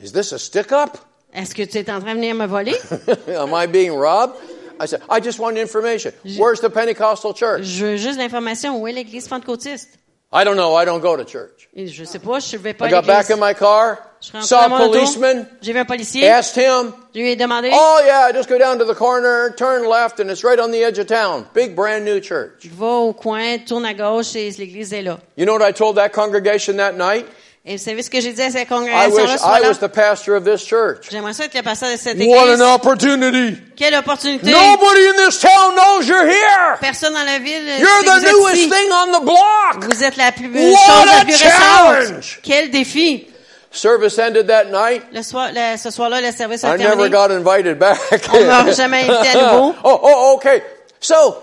[0.00, 0.96] Is this a stick up?
[1.34, 2.74] Est-ce que tu es en train de venir me voler?
[3.36, 4.36] Am I being robbed?
[4.80, 6.12] I said, I just want information.
[6.38, 7.64] Where's the Pentecostal church?
[7.64, 8.80] Je veux juste l'information.
[8.80, 9.98] Où est l'église pentecôtiste?
[10.32, 10.74] I don't know.
[10.74, 11.68] I don't go to church.
[11.74, 14.32] Et je sais pas, je vais pas I got back in my car, Je suis
[14.36, 16.26] rentrée saw a policeman, J'ai vu un policier.
[16.28, 17.70] asked him, Je lui ai demandé.
[17.72, 20.82] Oh, yeah, just go down to the corner, turn left, and it's right on the
[20.82, 21.46] edge of town.
[21.54, 22.66] Big brand new church.
[22.76, 25.18] Va au coin, tourne à gauche et l'église est là.
[25.36, 27.26] You know what I told that congregation that night?
[27.68, 29.74] Et vous savez ce que j'ai dit à cette I congrégation-là wish ce I was
[29.80, 31.08] the pastor of this church.
[31.10, 32.28] J'aimerais ça être le pasteur de cette église.
[32.28, 33.58] What an opportunity.
[33.74, 34.46] Quelle opportunité!
[34.52, 36.78] Nobody in this town knows you're here.
[36.80, 38.70] Personne dans la ville euh, You're sait the que vous êtes newest ici.
[38.70, 39.84] thing on the block.
[39.92, 41.50] Vous êtes la plus What chose a la plus récente.
[41.50, 42.40] challenge!
[42.44, 43.26] Quel défi!
[43.72, 45.02] Service ended that night.
[45.12, 47.98] Le soir, le- ce soir-là, le service a I never got invited back.
[48.32, 49.74] On m'a jamais invité à nouveau.
[49.84, 50.62] oh, oh, okay.
[51.00, 51.42] So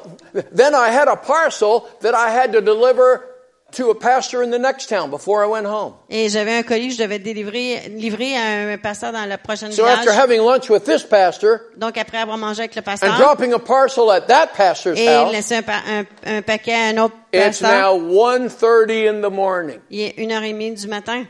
[0.55, 3.21] then I had a parcel that I had to deliver
[3.73, 5.93] to a pastor in the next town before I went home.
[6.09, 9.71] Et j'avais un colis que je devais délivrer, livrer à un pasteur dans le prochain
[9.71, 9.99] So village.
[9.99, 13.53] after having lunch with this pastor Donc, après avoir mangé avec le pasteur, and dropping
[13.53, 15.61] a parcel at that pastor's et house, laisser un,
[16.01, 17.99] un- un paquet à un autre it's pasteur, now
[18.47, 19.79] 1.30 in the morning.
[19.89, 21.25] il est une heure et demie du matin.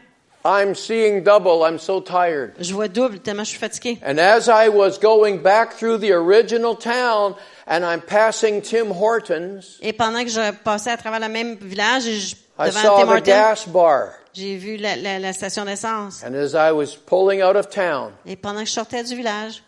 [0.45, 1.64] I'm seeing double.
[1.65, 2.52] I'm so tired.
[2.60, 3.98] Je vois double tellement je suis fatiguée.
[4.06, 7.36] And as I was going back through the original town
[7.68, 12.03] and I'm passing Tim Hortons, Et pendant que je passais à travers le même village,
[12.03, 14.11] je, I devant saw Tim the gas bar.
[14.34, 16.23] j'ai vu la, la- la station d'essence.
[16.23, 19.64] And as I was pulling out of town, Et pendant que je sortais du village,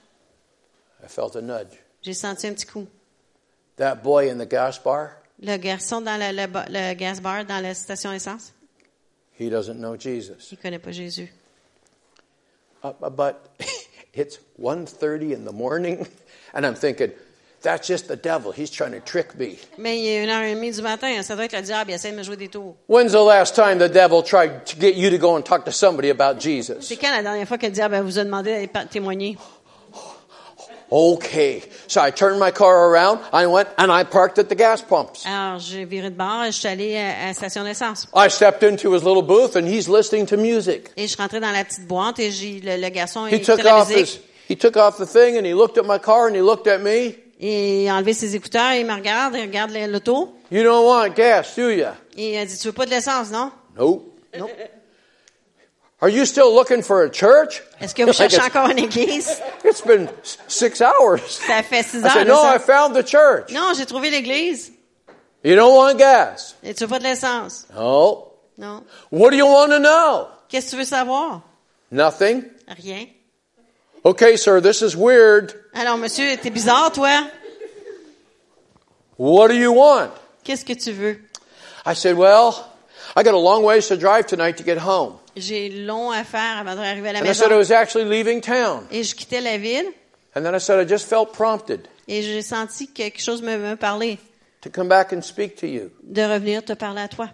[1.03, 1.77] I felt a nudge.
[2.01, 2.87] j'ai senti un petit coup.
[3.77, 5.09] That boy in the gas bar,
[5.41, 8.53] Le garçon dans le, le ba- le gas bar dans la station d'essence,
[9.39, 10.49] he doesn't know Jesus.
[10.51, 11.31] il connaît pas Jésus.
[12.83, 13.35] Uh, but
[14.13, 16.07] it's 1.30 in the morning,
[16.53, 17.11] and I'm thinking,
[17.65, 18.53] that's just the devil.
[18.55, 19.57] He's trying to trick me.
[19.77, 21.95] Mais il est une heure et demie du matin, ça doit être le diable, il
[21.95, 22.75] essaie de me jouer des tours.
[22.87, 25.71] When's the last time the devil tried to get you to go and talk to
[25.71, 26.77] somebody about Jesus?
[26.81, 29.37] C'est quand la dernière fois que le diable vous a demandé d'aller pa- témoigner?
[30.91, 31.63] Okay.
[31.87, 35.25] So I turned my car around, I went and I parked at the gas pumps.
[35.25, 38.07] Alors, j'ai viré de bord, je suis allée à, à la station d'essence.
[38.13, 40.91] I stepped into his little booth and he's listening to music.
[40.95, 43.55] Et je suis rentrée dans la petite boîte et j'ai, le, le garçon He écoutait
[43.55, 46.27] took la off his, he took off the thing and he looked at my car
[46.27, 47.15] and he looked at me.
[47.39, 50.33] Et il a enlevé ses écouteurs, il me regarde, il regarde l'auto.
[50.51, 51.87] You don't want gas, do you?
[52.15, 53.51] Et il a dit, tu veux pas de l'essence, non?
[53.77, 54.03] Nope.
[54.37, 54.47] Non.
[56.01, 57.61] Are you still looking for a church?
[57.81, 59.41] Est-ce que vous cherchez encore une église?
[59.65, 60.07] It's been
[60.47, 61.19] six hours.
[61.27, 62.11] Ça fait six I heures.
[62.13, 62.41] said, de no.
[62.43, 63.51] I found the church.
[63.51, 64.71] Non, j'ai trouvé l'église.
[65.43, 66.55] You don't want gas?
[66.63, 67.65] Et tu veux pas de l'essence?
[67.75, 68.31] No.
[68.57, 68.83] Non.
[69.11, 70.27] What do you want to know?
[70.49, 71.41] Qu'est-ce que tu veux savoir?
[71.91, 72.43] Nothing.
[72.67, 73.05] Rien.
[74.05, 75.53] Okay, sir, this is weird.
[75.73, 77.27] Alors, monsieur, t'es bizarre, toi.
[79.17, 80.11] What do you want?
[80.43, 81.19] Qu'est-ce que tu veux?
[81.85, 82.53] I said, well,
[83.15, 85.17] I got a long ways to drive tonight to get home.
[85.35, 88.41] J'ai long à faire avant d'arriver à la And I said I was actually leaving
[88.41, 88.87] town.
[88.91, 89.91] Et je quittais la ville
[90.35, 93.57] And then I said I just felt prompted et j'ai senti que quelque chose me,
[93.57, 94.19] me parlait
[94.61, 95.91] to come back and speak to you.
[96.03, 97.29] de revenir te parler à toi.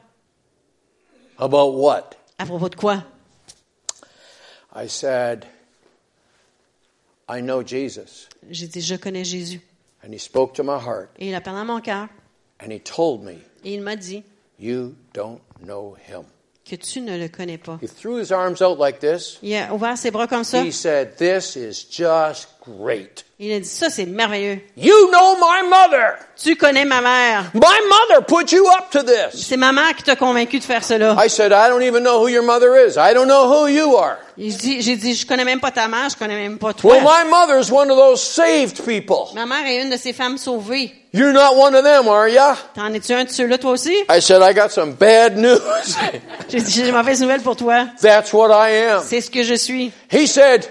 [1.37, 2.15] About what?
[2.39, 3.03] À propos de quoi?
[4.73, 5.45] I said,
[7.33, 8.27] I know Jesus.
[8.49, 9.61] J'ai dit, je connais Jésus.
[10.03, 12.09] And he spoke to my heart Et il a parlé à mon cœur.
[12.59, 14.23] and he told me, Et il m'a dit
[14.59, 16.25] You don't know him.
[16.71, 17.77] Que tu ne le connais pas.
[17.81, 19.37] He threw his arms out like this.
[19.43, 20.63] Il a ouvert ses bras comme ça.
[20.63, 23.25] He said, This is just great.
[23.39, 24.61] Il a dit, ça, c'est merveilleux.
[24.77, 26.13] You know my mother.
[26.37, 27.51] Tu connais ma mère.
[27.53, 29.47] My mother put you up to this.
[29.47, 31.17] C'est ma mère qui t'a convaincu de faire cela.
[31.21, 32.97] I said, I don't even know who your mother is.
[32.97, 34.17] I don't know who you are.
[34.37, 36.93] J'ai dit, je connais même pas ta mère, je connais même pas toi.
[36.95, 39.33] Well, my mother's one of those saved people.
[39.35, 40.93] Ma mère est une de ces femmes sauvées.
[41.13, 42.55] You're not one of them, are ya?
[42.73, 43.93] T'en es-tu un de ceux-là, toi aussi?
[44.09, 45.59] I said, I got some bad news.
[46.49, 47.87] J'ai dit, j'ai des mauvaises nouvelles pour toi.
[48.01, 49.03] That's what I am.
[49.05, 49.91] C'est ce que je suis.
[50.09, 50.65] He said,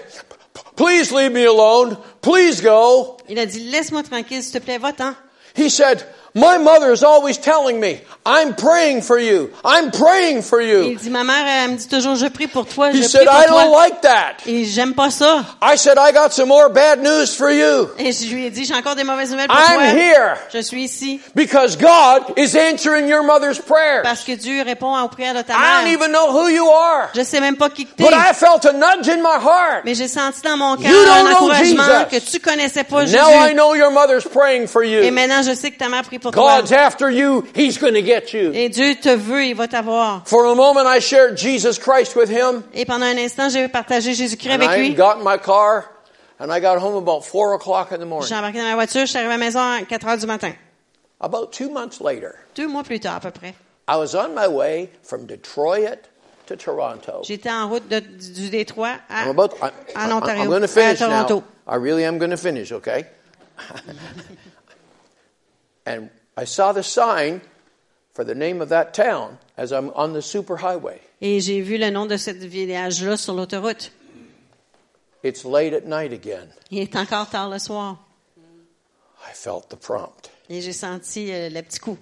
[0.75, 1.95] please leave me alone.
[2.21, 3.17] Please go.
[3.29, 5.13] Il a dit, laisse-moi tranquille, s'il te plaît, va-t'en.
[5.55, 6.03] He said,
[6.33, 9.49] my mother is always telling me, I'm praying for you.
[9.65, 10.95] I'm praying for Il you.
[10.95, 13.27] dit, ma mère, elle me dit toujours, je prie pour toi, je He prie said,
[13.27, 13.79] I pour don't toi.
[13.83, 14.35] like that.
[14.45, 15.43] Et j'aime pas ça.
[15.61, 17.89] I said, I got some more bad news for you.
[17.97, 19.83] Et je lui ai dit, j'ai encore des mauvaises nouvelles pour I'm toi.
[20.01, 24.03] here Je suis ici because God is answering your mother's prayers.
[24.03, 25.93] parce que Dieu répond aux prières de ta I don't mère.
[25.93, 28.03] even know who you are, Je sais même pas qui que t'es.
[28.03, 29.83] but I felt a nudge in my heart.
[29.83, 32.19] Mais j'ai senti dans mon cœur You don't un encouragement Jesus.
[32.25, 33.53] que tu connaissais pas Now I Jésus.
[33.55, 35.11] know your mother's praying for Et you.
[35.11, 36.57] maintenant, je sais que ta mère prie pour toi.
[36.61, 37.43] God's after you.
[37.55, 38.51] He's going to get you.
[38.53, 40.21] Et Dieu te veut, il va t'avoir.
[40.25, 44.13] For a moment, I shared Jesus Christ with him, Et pendant un instant, j'ai partagé
[44.13, 44.93] Jésus-Christ avec I lui.
[44.93, 45.85] got in my car,
[46.39, 48.27] and I got home about four o'clock in the morning.
[48.29, 50.25] J'ai embarqué dans ma voiture, je suis arrivé à la maison à 4 heures du
[50.25, 50.53] matin.
[51.19, 53.53] About two months later, Deux mois plus tard, à peu près.
[53.87, 56.07] I was on my way from Detroit
[56.47, 57.21] to Toronto.
[57.23, 59.53] J'étais en route de- du Détroit à, I'm about.
[59.61, 61.43] I, en I, Ontario, I'm going to à finish now.
[61.67, 62.71] I really am going to finish.
[62.71, 63.05] Okay.
[65.85, 67.41] and I saw the sign
[68.13, 70.99] for the name of that town as I'm on the superhighway.
[71.21, 73.91] Et j'ai vu le nom de ce village-là sur l'autoroute.
[75.23, 76.49] It's late at night again.
[76.71, 77.97] Il est encore tard le soir.
[79.23, 80.31] I felt the prompt.
[80.49, 81.97] Et j'ai senti euh, le petit coup.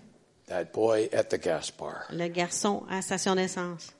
[0.47, 2.05] That boy at the gas bar.
[2.11, 3.91] Le garçon à la station d'essence.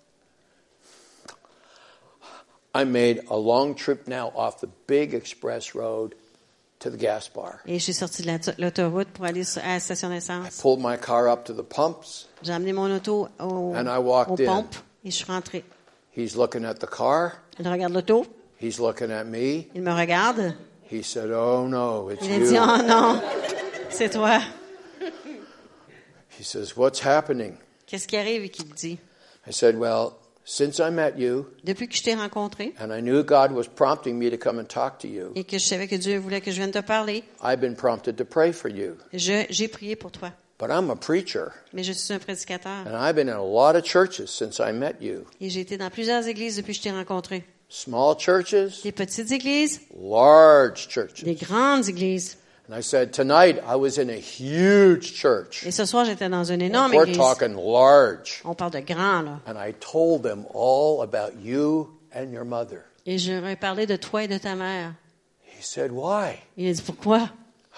[2.73, 6.15] I made a long trip now off the big express road
[6.79, 7.59] to the gas bar.
[7.65, 10.61] Et je suis sortie de la- l'autoroute pour aller à la station I d'essence.
[10.61, 12.27] pulled my car up to the pumps.
[12.41, 14.45] J'ai amené mon auto au, And I walked aux in.
[14.45, 15.63] pompes et je suis rentrée.
[16.15, 17.33] He's looking at the car.
[17.59, 18.25] Il regarde l'auto,
[18.61, 19.67] He's looking at me.
[19.75, 20.55] il me regarde.
[20.91, 22.61] He said, Oh no, it's Il a dit, you.
[22.61, 23.21] oh non,
[23.89, 24.39] C'est toi.
[26.37, 27.57] He says, What's happening?
[27.85, 28.43] Qu'est-ce qui arrive?
[28.43, 28.99] Et qui te dit?
[29.47, 30.13] I said, Well,
[30.51, 34.17] since I met you, Depuis que je t'ai rencontré and I knew God was prompting
[34.17, 36.49] me to come and talk to you, et que je savais que Dieu voulait que
[36.51, 38.95] je vienne te parler, I've been prompted to pray for you.
[39.13, 40.31] je- j'ai prié pour toi.
[40.59, 43.77] But I'm a preacher, Mais je suis un prédicateur and I've been in a lot
[43.77, 45.23] of churches since I met you.
[45.39, 47.45] et j'ai été dans plusieurs églises depuis que je t'ai rencontré.
[47.69, 51.23] Small churches, Des petites églises, large churches.
[51.23, 52.38] des grandes églises.
[52.69, 55.65] And I said, Tonight I was in a huge church.
[55.65, 57.17] Et ce soir, j'étais dans une énorme We're église.
[57.17, 58.41] talking large.
[58.45, 59.39] On parle de grand, là.
[59.47, 62.85] And I told them all about you and your mother.
[63.07, 64.93] Et je leur ai parlé de toi et de ta mère.
[65.57, 66.37] He said, Why?
[66.57, 67.31] Il a dit, pourquoi?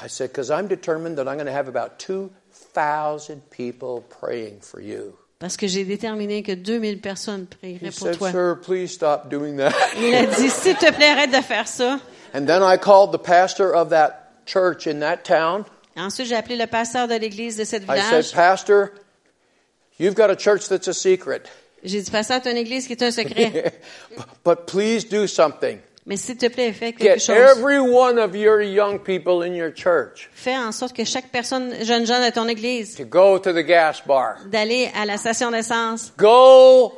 [0.04, 4.82] I said, Because I'm determined that I'm going to have about 2,000 people praying for
[4.82, 5.16] you.
[5.40, 8.30] Parce que j'ai déterminé que 2000 personnes prieraient He pour said, toi.
[8.32, 9.72] Sir, please stop doing that.
[9.98, 11.98] Il a dit, s'il te plaît, arrête de faire ça.
[12.34, 15.66] And then I called the pastor of that church in that town.
[15.98, 18.32] Ensuite, j'ai appelé le pasteur de l'église de cette I said, village.
[18.34, 18.92] Pastor,
[20.00, 21.50] you've got a church that's a secret,
[21.84, 23.74] J'ai dit, pasteur, tu as une église qui est un secret.
[24.46, 25.80] but please do something.
[26.06, 27.36] Mais s'il te plaît, fais quelque Get chose.
[27.38, 31.76] every one of your young people in your church Fais en sorte que chaque personne,
[31.84, 34.38] jeune jeune de ton église, to go to the gas bar.
[34.48, 36.12] d'aller à la station d'essence.
[36.18, 36.94] Go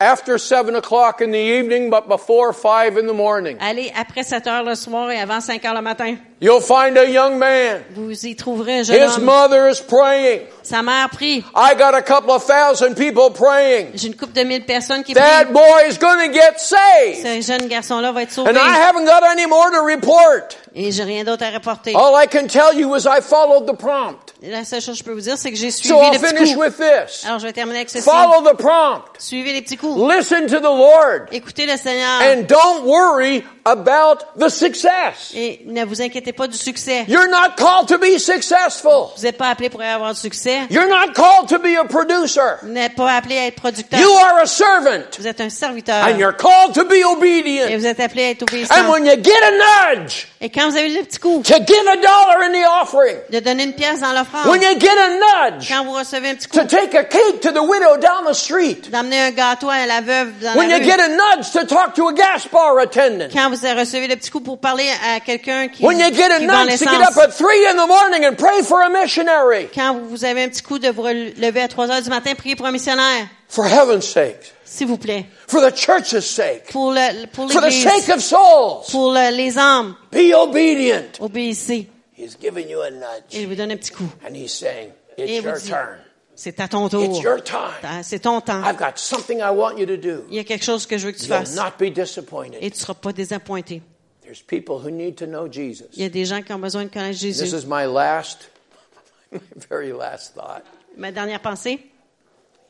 [0.00, 3.56] after 7 o'clock in the evening, but before 5 in the morning.
[3.60, 6.16] Aller après 7 heures le soir et avant 5 heures le matin.
[6.38, 7.82] You'll find a young man.
[7.94, 9.24] Vous y trouverez un jeune His homme.
[9.24, 10.42] mother is praying.
[10.62, 11.42] Sa mère prie.
[11.54, 13.92] I got a couple of thousand people praying.
[13.94, 15.52] J'ai une couple de mille personnes qui That prient.
[15.54, 17.22] boy is going to get saved.
[17.22, 18.50] Ce jeune garçon-là va être sauvé.
[18.50, 20.58] And I haven't got any more to report.
[20.74, 21.94] Et j'ai rien d'autre à rapporter.
[21.94, 24.34] All I can tell you is I followed the prompt.
[24.42, 26.18] La seule chose que je peux vous dire, c'est que j'ai suivi So I'll les
[26.18, 26.66] petits finish coups.
[26.66, 27.24] with this.
[27.24, 28.04] Alors, je vais terminer avec ceci.
[28.04, 29.04] Follow the prompt.
[29.18, 29.98] Suivez les petits coups.
[30.14, 31.28] Listen to the Lord.
[31.32, 32.20] Écoutez le Seigneur.
[32.20, 35.32] And don't worry about the success.
[35.34, 37.04] Et ne vous inquiétez pas du succès.
[37.08, 39.10] You're not called to be successful.
[39.16, 40.60] Vous n'êtes pas appelé pour avoir du succès.
[40.70, 42.40] You're not called to be a producer.
[42.62, 43.98] Vous n'êtes pas appelé à être producteur.
[44.00, 45.04] You are a servant.
[45.18, 46.04] Vous êtes un serviteur.
[46.06, 47.78] And you're called to be Et obedient.
[47.78, 48.90] vous êtes appelé à être And obéissant.
[48.90, 51.96] when you get a nudge Et quand vous avez le petit coup to give a
[51.96, 55.68] dollar in the offering, de donner une pièce dans l'offrande, when you get a nudge
[55.68, 58.34] quand vous recevez un petit coup to take a cake to the widow down the
[58.34, 61.94] street, un gâteau à la veuve dans when la you get a nudge to talk
[61.94, 65.68] to a gas bar attendant, quand vous recevez le petit coup pour parler à quelqu'un
[65.68, 67.76] qui, when you get a qui vend nudge to get l'essence, up at three in
[67.76, 71.02] the morning and pray for a missionary, quand vous avez un petit coup de vous
[71.04, 74.98] lever à 3 heures du matin, prier pour un missionnaire, for heaven's sake, s'il vous
[74.98, 79.36] plaît, for the church's sake, pour le, pour for the sake of souls, pour le-
[79.36, 81.04] les âmes, be obedient.
[81.20, 81.88] obéissez.
[82.18, 82.92] He's giving you a Et
[83.32, 84.08] il nudge vous donne un petit coup.
[84.26, 85.98] and he's saying, it's your dit, turn.
[86.34, 87.22] c'est à ton It's tour.
[87.22, 87.58] your time.
[87.82, 88.62] Ah, C'est ton temps.
[88.64, 90.24] I've got something I want you to do.
[90.30, 91.54] Il y a quelque chose que je veux que tu You'll fasses.
[91.56, 92.56] not be disappointed.
[92.62, 93.82] Et tu ne seras pas désappointé.
[94.26, 95.86] There's people who need to know Jesus.
[95.94, 97.54] Il y a des gens qui ont besoin de connaître This Jésus.
[97.54, 98.50] is my last,
[99.32, 99.38] my
[99.70, 100.64] very last thought.
[100.96, 101.78] Ma dernière pensée,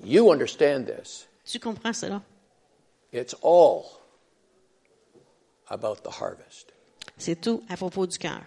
[0.04, 1.26] You understand this.
[1.46, 2.20] tu comprends cela.
[3.12, 3.84] It's all
[5.70, 6.72] about the harvest.
[7.16, 8.42] C'est tout à propos du cœur.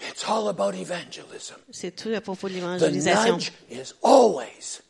[0.00, 1.56] It's all about evangelism.
[1.70, 3.34] C'est tout à propos de The l'évangélisation.
[3.36, 4.80] nudge is always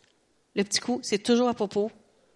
[0.54, 1.90] Le petit coup, c'est toujours à propos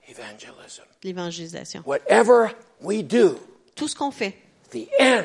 [0.09, 0.83] evangelism.
[1.03, 1.83] de l'évangélisation.
[1.87, 2.49] Whatever
[2.81, 3.39] we do,
[3.77, 4.35] Tout ce qu'on fait,
[4.75, 5.25] the end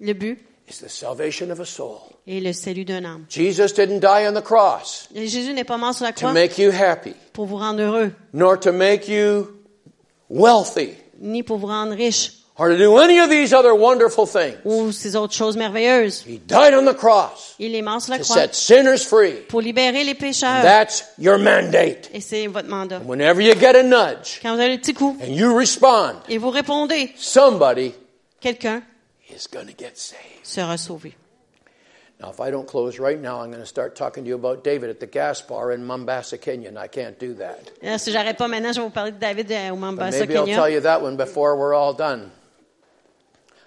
[0.00, 0.38] le but
[0.68, 2.00] is the salvation of a soul.
[2.28, 3.24] est le salut d'un âme.
[3.28, 6.32] Jesus didn't die on the cross Et Jésus n'est pas mort sur la to croix
[6.32, 9.48] make you happy, pour vous rendre heureux, nor to make you
[10.28, 10.90] wealthy,
[11.20, 14.56] ni pour vous rendre riche, or to do any of these other wonderful things.
[14.64, 16.24] ou ces autres choses merveilleuses.
[16.26, 19.34] He died on the cross Il est mort sur la to croix set sinners free.
[19.48, 20.62] pour libérer les pécheurs.
[20.62, 22.10] That's your mandate.
[22.12, 23.00] Et c'est votre mandat.
[23.06, 26.38] Whenever you get a nudge Quand vous avez le petit coup and you respond, et
[26.38, 27.92] vous répondez, somebody
[28.40, 28.82] quelqu'un
[29.28, 30.44] is going to get saved.
[30.44, 31.14] sera sauvé.
[32.18, 34.64] Now, if I don't close right now, I'm going to start talking to you about
[34.64, 37.70] David at the gas bar in Mombasa, Kenya, and I can't do that.
[37.82, 40.34] Là, si j'arrête pas maintenant, je vais vous parler de David euh, au Mombasa, maybe
[40.34, 42.30] I'll tell you that one before we're all done.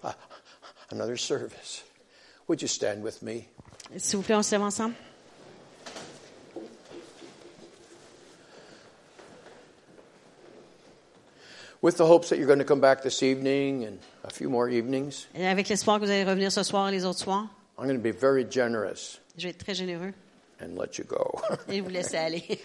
[0.04, 0.14] Uh,
[0.90, 1.84] another service.
[2.48, 3.48] Would you stand with me?
[3.98, 4.96] S'il vous plaît, on se lève ensemble.
[11.82, 14.68] With the hopes that you're going to come back this evening and a few more
[14.70, 17.48] evenings, Et avec l'espoir que vous allez revenir ce soir et les autres soirs,
[17.78, 20.14] I'm going to be very generous je vais être très généreux
[20.62, 21.40] and let you go.
[21.70, 22.44] et vous laisser aller.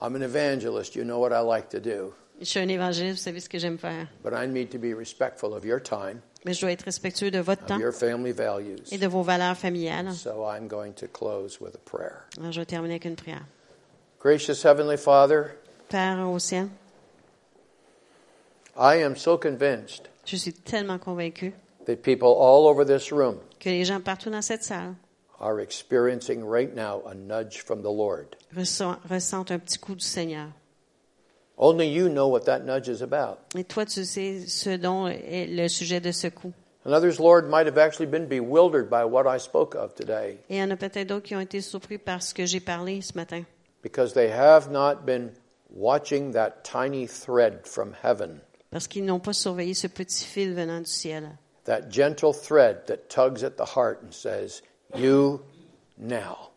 [0.00, 0.94] I'm an evangelist.
[0.94, 2.14] You know what I like to do.
[2.38, 4.06] je suis un évangéliste, vous savez ce que j'aime faire.
[4.22, 7.38] But I need to be respectful of your time, Mais je dois être respectueux de
[7.40, 8.92] votre temps your family values.
[8.92, 10.12] et de vos valeurs familiales.
[10.14, 12.26] So I'm going to close with a prayer.
[12.38, 13.44] Alors, je vais terminer avec une prière.
[14.20, 15.44] Gracious Heavenly Father,
[15.88, 16.68] Père au ciel,
[18.78, 21.52] I am so convinced je suis tellement convaincu
[21.86, 24.94] that people all over this room que les gens partout dans cette salle
[25.40, 28.36] are experiencing right now a nudge from the Lord.
[28.54, 30.48] ressentent un petit coup du Seigneur.
[31.58, 33.38] Only you know what that nudge is about.
[33.54, 36.52] Et toi, tu sais ce dont est le sujet de ce coup.
[36.84, 40.56] And others, Lord, might have actually been bewildered by what I spoke of today Et
[40.56, 43.00] il y en a peut-être d'autres qui ont été surpris par ce que j'ai parlé
[43.02, 43.42] ce matin.
[43.82, 45.32] because they have not been
[45.70, 48.40] watching that tiny thread from heaven,
[48.76, 51.30] Parce qu'ils n'ont pas surveillé ce petit fil venant du ciel.
[51.64, 54.60] that gentle thread that tugs at the heart and says,
[54.94, 55.40] You
[55.96, 56.50] now.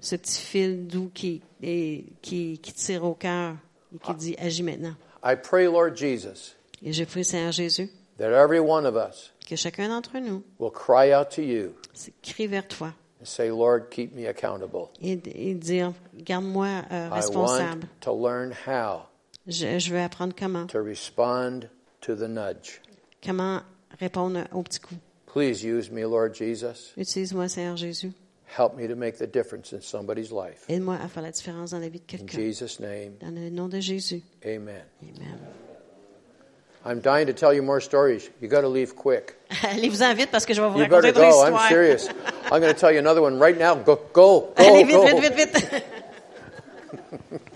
[0.00, 3.56] Ce petit fil doux qui, et- qui, qui tire au cœur
[3.94, 4.94] et qui dit Agis maintenant.
[5.22, 9.54] I pray, Lord Jesus, Et je prie, Seigneur Jésus, that every one of us que
[9.54, 11.74] chacun d'entre nous will cry out to you
[12.22, 14.88] crie vers toi and say, Lord, keep me accountable.
[15.02, 17.82] et, et dire Garde-moi euh, I responsable.
[17.82, 19.08] want to learn how
[19.48, 20.66] Je, je veux apprendre comment.
[20.66, 21.68] to respond
[22.00, 22.80] to the nudge.
[23.24, 23.60] Comment
[24.00, 24.94] répondre au petit coup.
[25.32, 26.92] Please use me, Lord Jesus.
[26.96, 28.12] Utilise-moi, Seigneur Jésus.
[28.56, 30.64] Help me to make the difference in somebody's life.
[30.68, 32.38] Aide-moi à faire la différence dans la vie de In quelqu'un.
[32.38, 34.22] Jesus' name, Dans le nom de Jésus.
[34.44, 34.82] amen.
[35.02, 35.38] Amen.
[36.84, 38.30] I'm dying to tell you more stories.
[38.40, 39.34] You got to leave quick.
[39.64, 41.44] Allez-vous-en vite parce que je vais vous You raconter better d'autres go.
[41.44, 41.68] I'm histoires.
[41.68, 42.08] serious.
[42.52, 43.74] I'm going to tell you another one right now.
[43.74, 45.20] Go, go, go, Allez vite, go.
[45.20, 45.84] vite, vite, vite.